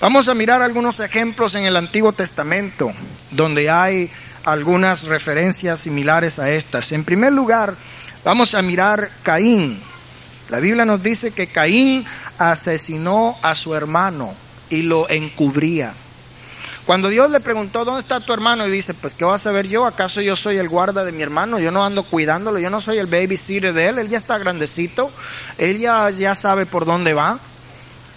Vamos 0.00 0.28
a 0.28 0.34
mirar 0.34 0.62
algunos 0.62 1.00
ejemplos 1.00 1.54
en 1.54 1.64
el 1.64 1.76
Antiguo 1.76 2.12
Testamento 2.12 2.92
donde 3.30 3.70
hay 3.70 4.10
algunas 4.44 5.04
referencias 5.04 5.80
similares 5.80 6.38
a 6.38 6.50
estas. 6.50 6.92
En 6.92 7.04
primer 7.04 7.32
lugar, 7.32 7.74
vamos 8.24 8.54
a 8.54 8.62
mirar 8.62 9.10
Caín. 9.22 9.80
La 10.50 10.60
Biblia 10.60 10.84
nos 10.84 11.02
dice 11.02 11.30
que 11.30 11.46
Caín 11.46 12.04
asesinó 12.38 13.36
a 13.42 13.54
su 13.54 13.74
hermano 13.74 14.34
y 14.70 14.82
lo 14.82 15.08
encubría. 15.08 15.92
Cuando 16.86 17.08
Dios 17.08 17.30
le 17.30 17.40
preguntó, 17.40 17.86
¿dónde 17.86 18.02
está 18.02 18.20
tu 18.20 18.34
hermano? 18.34 18.66
Y 18.66 18.70
dice, 18.70 18.92
pues 18.92 19.14
¿qué 19.14 19.24
vas 19.24 19.46
a 19.46 19.52
ver 19.52 19.66
yo? 19.66 19.86
¿Acaso 19.86 20.20
yo 20.20 20.36
soy 20.36 20.58
el 20.58 20.68
guarda 20.68 21.02
de 21.02 21.12
mi 21.12 21.22
hermano? 21.22 21.58
Yo 21.58 21.70
no 21.70 21.82
ando 21.82 22.02
cuidándolo, 22.02 22.58
yo 22.58 22.68
no 22.68 22.82
soy 22.82 22.98
el 22.98 23.06
babysitter 23.06 23.72
de 23.72 23.88
él, 23.88 23.98
él 23.98 24.10
ya 24.10 24.18
está 24.18 24.36
grandecito, 24.36 25.10
él 25.56 25.78
ya, 25.78 26.10
ya 26.10 26.36
sabe 26.36 26.66
por 26.66 26.84
dónde 26.84 27.14
va. 27.14 27.38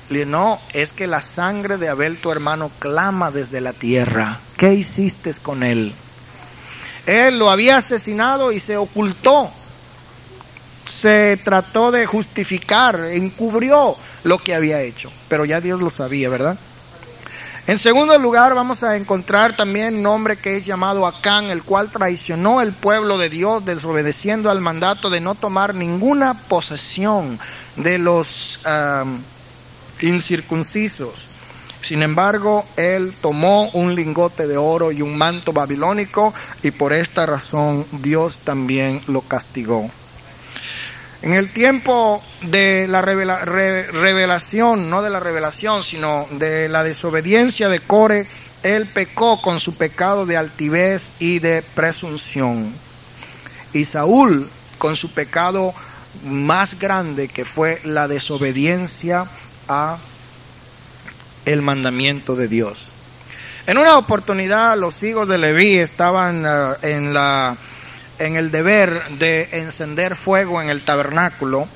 Le 0.09 0.25
no, 0.25 0.59
es 0.73 0.93
que 0.93 1.05
la 1.05 1.21
sangre 1.21 1.77
de 1.77 1.89
Abel, 1.89 2.17
tu 2.17 2.31
hermano, 2.31 2.71
clama 2.79 3.29
desde 3.29 3.59
la 3.59 3.73
tierra. 3.73 4.39
¿Qué 4.57 4.73
hiciste 4.73 5.33
con 5.33 5.63
él? 5.63 5.93
Él 7.05 7.39
lo 7.39 7.49
había 7.49 7.77
asesinado 7.77 8.51
y 8.51 8.59
se 8.59 8.77
ocultó. 8.77 9.49
Se 10.87 11.37
trató 11.43 11.91
de 11.91 12.05
justificar, 12.05 12.99
encubrió 13.11 13.97
lo 14.23 14.37
que 14.37 14.55
había 14.55 14.81
hecho. 14.81 15.11
Pero 15.27 15.43
ya 15.43 15.59
Dios 15.59 15.81
lo 15.81 15.89
sabía, 15.89 16.29
¿verdad? 16.29 16.57
En 17.67 17.79
segundo 17.79 18.17
lugar, 18.17 18.55
vamos 18.55 18.83
a 18.83 18.95
encontrar 18.95 19.57
también 19.57 19.97
un 19.97 20.05
hombre 20.05 20.37
que 20.37 20.55
es 20.55 20.65
llamado 20.65 21.05
Acán, 21.05 21.45
el 21.45 21.63
cual 21.63 21.89
traicionó 21.89 22.61
el 22.61 22.71
pueblo 22.71 23.17
de 23.17 23.29
Dios, 23.29 23.65
desobedeciendo 23.65 24.49
al 24.49 24.61
mandato 24.61 25.09
de 25.09 25.19
no 25.19 25.35
tomar 25.35 25.75
ninguna 25.75 26.33
posesión 26.33 27.37
de 27.75 27.97
los 27.97 28.61
incircuncisos. 30.01 31.25
Sin 31.81 32.03
embargo, 32.03 32.65
él 32.75 33.13
tomó 33.21 33.69
un 33.69 33.95
lingote 33.95 34.47
de 34.47 34.57
oro 34.57 34.91
y 34.91 35.01
un 35.01 35.17
manto 35.17 35.53
babilónico 35.53 36.33
y 36.63 36.71
por 36.71 36.91
esta 36.91 37.25
razón 37.25 37.85
Dios 37.91 38.37
también 38.43 39.01
lo 39.07 39.21
castigó. 39.21 39.89
En 41.21 41.33
el 41.33 41.49
tiempo 41.49 42.21
de 42.41 42.87
la 42.87 43.01
revelación, 43.01 44.89
no 44.89 45.01
de 45.01 45.09
la 45.09 45.19
revelación, 45.19 45.83
sino 45.83 46.27
de 46.31 46.69
la 46.69 46.83
desobediencia 46.83 47.69
de 47.69 47.79
Core, 47.79 48.27
él 48.63 48.85
pecó 48.85 49.41
con 49.41 49.59
su 49.59 49.75
pecado 49.75 50.25
de 50.25 50.37
altivez 50.37 51.03
y 51.19 51.39
de 51.39 51.63
presunción. 51.73 52.71
Y 53.73 53.85
Saúl 53.85 54.49
con 54.77 54.95
su 54.95 55.11
pecado 55.11 55.73
más 56.23 56.79
grande 56.79 57.27
que 57.27 57.45
fue 57.45 57.79
la 57.83 58.07
desobediencia 58.07 59.25
a 59.67 59.97
el 61.45 61.61
mandamiento 61.61 62.35
de 62.35 62.47
Dios. 62.47 62.91
En 63.67 63.77
una 63.77 63.97
oportunidad 63.97 64.77
los 64.77 65.01
hijos 65.03 65.27
de 65.27 65.37
Leví 65.37 65.77
estaban 65.77 66.45
eh, 66.45 66.73
en 66.83 67.13
la 67.13 67.55
en 68.19 68.35
el 68.35 68.49
deber 68.49 69.01
de 69.19 69.47
encender 69.51 70.15
fuego 70.15 70.61
en 70.61 70.69
el 70.69 70.81
tabernáculo 70.81 71.67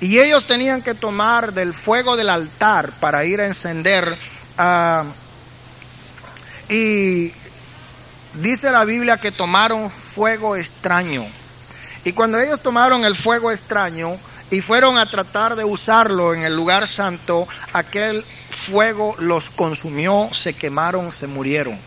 y 0.00 0.18
ellos 0.18 0.46
tenían 0.46 0.82
que 0.82 0.94
tomar 0.94 1.52
del 1.52 1.72
fuego 1.72 2.16
del 2.16 2.30
altar 2.30 2.90
para 2.98 3.24
ir 3.24 3.40
a 3.40 3.46
encender 3.46 4.16
ah, 4.58 5.04
y 6.68 7.32
dice 8.34 8.70
la 8.70 8.84
Biblia 8.84 9.18
que 9.18 9.30
tomaron 9.30 9.90
fuego 9.90 10.56
extraño 10.56 11.24
y 12.04 12.12
cuando 12.12 12.40
ellos 12.40 12.60
tomaron 12.60 13.04
el 13.04 13.14
fuego 13.14 13.52
extraño 13.52 14.16
y 14.54 14.60
fueron 14.60 14.98
a 14.98 15.06
tratar 15.06 15.56
de 15.56 15.64
usarlo 15.64 16.34
en 16.34 16.42
el 16.42 16.56
lugar 16.56 16.86
santo 16.86 17.46
aquel 17.72 18.24
fuego 18.24 19.16
los 19.18 19.50
consumió 19.50 20.30
se 20.32 20.54
quemaron 20.54 21.12
se 21.12 21.26
murieron 21.26 21.78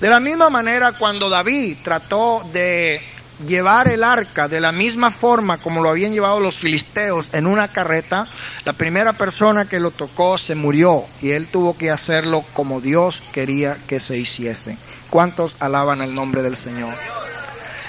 de 0.00 0.08
la 0.08 0.18
misma 0.18 0.48
manera, 0.48 0.92
cuando 0.92 1.28
David 1.28 1.76
trató 1.84 2.42
de 2.54 3.02
llevar 3.46 3.88
el 3.88 4.02
arca 4.02 4.48
de 4.48 4.58
la 4.58 4.72
misma 4.72 5.10
forma 5.10 5.58
como 5.58 5.82
lo 5.82 5.90
habían 5.90 6.12
llevado 6.12 6.40
los 6.40 6.56
filisteos 6.56 7.26
en 7.32 7.46
una 7.46 7.68
carreta, 7.68 8.26
la 8.64 8.72
primera 8.72 9.12
persona 9.12 9.66
que 9.66 9.78
lo 9.78 9.90
tocó 9.90 10.38
se 10.38 10.54
murió 10.54 11.04
y 11.20 11.32
él 11.32 11.46
tuvo 11.48 11.76
que 11.76 11.90
hacerlo 11.90 12.42
como 12.54 12.80
Dios 12.80 13.22
quería 13.32 13.76
que 13.88 14.00
se 14.00 14.16
hiciese. 14.16 14.78
¿Cuántos 15.10 15.54
alaban 15.60 16.00
el 16.00 16.14
nombre 16.14 16.40
del 16.40 16.56
Señor? 16.56 16.94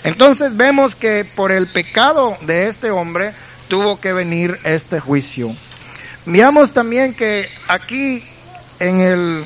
Entonces 0.04 0.58
vemos 0.58 0.96
que 0.96 1.26
por 1.36 1.54
el 1.54 1.68
pecado 1.68 2.36
de 2.42 2.68
este 2.68 2.92
hombre 2.92 3.34
tuvo 3.72 4.01
que 4.01 4.11
venir 4.11 4.59
este 4.65 4.99
juicio. 4.99 5.55
Veamos 6.26 6.74
también 6.74 7.13
que 7.13 7.49
aquí 7.69 8.22
en 8.82 8.99
el 8.99 9.45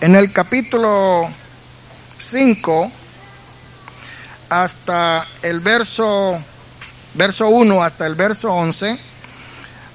En 0.00 0.14
el 0.14 0.30
capítulo 0.32 1.28
5 2.30 2.92
hasta 4.50 5.26
el 5.42 5.58
verso 5.58 6.40
verso 7.14 7.48
1 7.48 7.82
hasta 7.82 8.06
el 8.06 8.14
verso 8.14 8.52
11 8.52 8.98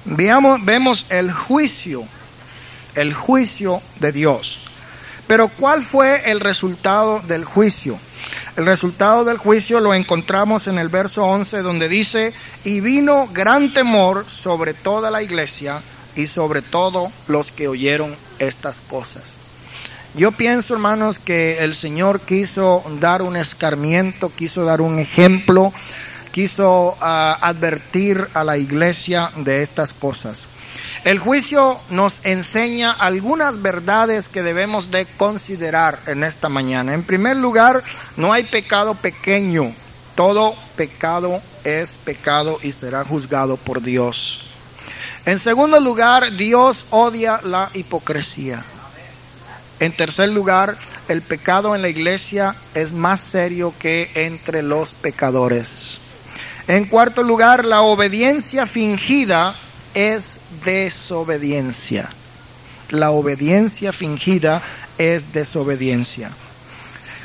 veamos, 0.04 0.62
vemos 0.66 1.06
el 1.08 1.32
juicio, 1.32 2.04
el 2.94 3.14
juicio 3.14 3.80
de 4.00 4.12
Dios. 4.12 4.66
Pero 5.26 5.48
¿cuál 5.48 5.82
fue 5.84 6.30
el 6.30 6.40
resultado 6.40 7.20
del 7.20 7.46
juicio? 7.46 7.98
El 8.58 8.66
resultado 8.66 9.24
del 9.24 9.36
juicio 9.36 9.78
lo 9.78 9.94
encontramos 9.94 10.66
en 10.66 10.78
el 10.78 10.88
verso 10.88 11.24
11 11.24 11.62
donde 11.62 11.88
dice, 11.88 12.32
y 12.64 12.80
vino 12.80 13.28
gran 13.32 13.72
temor 13.72 14.26
sobre 14.28 14.74
toda 14.74 15.12
la 15.12 15.22
iglesia 15.22 15.80
y 16.16 16.26
sobre 16.26 16.60
todos 16.60 17.12
los 17.28 17.52
que 17.52 17.68
oyeron 17.68 18.16
estas 18.40 18.80
cosas. 18.90 19.22
Yo 20.16 20.32
pienso, 20.32 20.74
hermanos, 20.74 21.20
que 21.20 21.62
el 21.62 21.72
Señor 21.72 22.18
quiso 22.18 22.82
dar 22.98 23.22
un 23.22 23.36
escarmiento, 23.36 24.32
quiso 24.34 24.64
dar 24.64 24.80
un 24.80 24.98
ejemplo, 24.98 25.72
quiso 26.32 26.96
ah, 27.00 27.38
advertir 27.40 28.26
a 28.34 28.42
la 28.42 28.58
iglesia 28.58 29.30
de 29.36 29.62
estas 29.62 29.92
cosas. 29.92 30.47
El 31.04 31.18
juicio 31.18 31.78
nos 31.90 32.14
enseña 32.24 32.90
algunas 32.90 33.62
verdades 33.62 34.28
que 34.28 34.42
debemos 34.42 34.90
de 34.90 35.06
considerar 35.06 35.98
en 36.06 36.24
esta 36.24 36.48
mañana. 36.48 36.94
En 36.94 37.02
primer 37.02 37.36
lugar, 37.36 37.82
no 38.16 38.32
hay 38.32 38.44
pecado 38.44 38.94
pequeño. 38.94 39.72
Todo 40.16 40.54
pecado 40.76 41.40
es 41.64 41.90
pecado 42.04 42.58
y 42.62 42.72
será 42.72 43.04
juzgado 43.04 43.56
por 43.56 43.80
Dios. 43.80 44.48
En 45.24 45.38
segundo 45.38 45.78
lugar, 45.78 46.32
Dios 46.32 46.84
odia 46.90 47.40
la 47.44 47.70
hipocresía. 47.74 48.64
En 49.78 49.92
tercer 49.92 50.30
lugar, 50.30 50.76
el 51.08 51.22
pecado 51.22 51.74
en 51.74 51.82
la 51.82 51.88
iglesia 51.88 52.56
es 52.74 52.92
más 52.92 53.20
serio 53.20 53.72
que 53.78 54.10
entre 54.14 54.62
los 54.62 54.90
pecadores. 54.90 55.68
En 56.66 56.86
cuarto 56.86 57.22
lugar, 57.22 57.64
la 57.64 57.82
obediencia 57.82 58.66
fingida 58.66 59.54
es 59.94 60.37
desobediencia. 60.64 62.08
La 62.90 63.10
obediencia 63.10 63.92
fingida 63.92 64.62
es 64.96 65.32
desobediencia. 65.32 66.30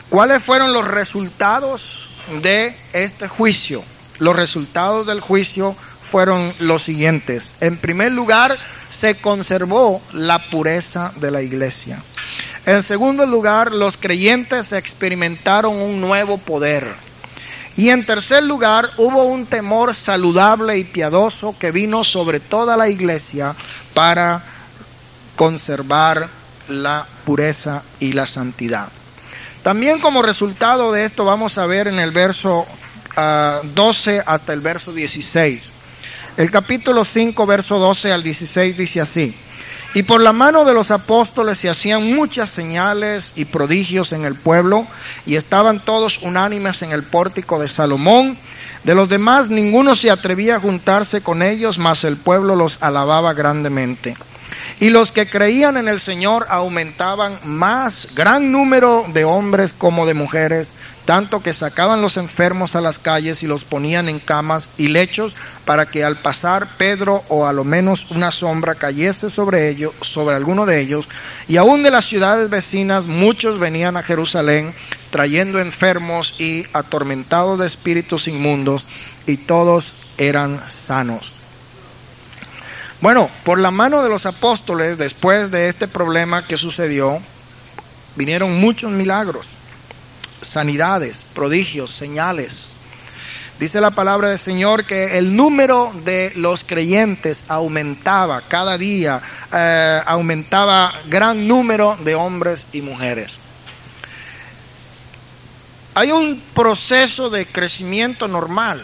¿Cuáles 0.09 0.43
fueron 0.43 0.73
los 0.73 0.87
resultados 0.87 2.09
de 2.41 2.75
este 2.93 3.27
juicio? 3.27 3.83
Los 4.19 4.35
resultados 4.35 5.07
del 5.07 5.21
juicio 5.21 5.75
fueron 6.11 6.53
los 6.59 6.83
siguientes. 6.83 7.51
En 7.61 7.77
primer 7.77 8.11
lugar, 8.11 8.57
se 8.99 9.15
conservó 9.15 10.01
la 10.13 10.39
pureza 10.39 11.11
de 11.15 11.31
la 11.31 11.41
iglesia. 11.41 12.01
En 12.65 12.83
segundo 12.83 13.25
lugar, 13.25 13.71
los 13.71 13.97
creyentes 13.97 14.71
experimentaron 14.71 15.75
un 15.75 15.99
nuevo 15.99 16.37
poder. 16.37 16.87
Y 17.75 17.89
en 17.89 18.05
tercer 18.05 18.43
lugar, 18.43 18.89
hubo 18.97 19.23
un 19.23 19.45
temor 19.45 19.95
saludable 19.95 20.77
y 20.77 20.83
piadoso 20.83 21.55
que 21.57 21.71
vino 21.71 22.03
sobre 22.03 22.39
toda 22.39 22.77
la 22.77 22.89
iglesia 22.89 23.55
para 23.93 24.41
conservar 25.35 26.29
la 26.69 27.05
pureza 27.25 27.81
y 27.99 28.13
la 28.13 28.25
santidad. 28.25 28.89
También 29.63 29.99
como 29.99 30.21
resultado 30.21 30.91
de 30.91 31.05
esto 31.05 31.25
vamos 31.25 31.57
a 31.57 31.65
ver 31.65 31.87
en 31.87 31.99
el 31.99 32.11
verso 32.11 32.67
12 33.15 34.19
ah, 34.19 34.23
hasta 34.25 34.53
el 34.53 34.59
verso 34.59 34.93
16. 34.93 35.61
El 36.35 36.51
capítulo 36.51 37.05
5, 37.05 37.45
verso 37.45 37.79
12 37.79 38.11
al 38.11 38.23
16 38.23 38.77
dice 38.77 39.01
así. 39.01 39.35
Y 39.95 40.03
por 40.03 40.21
la 40.21 40.33
mano 40.33 40.65
de 40.65 40.73
los 40.73 40.89
apóstoles 40.89 41.59
se 41.59 41.69
hacían 41.69 42.15
muchas 42.15 42.49
señales 42.49 43.31
y 43.35 43.45
prodigios 43.45 44.11
en 44.11 44.25
el 44.25 44.33
pueblo, 44.33 44.87
y 45.25 45.35
estaban 45.35 45.79
todos 45.79 46.19
unánimes 46.23 46.81
en 46.81 46.91
el 46.91 47.03
pórtico 47.03 47.59
de 47.59 47.67
Salomón. 47.67 48.37
De 48.83 48.95
los 48.95 49.07
demás 49.07 49.49
ninguno 49.49 49.95
se 49.95 50.09
atrevía 50.09 50.55
a 50.55 50.59
juntarse 50.59 51.21
con 51.21 51.43
ellos, 51.43 51.77
mas 51.77 52.03
el 52.03 52.17
pueblo 52.17 52.55
los 52.55 52.77
alababa 52.81 53.33
grandemente. 53.33 54.17
Y 54.79 54.89
los 54.89 55.11
que 55.11 55.29
creían 55.29 55.77
en 55.77 55.87
el 55.87 56.01
Señor 56.01 56.47
aumentaban 56.49 57.37
más, 57.45 58.07
gran 58.15 58.51
número 58.51 59.05
de 59.13 59.25
hombres 59.25 59.71
como 59.77 60.07
de 60.07 60.15
mujeres, 60.15 60.69
tanto 61.05 61.43
que 61.43 61.53
sacaban 61.53 62.01
los 62.01 62.17
enfermos 62.17 62.75
a 62.75 62.81
las 62.81 62.97
calles 62.97 63.43
y 63.43 63.47
los 63.47 63.63
ponían 63.63 64.07
en 64.07 64.19
camas 64.19 64.63
y 64.77 64.87
lechos 64.87 65.35
para 65.65 65.85
que 65.85 66.03
al 66.03 66.15
pasar 66.15 66.67
Pedro 66.77 67.23
o 67.29 67.45
a 67.45 67.53
lo 67.53 67.63
menos 67.63 68.09
una 68.11 68.31
sombra 68.31 68.75
cayese 68.75 69.29
sobre 69.29 69.69
ellos, 69.69 69.93
sobre 70.01 70.35
alguno 70.35 70.65
de 70.65 70.79
ellos, 70.79 71.07
y 71.47 71.57
aún 71.57 71.83
de 71.83 71.91
las 71.91 72.05
ciudades 72.05 72.49
vecinas 72.49 73.05
muchos 73.05 73.59
venían 73.59 73.97
a 73.97 74.03
Jerusalén 74.03 74.73
trayendo 75.11 75.59
enfermos 75.59 76.39
y 76.39 76.65
atormentados 76.73 77.59
de 77.59 77.67
espíritus 77.67 78.27
inmundos, 78.27 78.83
y 79.27 79.37
todos 79.37 79.93
eran 80.17 80.59
sanos. 80.87 81.31
Bueno, 82.99 83.29
por 83.43 83.59
la 83.59 83.71
mano 83.71 84.01
de 84.01 84.09
los 84.09 84.25
apóstoles, 84.25 84.97
después 84.97 85.51
de 85.51 85.69
este 85.69 85.87
problema 85.87 86.45
que 86.45 86.57
sucedió, 86.57 87.19
vinieron 88.15 88.59
muchos 88.59 88.91
milagros 88.91 89.52
sanidades, 90.43 91.17
prodigios, 91.33 91.91
señales. 91.91 92.69
Dice 93.59 93.79
la 93.79 93.91
palabra 93.91 94.29
del 94.29 94.39
Señor 94.39 94.83
que 94.83 95.17
el 95.17 95.35
número 95.35 95.91
de 96.03 96.31
los 96.35 96.63
creyentes 96.63 97.43
aumentaba 97.47 98.41
cada 98.41 98.77
día, 98.77 99.21
eh, 99.53 100.01
aumentaba 100.05 100.93
gran 101.07 101.47
número 101.47 101.97
de 102.03 102.15
hombres 102.15 102.63
y 102.73 102.81
mujeres. 102.81 103.31
Hay 105.95 106.11
un 106.11 106.41
proceso 106.55 107.29
de 107.29 107.45
crecimiento 107.45 108.27
normal 108.27 108.83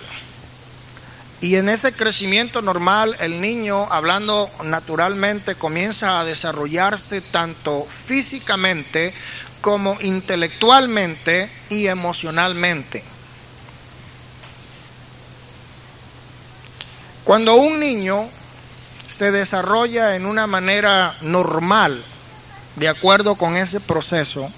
Y 1.41 1.55
en 1.55 1.70
ese 1.70 1.93
crecimiento 1.93 2.62
normal, 2.62 3.16
el 3.22 3.39
niño, 3.39 3.88
hablando 3.89 4.49
naturalmente, 4.66 5.55
comienza 5.55 6.20
a 6.20 6.26
desarrollarse 6.26 7.22
tanto 7.22 7.88
físicamente 8.05 9.14
como 9.62 9.97
intelectualmente 10.01 11.49
y 11.70 11.88
emocionalmente. 11.88 13.03
Cuando 17.24 17.55
un 17.55 17.80
niño 17.80 18.28
se 19.18 19.32
desarrolla 19.32 20.16
en 20.16 20.26
una 20.26 20.47
manera 20.47 21.16
normal, 21.22 22.01
de 22.76 22.88
acuerdo 22.88 23.36
con 23.36 23.57
ese 23.57 23.80
proceso, 23.80 24.51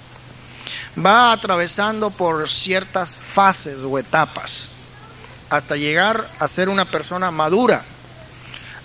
va 1.04 1.32
atravesando 1.32 2.10
por 2.10 2.50
ciertas 2.50 3.16
fases 3.34 3.78
o 3.78 3.98
etapas 3.98 4.68
hasta 5.50 5.76
llegar 5.76 6.26
a 6.38 6.48
ser 6.48 6.70
una 6.70 6.86
persona 6.86 7.30
madura. 7.30 7.82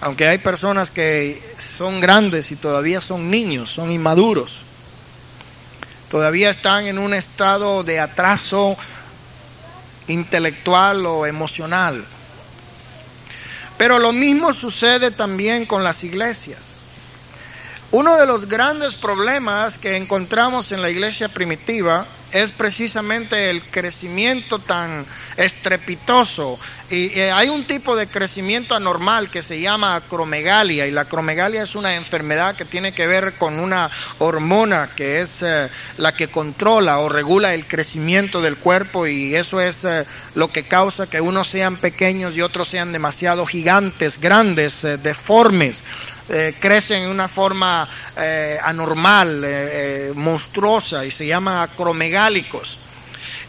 Aunque 0.02 0.28
hay 0.28 0.38
personas 0.38 0.90
que 0.90 1.42
son 1.78 2.02
grandes 2.02 2.52
y 2.52 2.58
todavía 2.58 3.00
son 3.00 3.32
niños, 3.32 3.72
son 3.72 3.90
inmaduros. 3.90 4.67
Todavía 6.10 6.50
están 6.50 6.88
en 6.88 6.98
un 6.98 7.14
estado 7.14 7.84
de 7.84 8.00
atraso 8.00 8.78
intelectual 10.08 11.06
o 11.06 11.26
emocional. 11.26 12.04
Pero 13.78 14.00
lo 14.00 14.12
mismo 14.12 14.54
sucede 14.54 15.12
también 15.12 15.66
con 15.66 15.84
las 15.84 16.04
iglesias. 16.04 16.60
Uno 17.92 18.18
de 18.18 18.26
los 18.26 18.48
grandes 18.48 18.96
problemas 18.96 19.78
que 19.78 19.96
encontramos 19.96 20.72
en 20.72 20.82
la 20.82 20.90
iglesia 20.90 21.30
primitiva 21.30 22.06
es 22.32 22.52
precisamente 22.52 23.50
el 23.50 23.62
crecimiento 23.62 24.60
tan 24.60 25.06
estrepitoso. 25.38 26.60
Y, 26.90 27.20
hay 27.20 27.50
un 27.50 27.66
tipo 27.66 27.96
de 27.96 28.08
crecimiento 28.08 28.76
anormal 28.76 29.30
que 29.30 29.44
se 29.44 29.60
llama 29.60 29.96
acromegalia 29.96 30.88
y 30.88 30.92
la 30.92 31.02
acromegalia 31.02 31.64
es 31.64 31.76
una 31.76 31.96
enfermedad 31.96 32.56
que 32.56 32.66
tiene 32.66 32.94
que 32.94 33.08
ver 33.08 33.34
con 33.34 33.60
una 33.60 33.90
hormona 34.20 34.90
que 34.96 35.22
es 35.22 35.30
eh, 35.42 35.70
la 35.98 36.14
que 36.14 36.30
controla 36.30 37.00
o 37.00 37.10
regula 37.10 37.54
el 37.54 37.66
crecimiento 37.66 38.42
del 38.42 38.58
cuerpo 38.58 39.06
y 39.06 39.36
eso 39.36 39.60
es 39.62 39.84
eh, 39.84 40.06
lo 40.36 40.50
que 40.50 40.64
causa 40.64 41.08
que 41.08 41.22
unos 41.22 41.50
sean 41.50 41.76
pequeños 41.76 42.36
y 42.36 42.42
otros 42.42 42.70
sean 42.70 42.92
demasiado 42.92 43.46
gigantes, 43.46 44.20
grandes, 44.20 44.84
eh, 44.84 44.98
deformes. 44.98 45.76
Eh, 46.30 46.56
crecen 46.60 47.04
en 47.04 47.10
una 47.10 47.30
forma 47.30 47.88
eh, 48.18 48.60
anormal, 48.62 49.42
eh, 49.46 50.12
monstruosa, 50.14 51.06
y 51.06 51.12
se 51.12 51.26
llaman 51.26 51.62
acromegálicos. 51.62 52.78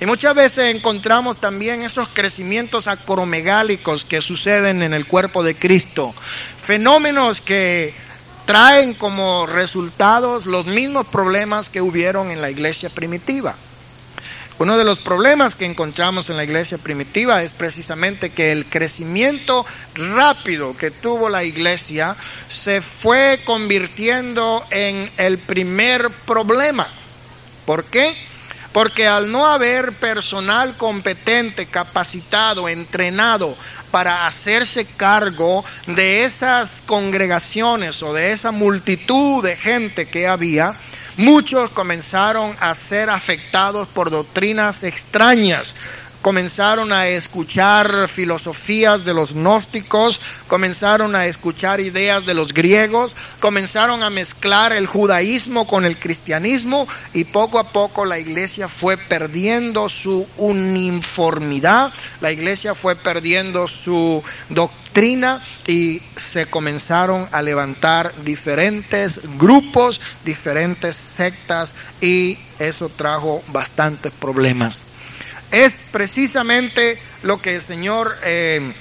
Y 0.01 0.07
muchas 0.07 0.35
veces 0.37 0.77
encontramos 0.77 1.39
también 1.39 1.83
esos 1.83 2.09
crecimientos 2.11 2.87
acromegálicos 2.87 4.05
que 4.05 4.21
suceden 4.21 4.83
en 4.83 4.95
el 4.95 5.07
cuerpo 5.07 5.43
de 5.43 5.57
Cristo. 5.57 6.15
Fenómenos 6.67 7.41
que 7.41 7.93
traen 8.47 8.95
como 8.95 9.47
resultados 9.47 10.47
los 10.47 10.67
mismos 10.67 11.07
problemas 11.09 11.69
que 11.69 11.81
hubieron 11.81 12.31
en 12.31 12.41
la 12.41 12.51
iglesia 12.51 12.91
primitiva. 12.91 13.57
Uno 14.61 14.77
de 14.77 14.85
los 14.85 14.99
problemas 14.99 15.55
que 15.55 15.67
encontramos 15.67 16.31
en 16.31 16.37
la 16.37 16.43
iglesia 16.43 16.79
primitiva 16.79 17.45
es 17.45 17.53
precisamente 17.53 18.31
que 18.31 18.51
el 18.51 18.67
crecimiento 18.67 19.65
rápido 19.95 20.77
que 20.77 20.91
tuvo 20.91 21.29
la 21.29 21.45
iglesia 21.45 22.17
se 22.65 22.81
fue 22.81 23.41
convirtiendo 23.45 24.65
en 24.71 25.11
el 25.17 25.39
primer 25.39 26.11
problema. 26.27 26.89
¿Por 27.65 27.85
qué? 27.85 28.15
Porque 28.73 29.07
al 29.07 29.31
no 29.31 29.47
haber 29.47 29.93
personal 29.93 30.77
competente, 30.77 31.67
capacitado, 31.67 32.69
entrenado 32.69 33.57
para 33.91 34.27
hacerse 34.27 34.85
cargo 34.85 35.65
de 35.87 36.25
esas 36.25 36.71
congregaciones 36.87 38.03
o 38.03 38.13
de 38.13 38.33
esa 38.33 38.51
multitud 38.51 39.43
de 39.43 39.57
gente 39.57 40.07
que 40.07 40.27
había, 40.27 40.75
Muchos 41.19 41.73
comenzaron 41.73 42.55
a 42.61 42.77
ser 42.77 43.11
afectados 43.11 43.89
por 43.89 44.09
doctrinas 44.09 44.85
extrañas, 44.85 45.75
comenzaron 46.29 46.93
a 46.93 47.09
escuchar 47.09 48.07
filosofías 48.07 49.03
de 49.07 49.15
los 49.15 49.33
gnósticos, 49.33 50.21
comenzaron 50.47 51.17
a 51.17 51.25
escuchar 51.25 51.81
ideas 51.81 52.27
de 52.27 52.35
los 52.35 52.53
griegos, 52.53 53.17
comenzaron 53.41 54.03
a 54.03 54.11
mezclar 54.11 54.75
el 54.75 54.87
judaísmo 54.87 55.67
con 55.67 55.87
el 55.87 55.97
cristianismo 55.97 56.87
y 57.15 57.25
poco 57.25 57.59
a 57.59 57.71
poco 57.71 58.05
la 58.05 58.19
iglesia 58.19 58.69
fue 58.69 58.99
perdiendo 58.99 59.89
su 59.89 60.29
uniformidad, 60.37 61.95
la 62.21 62.31
iglesia 62.31 62.75
fue 62.75 62.95
perdiendo 62.95 63.67
su 63.67 64.23
doctrina 64.51 65.43
y 65.67 66.03
se 66.35 66.45
comenzaron 66.45 67.27
a 67.33 67.41
levantar 67.41 68.13
diferentes 68.23 69.19
grupos, 69.39 69.99
diferentes 70.27 70.95
sectas 70.95 71.71
y 72.03 72.37
eso 72.59 72.91
trajo 72.91 73.43
bastantes 73.51 74.13
problemas. 74.13 74.88
Es 75.51 75.73
precisamente 75.93 76.99
lo 77.23 77.41
que 77.41 77.57
el 77.57 77.63
Señor 77.63 78.15
eh, 78.23 78.73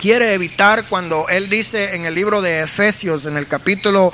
quiere 0.00 0.34
evitar 0.34 0.84
cuando 0.88 1.28
Él 1.28 1.48
dice 1.48 1.94
en 1.94 2.04
el 2.04 2.14
libro 2.14 2.42
de 2.42 2.62
Efesios, 2.62 3.26
en 3.26 3.36
el 3.36 3.46
capítulo 3.46 4.12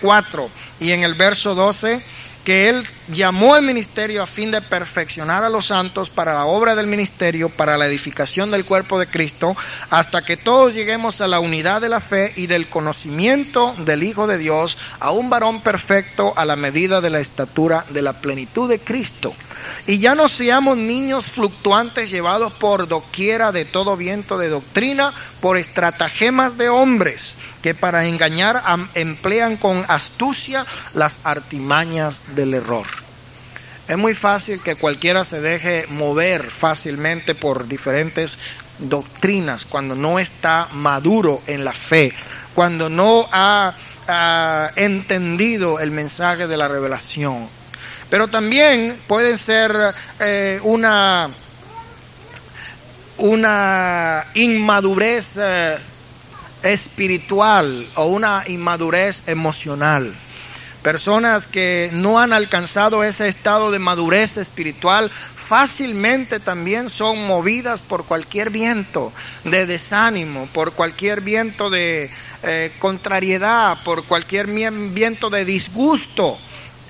4 0.00 0.44
eh, 0.44 0.48
y 0.80 0.92
en 0.92 1.02
el 1.02 1.14
verso 1.14 1.54
12, 1.54 2.00
que 2.44 2.68
Él 2.68 2.86
llamó 3.08 3.54
al 3.54 3.62
ministerio 3.62 4.22
a 4.22 4.26
fin 4.26 4.50
de 4.50 4.62
perfeccionar 4.62 5.44
a 5.44 5.50
los 5.50 5.66
santos 5.66 6.08
para 6.08 6.34
la 6.34 6.46
obra 6.46 6.74
del 6.74 6.86
ministerio, 6.86 7.50
para 7.50 7.76
la 7.76 7.86
edificación 7.86 8.50
del 8.50 8.64
cuerpo 8.64 8.98
de 8.98 9.06
Cristo, 9.06 9.56
hasta 9.90 10.22
que 10.22 10.38
todos 10.38 10.74
lleguemos 10.74 11.20
a 11.20 11.26
la 11.26 11.40
unidad 11.40 11.80
de 11.80 11.88
la 11.90 12.00
fe 12.00 12.32
y 12.36 12.46
del 12.46 12.66
conocimiento 12.66 13.74
del 13.78 14.02
Hijo 14.02 14.26
de 14.26 14.38
Dios, 14.38 14.78
a 15.00 15.10
un 15.10 15.28
varón 15.28 15.60
perfecto 15.60 16.32
a 16.36 16.44
la 16.44 16.56
medida 16.56 17.00
de 17.00 17.10
la 17.10 17.20
estatura 17.20 17.84
de 17.90 18.02
la 18.02 18.14
plenitud 18.14 18.68
de 18.68 18.78
Cristo. 18.78 19.34
Y 19.86 19.98
ya 19.98 20.14
no 20.14 20.28
seamos 20.28 20.78
niños 20.78 21.26
fluctuantes 21.26 22.10
llevados 22.10 22.52
por 22.54 22.88
doquiera 22.88 23.52
de 23.52 23.64
todo 23.64 23.96
viento 23.96 24.38
de 24.38 24.48
doctrina, 24.48 25.12
por 25.40 25.58
estratagemas 25.58 26.56
de 26.56 26.70
hombres 26.70 27.20
que 27.64 27.74
para 27.74 28.06
engañar 28.06 28.62
emplean 28.94 29.56
con 29.56 29.86
astucia 29.88 30.66
las 30.92 31.16
artimañas 31.24 32.14
del 32.34 32.52
error. 32.52 32.86
Es 33.88 33.96
muy 33.96 34.12
fácil 34.12 34.60
que 34.60 34.76
cualquiera 34.76 35.24
se 35.24 35.40
deje 35.40 35.86
mover 35.88 36.42
fácilmente 36.42 37.34
por 37.34 37.66
diferentes 37.66 38.36
doctrinas 38.78 39.64
cuando 39.64 39.94
no 39.94 40.18
está 40.18 40.68
maduro 40.72 41.40
en 41.46 41.64
la 41.64 41.72
fe, 41.72 42.12
cuando 42.54 42.88
no 42.88 43.26
ha, 43.32 43.72
entendido 44.76 45.80
el 45.80 45.90
mensaje 45.90 46.46
de 46.46 46.58
la 46.58 46.68
revelación. 46.68 47.48
Pero 48.14 48.28
también 48.28 48.96
pueden 49.08 49.38
ser 49.38 49.76
eh, 50.20 50.60
una, 50.62 51.28
una 53.18 54.24
inmadurez 54.34 55.26
eh, 55.36 55.76
espiritual 56.62 57.84
o 57.96 58.06
una 58.06 58.44
inmadurez 58.46 59.20
emocional. 59.26 60.14
Personas 60.80 61.44
que 61.46 61.90
no 61.92 62.20
han 62.20 62.32
alcanzado 62.32 63.02
ese 63.02 63.26
estado 63.26 63.72
de 63.72 63.80
madurez 63.80 64.36
espiritual 64.36 65.10
fácilmente 65.48 66.38
también 66.38 66.90
son 66.90 67.26
movidas 67.26 67.80
por 67.80 68.04
cualquier 68.04 68.50
viento 68.50 69.12
de 69.42 69.66
desánimo, 69.66 70.48
por 70.52 70.70
cualquier 70.70 71.20
viento 71.20 71.68
de 71.68 72.08
eh, 72.44 72.70
contrariedad, 72.78 73.76
por 73.84 74.04
cualquier 74.04 74.46
viento 74.46 75.30
de 75.30 75.44
disgusto. 75.44 76.38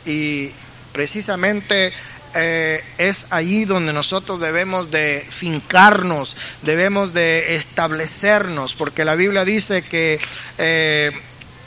Y 0.04 0.50
precisamente 0.94 1.92
eh, 2.36 2.82
es 2.98 3.26
allí 3.30 3.64
donde 3.64 3.92
nosotros 3.92 4.40
debemos 4.40 4.92
de 4.92 5.26
fincarnos, 5.38 6.36
debemos 6.62 7.12
de 7.12 7.56
establecernos, 7.56 8.74
porque 8.74 9.04
la 9.04 9.16
Biblia 9.16 9.44
dice 9.44 9.82
que 9.82 10.20
eh, 10.56 11.10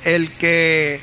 el 0.05 0.32
que 0.32 1.01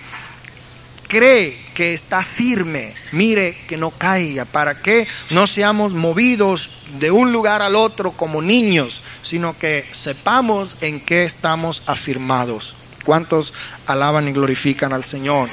cree 1.07 1.57
que 1.75 1.93
está 1.93 2.25
firme, 2.25 2.95
mire 3.13 3.57
que 3.69 3.77
no 3.77 3.91
caiga, 3.91 4.47
para 4.47 4.81
que 4.81 5.07
no 5.31 5.47
seamos 5.47 5.93
movidos 5.93 6.71
de 6.99 7.11
un 7.11 7.31
lugar 7.31 7.61
al 7.61 7.77
otro 7.77 8.13
como 8.13 8.41
niños, 8.41 9.03
sino 9.23 9.57
que 9.59 9.85
sepamos 9.95 10.77
en 10.81 11.01
qué 11.01 11.25
estamos 11.25 11.83
afirmados. 11.87 12.75
¿Cuántos 13.05 13.53
alaban 13.87 14.29
y 14.29 14.33
glorifican 14.33 14.95
al 14.95 15.05
Señor? 15.05 15.51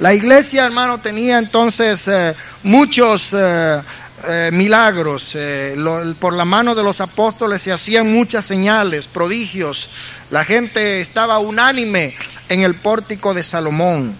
La 0.00 0.14
iglesia, 0.14 0.64
hermano, 0.64 0.96
tenía 0.96 1.36
entonces 1.36 2.00
eh, 2.06 2.34
muchos 2.62 3.22
eh, 3.32 3.82
eh, 4.26 4.50
milagros. 4.50 5.36
por 6.18 6.32
la 6.32 6.46
mano 6.46 6.74
de 6.74 6.82
los 6.82 7.02
apóstoles 7.02 7.60
se 7.60 7.70
hacían 7.70 8.10
muchas 8.10 8.46
señales, 8.46 9.06
prodigios. 9.06 9.90
La 10.30 10.46
gente 10.46 11.02
estaba 11.02 11.38
unánime 11.38 12.14
en 12.48 12.62
el 12.62 12.74
pórtico 12.74 13.34
de 13.34 13.42
Salomón. 13.42 14.14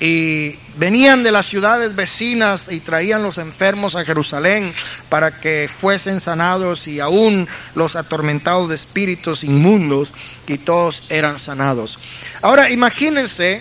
y 0.00 0.54
venían 0.76 1.24
de 1.24 1.32
las 1.32 1.46
ciudades 1.46 1.94
vecinas 1.94 2.62
y 2.70 2.78
traían 2.80 3.22
los 3.22 3.36
enfermos 3.36 3.96
a 3.96 4.04
Jerusalén 4.04 4.72
para 5.10 5.40
que 5.40 5.68
fuesen 5.68 6.20
sanados 6.20 6.86
y 6.86 7.00
aún 7.00 7.48
los 7.74 7.96
atormentados 7.96 8.68
de 8.68 8.76
espíritus 8.76 9.44
inmundos 9.44 10.08
y 10.46 10.56
todos 10.56 11.02
eran 11.10 11.38
sanados. 11.38 11.98
Ahora 12.40 12.70
imagínense 12.70 13.60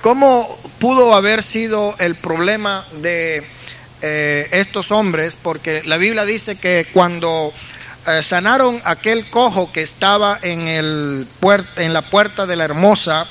cómo 0.00 0.58
pudo 0.78 1.14
haber 1.14 1.42
sido 1.42 1.94
el 1.98 2.14
problema 2.14 2.84
de 3.00 3.42
eh, 4.02 4.48
estos 4.52 4.90
hombres, 4.90 5.34
porque 5.42 5.82
la 5.84 5.96
Biblia 5.96 6.24
dice 6.24 6.56
que 6.56 6.86
cuando 6.92 7.52
eh, 8.06 8.22
sanaron 8.22 8.80
aquel 8.84 9.28
cojo 9.28 9.70
que 9.72 9.82
estaba 9.82 10.38
en, 10.40 10.68
el 10.68 11.26
en 11.76 11.92
la 11.92 12.02
puerta 12.02 12.46
de 12.46 12.56
la 12.56 12.64
hermosa, 12.64 13.26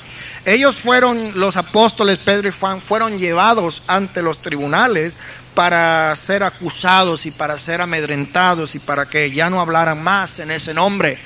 ellos 0.45 0.77
fueron, 0.77 1.33
los 1.35 1.57
apóstoles 1.57 2.19
Pedro 2.19 2.47
y 2.47 2.51
Juan, 2.51 2.81
fueron 2.81 3.17
llevados 3.17 3.81
ante 3.87 4.21
los 4.21 4.39
tribunales 4.39 5.13
para 5.53 6.15
ser 6.25 6.43
acusados 6.43 7.25
y 7.25 7.31
para 7.31 7.59
ser 7.59 7.81
amedrentados 7.81 8.75
y 8.75 8.79
para 8.79 9.05
que 9.05 9.31
ya 9.31 9.49
no 9.49 9.59
hablaran 9.59 10.01
más 10.01 10.39
en 10.39 10.51
ese 10.51 10.73
nombre. 10.73 11.17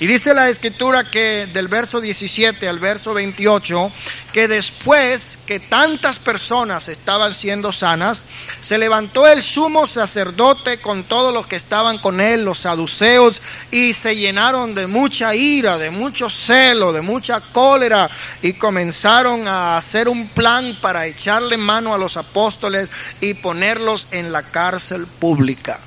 Y 0.00 0.06
dice 0.06 0.32
la 0.32 0.48
escritura 0.48 1.02
que 1.04 1.48
del 1.52 1.66
verso 1.66 2.00
17 2.00 2.68
al 2.68 2.78
verso 2.78 3.14
28, 3.14 3.90
que 4.32 4.46
después 4.46 5.20
que 5.44 5.58
tantas 5.58 6.18
personas 6.18 6.86
estaban 6.88 7.34
siendo 7.34 7.72
sanas, 7.72 8.20
se 8.68 8.78
levantó 8.78 9.26
el 9.26 9.42
sumo 9.42 9.86
sacerdote 9.86 10.78
con 10.78 11.02
todos 11.02 11.32
los 11.32 11.46
que 11.46 11.56
estaban 11.56 11.98
con 11.98 12.20
él, 12.20 12.44
los 12.44 12.60
saduceos, 12.60 13.40
y 13.72 13.94
se 13.94 14.14
llenaron 14.14 14.74
de 14.74 14.86
mucha 14.86 15.34
ira, 15.34 15.78
de 15.78 15.90
mucho 15.90 16.28
celo, 16.30 16.92
de 16.92 17.00
mucha 17.00 17.40
cólera, 17.40 18.08
y 18.42 18.52
comenzaron 18.52 19.48
a 19.48 19.78
hacer 19.78 20.08
un 20.08 20.28
plan 20.28 20.76
para 20.80 21.06
echarle 21.06 21.56
mano 21.56 21.94
a 21.94 21.98
los 21.98 22.16
apóstoles 22.16 22.88
y 23.20 23.34
ponerlos 23.34 24.06
en 24.10 24.30
la 24.30 24.42
cárcel 24.42 25.06
pública. 25.06 25.80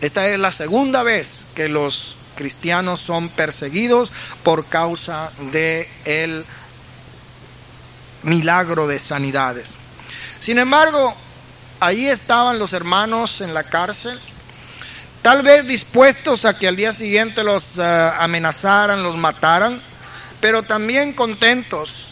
Esta 0.00 0.26
es 0.28 0.40
la 0.40 0.52
segunda 0.52 1.02
vez 1.02 1.28
que 1.54 1.68
los 1.68 2.16
cristianos 2.34 3.00
son 3.00 3.28
perseguidos 3.28 4.10
por 4.42 4.66
causa 4.66 5.30
de 5.52 5.88
el 6.04 6.44
milagro 8.22 8.86
de 8.86 8.98
sanidades. 8.98 9.66
Sin 10.44 10.58
embargo, 10.58 11.14
Ahí 11.82 12.08
estaban 12.08 12.60
los 12.60 12.72
hermanos 12.74 13.40
en 13.40 13.54
la 13.54 13.64
cárcel, 13.64 14.16
tal 15.20 15.42
vez 15.42 15.66
dispuestos 15.66 16.44
a 16.44 16.56
que 16.56 16.68
al 16.68 16.76
día 16.76 16.92
siguiente 16.92 17.42
los 17.42 17.64
eh, 17.76 18.10
amenazaran, 18.20 19.02
los 19.02 19.16
mataran, 19.16 19.80
pero 20.40 20.62
también 20.62 21.12
contentos. 21.12 22.06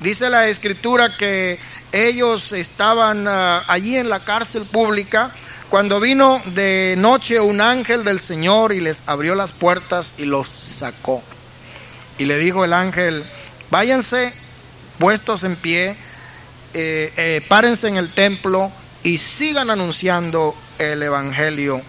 Dice 0.00 0.30
la 0.30 0.48
escritura 0.48 1.14
que 1.14 1.58
ellos 1.92 2.52
estaban 2.52 3.26
eh, 3.28 3.60
allí 3.68 3.98
en 3.98 4.08
la 4.08 4.20
cárcel 4.20 4.62
pública 4.62 5.30
cuando 5.72 6.00
vino 6.00 6.42
de 6.44 6.96
noche 6.98 7.40
un 7.40 7.62
ángel 7.62 8.04
del 8.04 8.20
Señor 8.20 8.74
y 8.74 8.80
les 8.80 8.98
abrió 9.06 9.34
las 9.34 9.52
puertas 9.52 10.04
y 10.18 10.26
los 10.26 10.46
sacó. 10.78 11.22
Y 12.18 12.26
le 12.26 12.36
dijo 12.36 12.66
el 12.66 12.74
ángel, 12.74 13.24
váyanse 13.70 14.34
puestos 14.98 15.44
en 15.44 15.56
pie, 15.56 15.96
eh, 16.74 17.40
párense 17.48 17.88
en 17.88 17.96
el 17.96 18.10
templo, 18.10 18.70
y 19.02 19.16
sigan 19.16 19.70
anunciando 19.70 20.54
el 20.78 21.02
Evangelio 21.02 21.80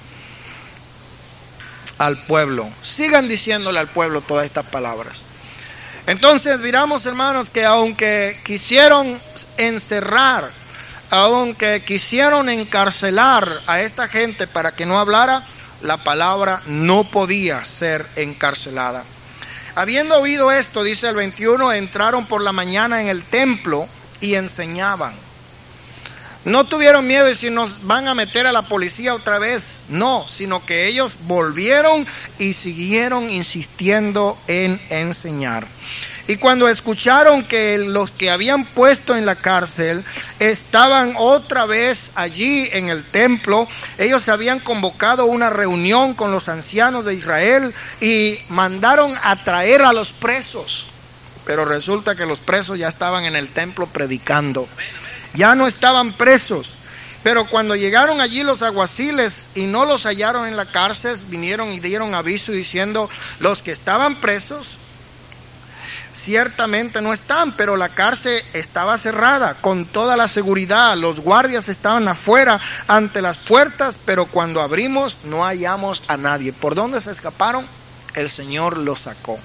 al 1.98 2.16
pueblo. 2.20 2.70
Sigan 2.96 3.28
diciéndole 3.28 3.80
al 3.80 3.88
pueblo 3.88 4.22
todas 4.22 4.46
estas 4.46 4.66
palabras. 4.66 5.18
Entonces 6.08 6.58
miramos 6.62 7.06
hermanos 7.06 7.50
que 7.50 7.66
aunque 7.66 8.40
quisieron 8.46 9.20
encerrar, 9.58 10.63
aunque 11.14 11.84
quisieron 11.86 12.50
encarcelar 12.50 13.48
a 13.68 13.82
esta 13.82 14.08
gente 14.08 14.48
para 14.48 14.72
que 14.72 14.88
no 14.88 15.00
hablara, 15.00 15.44
la 15.84 15.98
palabra 15.98 16.64
no 16.66 17.04
podía 17.04 17.64
ser 17.66 18.04
encarcelada. 18.16 19.04
Habiendo 19.76 20.18
oído 20.18 20.52
esto, 20.52 20.84
dice 20.84 21.08
el 21.08 21.16
21, 21.16 21.72
entraron 21.74 22.26
por 22.26 22.42
la 22.42 22.52
mañana 22.52 23.00
en 23.00 23.10
el 23.10 23.22
templo 23.22 23.88
y 24.22 24.34
enseñaban. 24.34 25.14
No 26.46 26.64
tuvieron 26.64 27.06
miedo 27.06 27.26
de 27.28 27.36
si 27.36 27.52
nos 27.52 27.86
van 27.86 28.08
a 28.08 28.16
meter 28.16 28.48
a 28.48 28.52
la 28.52 28.64
policía 28.64 29.14
otra 29.14 29.38
vez. 29.38 29.62
No, 29.90 30.26
sino 30.36 30.66
que 30.66 30.88
ellos 30.88 31.12
volvieron 31.28 32.08
y 32.40 32.56
siguieron 32.56 33.30
insistiendo 33.30 34.36
en 34.48 34.82
enseñar. 34.90 35.68
Y 36.28 36.38
cuando 36.38 36.70
escucharon 36.70 37.44
que 37.44 37.78
los 37.78 38.12
que 38.12 38.32
habían 38.32 38.64
puesto 38.64 39.16
en 39.16 39.26
la 39.26 39.36
cárcel 39.36 40.04
estaban 40.40 41.16
otra 41.18 41.66
vez 41.66 42.00
allí 42.16 42.70
en 42.72 42.90
el 42.90 43.04
templo, 43.04 43.68
ellos 43.98 44.30
habían 44.30 44.60
convocado 44.60 45.26
una 45.26 45.50
reunión 45.50 46.14
con 46.14 46.32
los 46.32 46.48
ancianos 46.48 47.04
de 47.04 47.16
Israel 47.16 47.74
y 48.00 48.40
mandaron 48.50 49.16
a 49.22 49.36
traer 49.44 49.82
a 49.82 49.92
los 49.92 50.12
presos. 50.14 50.88
Pero 51.46 51.66
resulta 51.66 52.16
que 52.16 52.26
los 52.26 52.40
presos 52.40 52.80
ya 52.80 52.88
estaban 52.88 53.26
en 53.26 53.36
el 53.36 53.50
templo 53.50 53.86
predicando 53.88 54.68
ya 55.34 55.56
no 55.56 55.68
estaban 55.68 56.14
presos. 56.14 56.70
Pero 57.24 57.46
cuando 57.46 57.76
llegaron 57.76 58.20
allí 58.20 58.44
los 58.44 58.62
aguaciles 58.62 59.34
y 59.56 59.64
no 59.64 59.86
los 59.86 60.06
hallaron 60.06 60.48
en 60.48 60.58
la 60.58 60.66
cárcel, 60.66 61.18
vinieron 61.28 61.72
y 61.72 61.80
dieron 61.80 62.14
aviso 62.14 62.52
diciendo, 62.52 63.10
los 63.40 63.62
que 63.62 63.72
estaban 63.72 64.16
presos 64.16 64.78
ciertamente 66.24 67.02
no 67.02 67.14
están, 67.14 67.52
pero 67.52 67.76
la 67.76 67.90
cárcel 67.90 68.42
estaba 68.54 68.98
cerrada 68.98 69.56
con 69.56 69.86
toda 69.86 70.16
la 70.16 70.28
seguridad, 70.28 70.96
los 70.96 71.20
guardias 71.20 71.68
estaban 71.70 72.08
afuera 72.08 72.60
ante 72.88 73.22
las 73.22 73.38
puertas, 73.38 73.96
pero 74.06 74.26
cuando 74.26 74.62
abrimos 74.62 75.18
no 75.26 75.44
hallamos 75.44 76.04
a 76.08 76.18
nadie. 76.18 76.54
¿Por 76.54 76.76
dónde 76.76 77.02
se 77.02 77.12
escaparon? 77.12 77.66
El 78.16 78.30
Señor 78.32 78.78
los 78.78 79.02
sacó. 79.02 79.38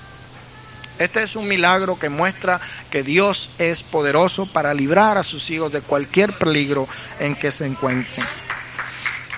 Este 0.99 1.23
es 1.23 1.37
un 1.37 1.47
milagro 1.47 1.99
que 1.99 2.09
muestra 2.09 2.61
que 2.91 3.03
Dios 3.03 3.51
es 3.59 3.83
poderoso 3.83 4.47
para 4.47 4.75
librar 4.75 5.17
a 5.17 5.25
sus 5.25 5.49
hijos 5.51 5.73
de 5.73 5.81
cualquier 5.81 6.33
peligro 6.33 6.89
en 7.21 7.37
que 7.37 7.53
se 7.53 7.67
encuentren. 7.67 8.27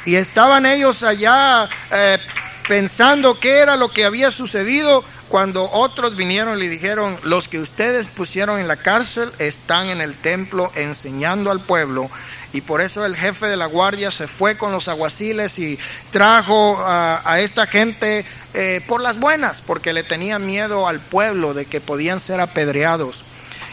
Y 0.06 0.14
estaban 0.14 0.64
ellos 0.64 1.02
allá 1.02 1.68
eh, 1.90 2.18
pensando 2.66 3.38
qué 3.38 3.58
era 3.58 3.76
lo 3.76 3.88
que 3.90 4.06
había 4.06 4.30
sucedido 4.30 5.04
cuando 5.30 5.70
otros 5.70 6.16
vinieron 6.16 6.58
y 6.58 6.62
le 6.62 6.68
dijeron, 6.68 7.16
los 7.22 7.48
que 7.48 7.60
ustedes 7.60 8.06
pusieron 8.08 8.58
en 8.58 8.68
la 8.68 8.76
cárcel 8.76 9.30
están 9.38 9.88
en 9.88 10.00
el 10.00 10.14
templo 10.14 10.70
enseñando 10.74 11.50
al 11.50 11.60
pueblo. 11.60 12.10
Y 12.52 12.62
por 12.62 12.80
eso 12.80 13.06
el 13.06 13.16
jefe 13.16 13.46
de 13.46 13.56
la 13.56 13.66
guardia 13.66 14.10
se 14.10 14.26
fue 14.26 14.58
con 14.58 14.72
los 14.72 14.88
aguaciles 14.88 15.56
y 15.60 15.78
trajo 16.10 16.82
a 16.84 17.38
esta 17.38 17.68
gente 17.68 18.26
eh, 18.52 18.82
por 18.88 19.00
las 19.00 19.20
buenas, 19.20 19.58
porque 19.64 19.92
le 19.92 20.02
tenían 20.02 20.44
miedo 20.44 20.88
al 20.88 20.98
pueblo 20.98 21.54
de 21.54 21.66
que 21.66 21.80
podían 21.80 22.20
ser 22.20 22.40
apedreados. 22.40 23.22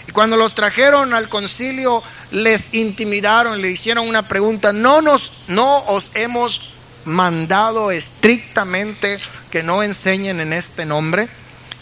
Y 0.07 0.11
cuando 0.11 0.37
los 0.37 0.53
trajeron 0.53 1.15
al 1.15 1.27
concilio, 1.27 2.03
les 2.31 2.71
intimidaron, 2.75 3.59
le 3.59 3.71
hicieron 3.71 4.07
una 4.07 4.21
pregunta, 4.21 4.71
no 4.73 5.01
nos, 5.01 5.31
no 5.47 5.79
os 5.85 6.05
hemos 6.13 6.75
mandado 7.05 7.89
estrictamente 7.89 9.17
que 9.49 9.63
no 9.63 9.81
enseñen 9.81 10.39
en 10.39 10.53
este 10.53 10.85
nombre, 10.85 11.27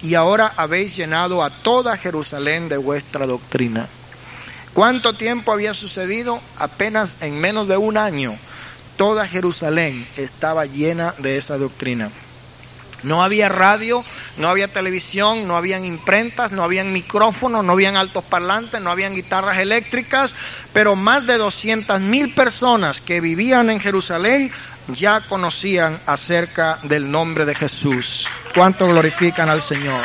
y 0.05 0.13
ahora 0.13 0.53
habéis 0.55 0.95
llenado 0.95 1.43
a 1.43 1.49
toda 1.49 1.97
Jerusalén 1.97 2.69
de 2.69 2.77
vuestra 2.77 3.25
doctrina. 3.25 3.87
¿Cuánto 4.73 5.13
tiempo 5.13 5.51
había 5.51 5.73
sucedido? 5.73 6.39
Apenas 6.59 7.09
en 7.21 7.41
menos 7.41 7.67
de 7.67 7.77
un 7.77 7.97
año, 7.97 8.35
toda 8.97 9.27
Jerusalén 9.27 10.05
estaba 10.15 10.67
llena 10.67 11.15
de 11.17 11.37
esa 11.37 11.57
doctrina. 11.57 12.11
No 13.01 13.23
había 13.23 13.49
radio, 13.49 14.03
no 14.37 14.47
había 14.47 14.67
televisión, 14.67 15.47
no 15.47 15.57
habían 15.57 15.85
imprentas, 15.85 16.51
no 16.51 16.63
habían 16.63 16.93
micrófonos, 16.93 17.65
no 17.65 17.73
habían 17.73 17.95
altos 17.95 18.23
parlantes, 18.23 18.81
no 18.81 18.91
habían 18.91 19.15
guitarras 19.15 19.57
eléctricas, 19.57 20.31
pero 20.71 20.95
más 20.95 21.25
de 21.25 21.37
200 21.37 21.99
mil 22.01 22.31
personas 22.31 23.01
que 23.01 23.21
vivían 23.21 23.71
en 23.71 23.79
Jerusalén 23.79 24.51
ya 24.87 25.21
conocían 25.21 25.99
acerca 26.05 26.79
del 26.83 27.09
nombre 27.09 27.45
de 27.45 27.55
Jesús. 27.55 28.27
¿Cuánto 28.53 28.87
glorifican 28.87 29.49
al 29.49 29.61
Señor? 29.61 30.03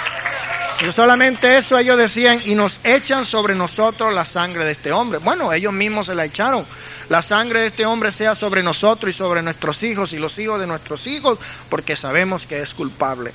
Y 0.87 0.93
solamente 0.93 1.59
eso 1.59 1.76
ellos 1.76 1.99
decían, 1.99 2.41
y 2.45 2.55
nos 2.55 2.74
echan 2.85 3.26
sobre 3.26 3.55
nosotros 3.55 4.14
la 4.14 4.24
sangre 4.24 4.64
de 4.64 4.72
este 4.72 4.93
hombre. 4.93 5.18
Bueno, 5.18 5.53
ellos 5.53 5.72
mismos 5.72 6.07
se 6.07 6.14
la 6.14 6.24
echaron 6.24 6.64
la 7.11 7.22
sangre 7.22 7.62
de 7.62 7.66
este 7.66 7.85
hombre 7.87 8.12
sea 8.12 8.37
sobre 8.37 8.62
nosotros 8.62 9.12
y 9.12 9.18
sobre 9.18 9.43
nuestros 9.43 9.83
hijos 9.83 10.12
y 10.12 10.18
los 10.20 10.39
hijos 10.39 10.61
de 10.61 10.68
nuestros 10.68 11.09
hijos, 11.09 11.41
porque 11.68 11.97
sabemos 11.97 12.47
que 12.47 12.62
es 12.62 12.72
culpable. 12.72 13.33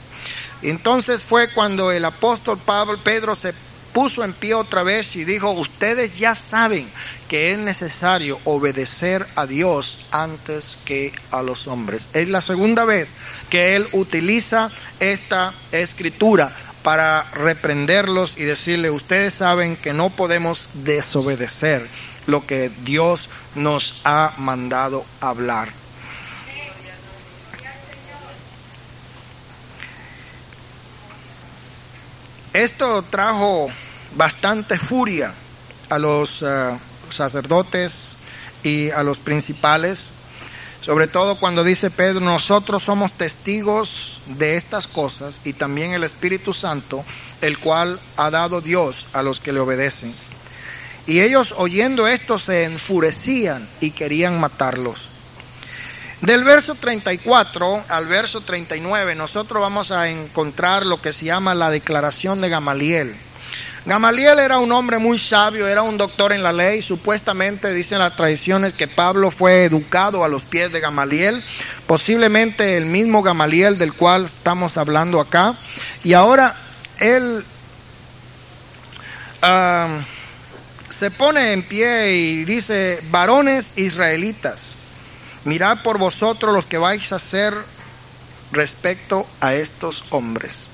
Entonces 0.61 1.21
fue 1.21 1.49
cuando 1.49 1.91
el 1.91 2.05
apóstol 2.05 2.57
Pablo, 2.57 2.97
Pedro 3.03 3.35
se 3.35 3.53
puso 3.91 4.23
en 4.23 4.31
pie 4.31 4.53
otra 4.53 4.83
vez 4.83 5.13
y 5.17 5.25
dijo, 5.25 5.51
ustedes 5.51 6.17
ya 6.17 6.35
saben 6.35 6.89
que 7.30 7.53
es 7.53 7.59
necesario 7.59 8.39
obedecer 8.45 9.26
a 9.36 9.45
Dios 9.45 10.05
antes 10.11 10.78
que 10.86 11.13
a 11.32 11.41
los 11.41 11.67
hombres. 11.67 12.03
Es 12.13 12.30
la 12.30 12.41
segunda 12.41 12.86
vez 12.86 13.09
que 13.49 13.76
él 13.76 13.88
utiliza 13.91 14.69
esta 14.99 15.53
escritura, 15.71 16.51
para 16.86 17.23
reprenderlos 17.34 18.38
y 18.38 18.43
decirle, 18.43 18.91
ustedes 18.91 19.34
saben 19.34 19.76
que 19.76 19.91
no 19.91 20.11
podemos 20.11 20.67
desobedecer 20.76 21.88
lo 22.28 22.45
que 22.45 22.69
Dios 22.84 23.28
nos 23.55 24.01
ha 24.03 24.34
mandado 24.38 25.03
hablar. 25.19 25.69
Esto 32.53 33.01
trajo 33.01 33.71
bastante 34.15 34.78
furia 34.78 35.34
a 35.89 35.97
los 35.97 36.43
eh, 36.43 36.78
sacerdotes 37.11 37.91
y 38.63 38.89
a 38.89 39.03
los 39.03 39.17
principales, 39.17 39.99
sobre 40.81 41.07
todo 41.07 41.35
cuando 41.35 41.63
dice 41.63 41.89
Pedro, 41.89 42.19
nosotros 42.19 42.83
somos 42.83 43.11
testigos 43.13 44.21
de 44.27 44.55
estas 44.55 44.87
cosas 44.87 45.33
y 45.43 45.53
también 45.53 45.93
el 45.93 46.03
Espíritu 46.03 46.53
Santo, 46.53 47.03
el 47.41 47.57
cual 47.57 47.99
ha 48.17 48.29
dado 48.29 48.61
Dios 48.61 49.07
a 49.13 49.23
los 49.23 49.39
que 49.39 49.51
le 49.51 49.59
obedecen. 49.59 50.13
Y 51.07 51.21
ellos 51.21 51.53
oyendo 51.57 52.07
esto 52.07 52.39
se 52.39 52.63
enfurecían 52.63 53.67
y 53.81 53.91
querían 53.91 54.39
matarlos. 54.39 55.09
Del 56.21 56.43
verso 56.43 56.75
34 56.75 57.83
al 57.89 58.05
verso 58.07 58.41
39 58.41 59.15
nosotros 59.15 59.61
vamos 59.61 59.91
a 59.91 60.09
encontrar 60.09 60.85
lo 60.85 61.01
que 61.01 61.13
se 61.13 61.25
llama 61.25 61.53
la 61.53 61.69
declaración 61.69 62.41
de 62.41 62.49
Gamaliel. 62.49 63.15
Gamaliel 63.86 64.39
era 64.39 64.57
un 64.57 64.71
hombre 64.71 64.97
muy 64.97 65.19
sabio, 65.19 65.67
era 65.67 65.83
un 65.83 65.95
doctor 65.95 66.31
en 66.31 66.41
la 66.41 66.51
ley. 66.51 66.81
Supuestamente 66.81 67.71
dicen 67.71 67.99
las 67.99 68.15
tradiciones 68.15 68.73
que 68.73 68.88
Pablo 68.88 69.29
fue 69.29 69.65
educado 69.65 70.23
a 70.23 70.27
los 70.27 70.41
pies 70.41 70.71
de 70.71 70.79
Gamaliel, 70.79 71.43
posiblemente 71.86 72.77
el 72.77 72.88
mismo 72.88 73.21
Gamaliel 73.21 73.77
del 73.77 73.93
cual 73.93 74.25
estamos 74.25 74.77
hablando 74.77 75.21
acá. 75.21 75.53
Y 76.03 76.13
ahora 76.13 76.55
él 76.99 77.45
ah, 79.43 79.99
se 80.97 81.11
pone 81.11 81.53
en 81.53 81.61
pie 81.61 82.11
y 82.13 82.43
dice, 82.43 82.99
varones 83.11 83.77
israelitas, 83.77 84.57
mirad 85.43 85.83
por 85.83 85.99
vosotros 85.99 86.55
los 86.55 86.65
que 86.65 86.79
vais 86.79 87.11
a 87.11 87.17
hacer 87.17 87.53
respecto 88.51 89.27
a 89.41 89.53
estos 89.53 90.03
hombres 90.09 90.64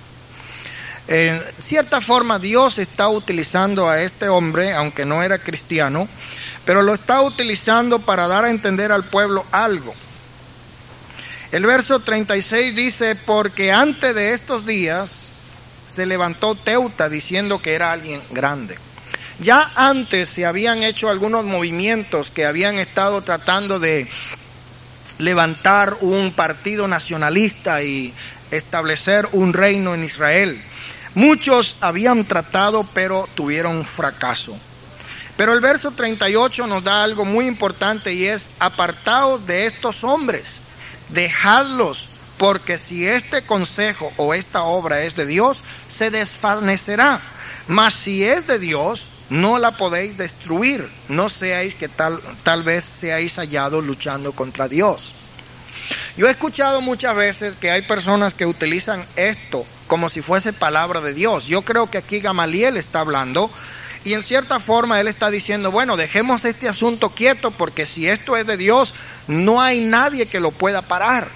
en 1.12 1.42
cierta 1.68 2.00
forma 2.00 2.40
Dios 2.40 2.78
está 2.78 3.10
utilizando 3.10 3.90
a 3.90 4.02
este 4.02 4.30
hombre, 4.30 4.74
aunque 4.74 5.06
no 5.06 5.22
era 5.22 5.40
cristiano, 5.40 6.08
pero 6.64 6.84
lo 6.84 6.94
está 6.94 7.22
utilizando 7.22 8.00
para 8.00 8.30
dar 8.30 8.46
a 8.46 8.50
entender 8.50 8.94
al 8.94 9.04
pueblo 9.04 9.46
algo. 9.52 9.94
El 11.52 11.66
verso 11.66 12.00
36 12.00 12.74
dice, 12.74 13.16
porque 13.16 13.74
antes 13.74 14.16
de 14.16 14.34
estos 14.34 14.66
días 14.66 15.10
se 15.94 16.06
levantó 16.06 16.56
Teuta 16.56 17.10
diciendo 17.10 17.62
que 17.62 17.74
era 17.74 17.92
alguien 17.92 18.22
grande. 18.30 18.78
Ya 19.42 19.70
antes 19.76 20.30
se 20.30 20.46
habían 20.46 20.82
hecho 20.82 21.10
algunos 21.10 21.44
movimientos 21.44 22.30
que 22.30 22.46
habían 22.46 22.76
estado 22.76 23.22
tratando 23.22 23.80
de 23.80 24.08
levantar 25.20 25.98
un 26.00 26.32
partido 26.32 26.88
nacionalista 26.88 27.84
y 27.84 28.14
establecer 28.50 29.28
un 29.34 29.52
reino 29.52 29.94
en 29.94 30.06
Israel. 30.06 30.58
Muchos 31.16 31.76
habían 31.82 32.24
tratado, 32.26 32.86
pero 32.94 33.28
tuvieron 33.36 33.86
fracaso. 33.86 34.58
Pero 35.36 35.54
el 35.54 35.60
verso 35.60 35.92
38 35.92 36.68
nos 36.68 36.84
da 36.84 37.04
algo 37.04 37.26
muy 37.26 37.48
importante 37.48 38.14
y 38.14 38.28
es, 38.28 38.44
apartaos 38.60 39.46
de 39.48 39.66
estos 39.66 40.04
hombres, 40.04 40.44
dejadlos, 41.10 42.08
porque 42.38 42.78
si 42.78 43.08
este 43.08 43.42
consejo 43.42 44.12
o 44.18 44.34
esta 44.34 44.64
obra 44.64 45.04
es 45.04 45.16
de 45.16 45.26
Dios, 45.26 45.58
se 45.98 46.12
desvanecerá. 46.12 47.20
Mas 47.68 47.94
si 47.94 48.24
es 48.24 48.48
de 48.48 48.60
Dios, 48.60 49.06
no 49.30 49.60
la 49.60 49.72
podéis 49.72 50.18
destruir. 50.18 50.88
No 51.10 51.30
seáis 51.30 51.76
que 51.76 51.88
tal, 51.88 52.20
tal 52.44 52.64
vez 52.64 52.84
seáis 53.00 53.36
hallados 53.38 53.86
luchando 53.86 54.32
contra 54.34 54.68
Dios. 54.68 55.14
Yo 56.18 56.28
he 56.28 56.32
escuchado 56.32 56.82
muchas 56.82 57.16
veces 57.16 57.56
que 57.56 57.72
hay 57.72 57.82
personas 57.82 58.34
que 58.34 58.46
utilizan 58.46 59.06
esto 59.16 59.66
como 59.88 60.10
si 60.10 60.22
fuese 60.22 60.54
palabra 60.54 61.02
de 61.02 61.14
Dios. 61.14 61.46
Yo 61.46 61.64
creo 61.64 61.90
que 61.90 61.98
aquí 61.98 62.20
Gamaliel 62.20 62.78
está 62.78 63.02
hablando 63.02 63.52
y 64.04 64.14
en 64.14 64.24
cierta 64.24 64.60
forma 64.60 65.00
él 65.00 65.08
está 65.08 65.30
diciendo, 65.30 65.70
bueno, 65.70 65.98
dejemos 65.98 66.46
este 66.46 66.70
asunto 66.70 67.10
quieto 67.10 67.52
porque 67.52 67.86
si 67.86 68.08
esto 68.08 68.38
es 68.38 68.48
de 68.48 68.58
Dios, 68.58 68.94
no 69.28 69.62
hay 69.62 69.84
nadie 69.84 70.26
que 70.26 70.40
lo 70.40 70.52
pueda 70.52 70.82
parar. 70.82 71.28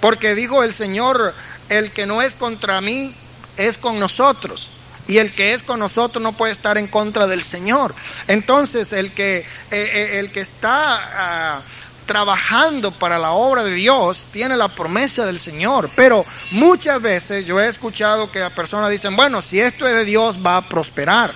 Porque 0.00 0.34
dijo 0.34 0.62
el 0.62 0.72
Señor, 0.72 1.34
el 1.68 1.90
que 1.90 2.06
no 2.06 2.22
es 2.22 2.32
contra 2.34 2.80
mí 2.80 3.14
es 3.56 3.76
con 3.76 3.98
nosotros. 3.98 4.68
Y 5.08 5.18
el 5.18 5.32
que 5.32 5.54
es 5.54 5.62
con 5.62 5.80
nosotros 5.80 6.22
no 6.22 6.32
puede 6.32 6.52
estar 6.52 6.78
en 6.78 6.86
contra 6.86 7.26
del 7.26 7.42
Señor. 7.42 7.94
Entonces, 8.28 8.92
el 8.92 9.10
que, 9.12 9.38
eh, 9.38 9.44
eh, 9.70 10.18
el 10.20 10.30
que 10.30 10.42
está... 10.42 11.56
Ah, 11.56 11.60
trabajando 12.08 12.90
para 12.90 13.18
la 13.18 13.32
obra 13.32 13.62
de 13.62 13.74
Dios 13.74 14.18
tiene 14.32 14.56
la 14.56 14.66
promesa 14.66 15.26
del 15.26 15.38
Señor. 15.38 15.90
Pero 15.94 16.24
muchas 16.50 17.00
veces 17.00 17.46
yo 17.46 17.60
he 17.60 17.68
escuchado 17.68 18.32
que 18.32 18.40
las 18.40 18.52
personas 18.52 18.90
dicen, 18.90 19.14
bueno, 19.14 19.42
si 19.42 19.60
esto 19.60 19.86
es 19.86 19.94
de 19.94 20.04
Dios 20.04 20.44
va 20.44 20.56
a 20.56 20.62
prosperar. 20.62 21.32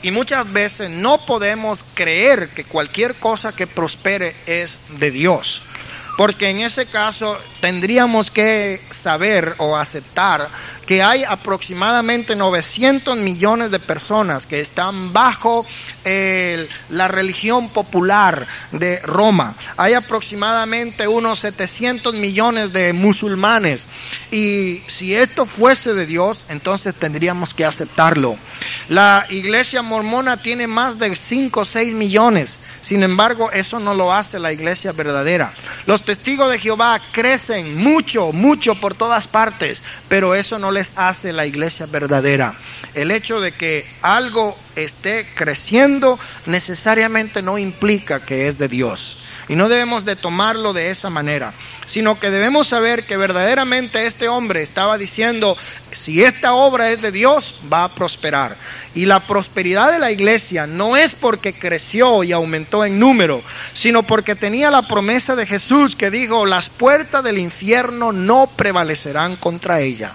Y 0.00 0.10
muchas 0.10 0.50
veces 0.50 0.90
no 0.90 1.18
podemos 1.18 1.80
creer 1.94 2.48
que 2.48 2.64
cualquier 2.64 3.14
cosa 3.16 3.52
que 3.52 3.66
prospere 3.66 4.34
es 4.46 4.70
de 4.98 5.10
Dios. 5.10 5.62
Porque 6.16 6.48
en 6.50 6.60
ese 6.60 6.86
caso 6.86 7.38
tendríamos 7.60 8.30
que 8.30 8.80
saber 9.02 9.54
o 9.58 9.76
aceptar 9.76 10.48
que 10.92 11.02
hay 11.02 11.24
aproximadamente 11.24 12.36
900 12.36 13.16
millones 13.16 13.70
de 13.70 13.78
personas 13.78 14.44
que 14.44 14.60
están 14.60 15.14
bajo 15.14 15.64
la 16.04 17.08
religión 17.08 17.70
popular 17.70 18.46
de 18.72 18.98
Roma. 18.98 19.54
Hay 19.78 19.94
aproximadamente 19.94 21.08
unos 21.08 21.40
700 21.40 22.14
millones 22.14 22.74
de 22.74 22.92
musulmanes. 22.92 23.80
Y 24.30 24.82
si 24.86 25.14
esto 25.14 25.46
fuese 25.46 25.94
de 25.94 26.04
Dios, 26.04 26.44
entonces 26.50 26.94
tendríamos 26.94 27.54
que 27.54 27.64
aceptarlo. 27.64 28.36
La 28.90 29.24
iglesia 29.30 29.80
mormona 29.80 30.36
tiene 30.36 30.66
más 30.66 30.98
de 30.98 31.16
5 31.16 31.60
o 31.60 31.64
6 31.64 31.94
millones. 31.94 32.58
Sin 32.84 33.02
embargo, 33.02 33.50
eso 33.52 33.78
no 33.78 33.94
lo 33.94 34.12
hace 34.12 34.38
la 34.38 34.52
iglesia 34.52 34.92
verdadera. 34.92 35.52
Los 35.86 36.04
testigos 36.04 36.50
de 36.50 36.58
Jehová 36.58 37.00
crecen 37.12 37.76
mucho, 37.76 38.32
mucho 38.32 38.74
por 38.74 38.94
todas 38.94 39.26
partes, 39.26 39.80
pero 40.08 40.34
eso 40.34 40.58
no 40.58 40.72
les 40.72 40.90
hace 40.96 41.32
la 41.32 41.46
iglesia 41.46 41.86
verdadera. 41.86 42.54
El 42.94 43.10
hecho 43.10 43.40
de 43.40 43.52
que 43.52 43.86
algo 44.02 44.56
esté 44.76 45.26
creciendo 45.34 46.18
necesariamente 46.46 47.40
no 47.40 47.56
implica 47.56 48.20
que 48.20 48.48
es 48.48 48.58
de 48.58 48.68
Dios. 48.68 49.18
Y 49.48 49.56
no 49.56 49.68
debemos 49.68 50.04
de 50.04 50.16
tomarlo 50.16 50.72
de 50.72 50.90
esa 50.90 51.10
manera, 51.10 51.52
sino 51.88 52.18
que 52.18 52.30
debemos 52.30 52.68
saber 52.68 53.04
que 53.04 53.16
verdaderamente 53.16 54.06
este 54.06 54.28
hombre 54.28 54.62
estaba 54.62 54.98
diciendo, 54.98 55.56
si 56.04 56.22
esta 56.22 56.54
obra 56.54 56.90
es 56.90 57.00
de 57.00 57.12
Dios, 57.12 57.60
va 57.72 57.84
a 57.84 57.88
prosperar. 57.88 58.56
Y 58.94 59.06
la 59.06 59.20
prosperidad 59.20 59.92
de 59.92 59.98
la 59.98 60.10
iglesia 60.10 60.66
no 60.66 60.96
es 60.96 61.14
porque 61.14 61.52
creció 61.52 62.24
y 62.24 62.32
aumentó 62.32 62.84
en 62.84 62.98
número, 62.98 63.40
sino 63.74 64.02
porque 64.02 64.34
tenía 64.34 64.70
la 64.70 64.82
promesa 64.82 65.36
de 65.36 65.46
Jesús 65.46 65.96
que 65.96 66.10
dijo, 66.10 66.44
las 66.44 66.68
puertas 66.68 67.22
del 67.24 67.38
infierno 67.38 68.12
no 68.12 68.48
prevalecerán 68.56 69.36
contra 69.36 69.80
ella. 69.80 70.12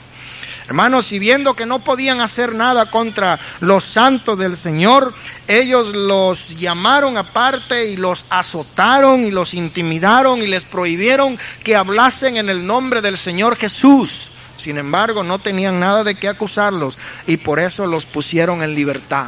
Hermanos, 0.67 1.13
y 1.13 1.19
viendo 1.19 1.53
que 1.53 1.65
no 1.65 1.79
podían 1.79 2.19
hacer 2.19 2.53
nada 2.53 2.91
contra 2.91 3.39
los 3.61 3.85
santos 3.85 4.37
del 4.37 4.57
Señor, 4.57 5.13
ellos 5.47 5.95
los 5.95 6.59
llamaron 6.59 7.17
aparte 7.17 7.89
y 7.89 7.95
los 7.95 8.25
azotaron 8.29 9.25
y 9.25 9.31
los 9.31 9.53
intimidaron 9.53 10.43
y 10.43 10.47
les 10.47 10.63
prohibieron 10.63 11.39
que 11.63 11.77
hablasen 11.77 12.35
en 12.35 12.49
el 12.49 12.67
nombre 12.67 13.01
del 13.01 13.17
Señor 13.17 13.55
Jesús. 13.55 14.27
Sin 14.61 14.77
embargo, 14.77 15.23
no 15.23 15.39
tenían 15.39 15.79
nada 15.79 16.03
de 16.03 16.15
qué 16.15 16.27
acusarlos 16.27 16.97
y 17.25 17.37
por 17.37 17.59
eso 17.59 17.85
los 17.85 18.05
pusieron 18.05 18.63
en 18.63 18.75
libertad. 18.75 19.27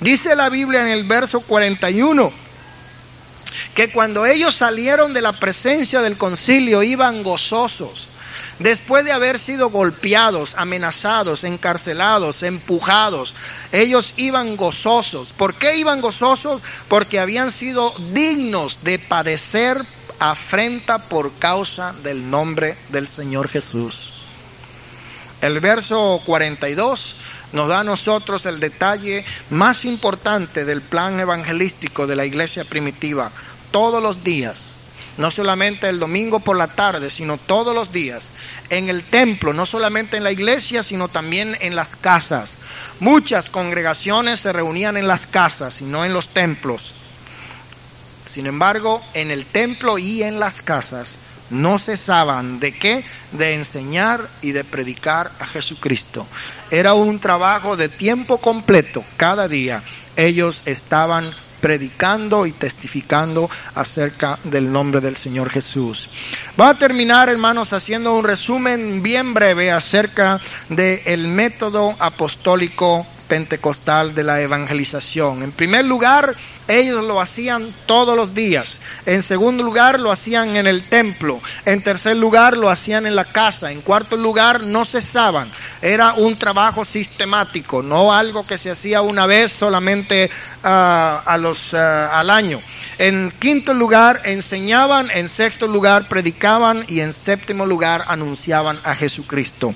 Dice 0.00 0.36
la 0.36 0.48
Biblia 0.48 0.82
en 0.82 0.88
el 0.88 1.04
verso 1.04 1.40
41 1.40 2.32
que 3.74 3.90
cuando 3.90 4.26
ellos 4.26 4.54
salieron 4.54 5.12
de 5.12 5.20
la 5.20 5.32
presencia 5.32 6.00
del 6.02 6.16
concilio 6.16 6.82
iban 6.82 7.22
gozosos 7.22 8.08
Después 8.62 9.04
de 9.04 9.10
haber 9.10 9.40
sido 9.40 9.70
golpeados, 9.70 10.52
amenazados, 10.56 11.42
encarcelados, 11.42 12.44
empujados, 12.44 13.34
ellos 13.72 14.12
iban 14.16 14.56
gozosos. 14.56 15.28
¿Por 15.36 15.54
qué 15.54 15.76
iban 15.76 16.00
gozosos? 16.00 16.62
Porque 16.86 17.18
habían 17.18 17.52
sido 17.52 17.92
dignos 18.12 18.84
de 18.84 19.00
padecer 19.00 19.82
afrenta 20.20 20.98
por 20.98 21.32
causa 21.40 21.92
del 22.04 22.30
nombre 22.30 22.76
del 22.90 23.08
Señor 23.08 23.48
Jesús. 23.48 24.11
El 25.42 25.58
verso 25.58 26.22
42 26.24 27.16
nos 27.52 27.68
da 27.68 27.80
a 27.80 27.84
nosotros 27.84 28.46
el 28.46 28.60
detalle 28.60 29.24
más 29.50 29.84
importante 29.84 30.64
del 30.64 30.80
plan 30.80 31.18
evangelístico 31.18 32.06
de 32.06 32.16
la 32.16 32.24
iglesia 32.24 32.64
primitiva. 32.64 33.30
Todos 33.72 34.00
los 34.00 34.22
días 34.22 34.56
no 35.18 35.30
solamente 35.30 35.88
el 35.88 35.98
domingo 35.98 36.40
por 36.40 36.56
la 36.56 36.68
tarde, 36.68 37.10
sino 37.10 37.36
todos 37.36 37.74
los 37.74 37.92
días, 37.92 38.22
en 38.70 38.88
el 38.88 39.02
templo, 39.02 39.52
no 39.52 39.66
solamente 39.66 40.16
en 40.16 40.24
la 40.24 40.32
iglesia, 40.32 40.82
sino 40.82 41.08
también 41.08 41.56
en 41.60 41.76
las 41.76 41.96
casas. 41.96 42.50
Muchas 43.00 43.50
congregaciones 43.50 44.40
se 44.40 44.52
reunían 44.52 44.96
en 44.96 45.08
las 45.08 45.26
casas 45.26 45.80
y 45.80 45.84
no 45.84 46.04
en 46.04 46.14
los 46.14 46.28
templos. 46.28 46.92
Sin 48.32 48.46
embargo, 48.46 49.02
en 49.12 49.30
el 49.30 49.44
templo 49.44 49.98
y 49.98 50.22
en 50.22 50.40
las 50.40 50.62
casas 50.62 51.06
no 51.52 51.78
cesaban 51.78 52.58
de 52.58 52.72
qué? 52.72 53.04
De 53.32 53.54
enseñar 53.54 54.20
y 54.40 54.52
de 54.52 54.64
predicar 54.64 55.30
a 55.38 55.46
Jesucristo. 55.46 56.26
Era 56.70 56.94
un 56.94 57.18
trabajo 57.18 57.76
de 57.76 57.88
tiempo 57.88 58.38
completo. 58.38 59.04
Cada 59.16 59.46
día 59.46 59.82
ellos 60.16 60.60
estaban 60.66 61.30
predicando 61.60 62.44
y 62.44 62.52
testificando 62.52 63.48
acerca 63.76 64.38
del 64.44 64.72
nombre 64.72 65.00
del 65.00 65.16
Señor 65.16 65.48
Jesús. 65.48 66.08
Va 66.60 66.70
a 66.70 66.74
terminar, 66.74 67.28
hermanos, 67.28 67.72
haciendo 67.72 68.14
un 68.14 68.24
resumen 68.24 69.02
bien 69.02 69.32
breve 69.32 69.70
acerca 69.70 70.40
del 70.68 71.28
método 71.28 71.94
apostólico 72.00 73.06
pentecostal 73.28 74.14
de 74.14 74.24
la 74.24 74.40
evangelización. 74.40 75.44
En 75.44 75.52
primer 75.52 75.84
lugar, 75.84 76.34
ellos 76.68 77.04
lo 77.04 77.20
hacían 77.20 77.72
todos 77.86 78.16
los 78.16 78.34
días. 78.34 78.74
En 79.04 79.22
segundo 79.22 79.62
lugar, 79.64 79.98
lo 79.98 80.12
hacían 80.12 80.56
en 80.56 80.66
el 80.66 80.82
templo. 80.84 81.40
En 81.64 81.82
tercer 81.82 82.16
lugar, 82.16 82.56
lo 82.56 82.70
hacían 82.70 83.06
en 83.06 83.16
la 83.16 83.24
casa. 83.24 83.72
En 83.72 83.80
cuarto 83.80 84.16
lugar, 84.16 84.62
no 84.62 84.84
cesaban. 84.84 85.48
Era 85.80 86.14
un 86.14 86.36
trabajo 86.36 86.84
sistemático, 86.84 87.82
no 87.82 88.14
algo 88.14 88.46
que 88.46 88.58
se 88.58 88.70
hacía 88.70 89.02
una 89.02 89.26
vez 89.26 89.52
solamente 89.52 90.30
ah, 90.62 91.20
a 91.26 91.36
los, 91.36 91.74
ah, 91.74 92.18
al 92.18 92.30
año. 92.30 92.60
En 92.98 93.32
quinto 93.40 93.74
lugar, 93.74 94.20
enseñaban. 94.24 95.10
En 95.10 95.28
sexto 95.28 95.66
lugar, 95.66 96.04
predicaban. 96.08 96.84
Y 96.86 97.00
en 97.00 97.12
séptimo 97.12 97.66
lugar, 97.66 98.04
anunciaban 98.06 98.78
a 98.84 98.94
Jesucristo. 98.94 99.74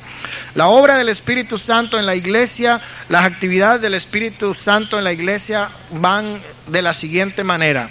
La 0.55 0.69
obra 0.69 0.97
del 0.97 1.09
Espíritu 1.09 1.59
Santo 1.59 1.99
en 1.99 2.07
la 2.07 2.15
iglesia, 2.15 2.81
las 3.09 3.25
actividades 3.25 3.83
del 3.83 3.95
Espíritu 3.95 4.55
Santo 4.55 4.99
en 4.99 5.05
la 5.05 5.13
iglesia 5.13 5.69
van 5.91 6.41
de 6.69 6.83
la 6.83 6.95
siguiente 6.95 7.43
manera. 7.43 7.89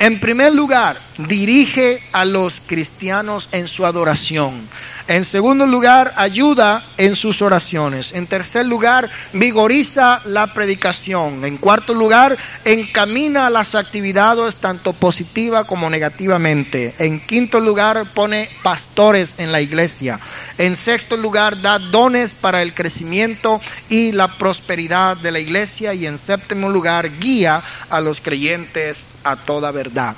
En 0.00 0.20
primer 0.20 0.54
lugar, 0.54 0.96
dirige 1.16 2.00
a 2.12 2.24
los 2.24 2.60
cristianos 2.66 3.48
en 3.50 3.66
su 3.66 3.84
adoración. 3.84 4.68
En 5.08 5.24
segundo 5.24 5.66
lugar, 5.66 6.12
ayuda 6.16 6.84
en 6.98 7.16
sus 7.16 7.42
oraciones. 7.42 8.12
En 8.12 8.26
tercer 8.26 8.66
lugar, 8.66 9.08
vigoriza 9.32 10.20
la 10.26 10.48
predicación. 10.48 11.44
En 11.44 11.56
cuarto 11.56 11.94
lugar, 11.94 12.36
encamina 12.64 13.50
las 13.50 13.74
actividades 13.74 14.56
tanto 14.56 14.92
positiva 14.92 15.64
como 15.64 15.90
negativamente. 15.90 16.94
En 16.98 17.18
quinto 17.20 17.58
lugar, 17.58 18.04
pone 18.14 18.50
pastores 18.62 19.30
en 19.38 19.50
la 19.50 19.62
iglesia. 19.62 20.20
En 20.58 20.76
sexto 20.76 21.16
lugar, 21.16 21.60
da 21.60 21.78
dones 21.78 22.30
para 22.32 22.62
el 22.62 22.74
crecimiento 22.74 23.60
y 23.88 24.12
la 24.12 24.28
prosperidad 24.28 25.16
de 25.16 25.32
la 25.32 25.40
iglesia. 25.40 25.94
Y 25.94 26.06
en 26.06 26.18
séptimo 26.18 26.68
lugar, 26.68 27.18
guía 27.18 27.62
a 27.88 28.00
los 28.00 28.20
creyentes 28.20 28.98
a 29.30 29.36
toda 29.36 29.70
verdad. 29.70 30.14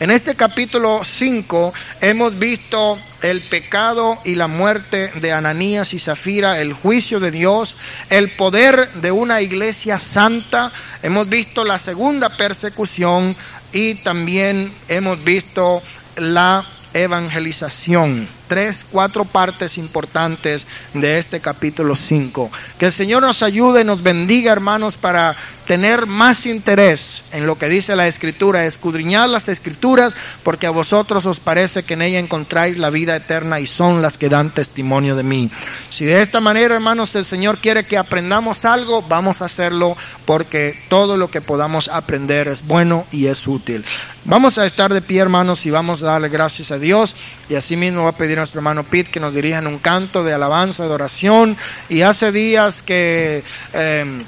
En 0.00 0.10
este 0.10 0.34
capítulo 0.34 1.02
5 1.18 1.74
hemos 2.00 2.38
visto 2.38 2.98
el 3.22 3.40
pecado 3.42 4.18
y 4.24 4.34
la 4.34 4.46
muerte 4.46 5.10
de 5.20 5.32
Ananías 5.32 5.92
y 5.92 5.98
Zafira, 5.98 6.60
el 6.60 6.72
juicio 6.72 7.20
de 7.20 7.30
Dios, 7.30 7.76
el 8.10 8.30
poder 8.30 8.88
de 8.94 9.10
una 9.10 9.42
iglesia 9.42 9.98
santa, 9.98 10.72
hemos 11.02 11.28
visto 11.28 11.64
la 11.64 11.78
segunda 11.78 12.30
persecución 12.30 13.36
y 13.72 13.96
también 13.96 14.72
hemos 14.88 15.22
visto 15.22 15.82
la 16.16 16.64
evangelización. 16.94 18.28
Tres, 18.48 18.84
cuatro 18.90 19.24
partes 19.24 19.78
importantes 19.78 20.62
de 20.92 21.18
este 21.18 21.40
capítulo 21.40 21.96
5. 21.96 22.50
Que 22.78 22.86
el 22.86 22.92
Señor 22.92 23.22
nos 23.22 23.42
ayude, 23.42 23.84
nos 23.84 24.02
bendiga, 24.02 24.52
hermanos, 24.52 24.94
para 24.96 25.34
tener 25.66 26.06
más 26.06 26.44
interés 26.46 27.22
en 27.32 27.46
lo 27.46 27.56
que 27.56 27.68
dice 27.68 27.96
la 27.96 28.06
Escritura, 28.06 28.66
escudriñar 28.66 29.28
las 29.28 29.48
Escrituras, 29.48 30.14
porque 30.42 30.66
a 30.66 30.70
vosotros 30.70 31.24
os 31.26 31.40
parece 31.40 31.82
que 31.82 31.94
en 31.94 32.02
ella 32.02 32.18
encontráis 32.18 32.76
la 32.76 32.90
vida 32.90 33.16
eterna 33.16 33.60
y 33.60 33.66
son 33.66 34.02
las 34.02 34.18
que 34.18 34.28
dan 34.28 34.50
testimonio 34.50 35.16
de 35.16 35.22
mí. 35.22 35.50
Si 35.90 36.04
de 36.04 36.22
esta 36.22 36.40
manera, 36.40 36.74
hermanos, 36.74 37.14
el 37.14 37.24
Señor 37.24 37.58
quiere 37.58 37.84
que 37.84 37.98
aprendamos 37.98 38.64
algo, 38.64 39.02
vamos 39.02 39.40
a 39.42 39.46
hacerlo 39.46 39.96
porque 40.26 40.78
todo 40.88 41.16
lo 41.16 41.30
que 41.30 41.40
podamos 41.40 41.88
aprender 41.88 42.48
es 42.48 42.66
bueno 42.66 43.06
y 43.10 43.26
es 43.26 43.46
útil. 43.46 43.84
Vamos 44.24 44.58
a 44.58 44.66
estar 44.66 44.92
de 44.92 45.02
pie, 45.02 45.20
hermanos, 45.20 45.66
y 45.66 45.70
vamos 45.70 46.02
a 46.02 46.06
darle 46.06 46.28
gracias 46.28 46.70
a 46.70 46.78
Dios. 46.78 47.14
Y 47.48 47.54
así 47.54 47.76
mismo 47.76 48.04
va 48.04 48.10
a 48.10 48.12
pedir 48.12 48.38
a 48.38 48.42
nuestro 48.42 48.60
hermano 48.60 48.84
Pete 48.84 49.10
que 49.10 49.20
nos 49.20 49.34
dirija 49.34 49.58
en 49.58 49.66
un 49.66 49.78
canto 49.78 50.24
de 50.24 50.32
alabanza, 50.32 50.84
de 50.84 50.90
oración. 50.90 51.56
Y 51.88 52.02
hace 52.02 52.32
días 52.32 52.82
que... 52.82 53.42
Eh, 53.72 54.24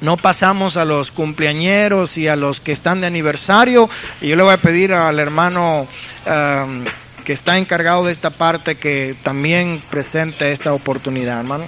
no 0.00 0.16
pasamos 0.16 0.76
a 0.76 0.84
los 0.84 1.10
cumpleañeros 1.10 2.16
y 2.16 2.28
a 2.28 2.36
los 2.36 2.60
que 2.60 2.72
están 2.72 3.00
de 3.00 3.06
aniversario. 3.06 3.90
Y 4.20 4.28
yo 4.28 4.36
le 4.36 4.42
voy 4.42 4.54
a 4.54 4.58
pedir 4.58 4.92
al 4.92 5.18
hermano 5.18 5.86
um, 6.26 6.84
que 7.24 7.32
está 7.32 7.58
encargado 7.58 8.04
de 8.04 8.12
esta 8.12 8.30
parte 8.30 8.76
que 8.76 9.14
también 9.22 9.82
presente 9.90 10.52
esta 10.52 10.72
oportunidad, 10.72 11.40
hermano. 11.40 11.64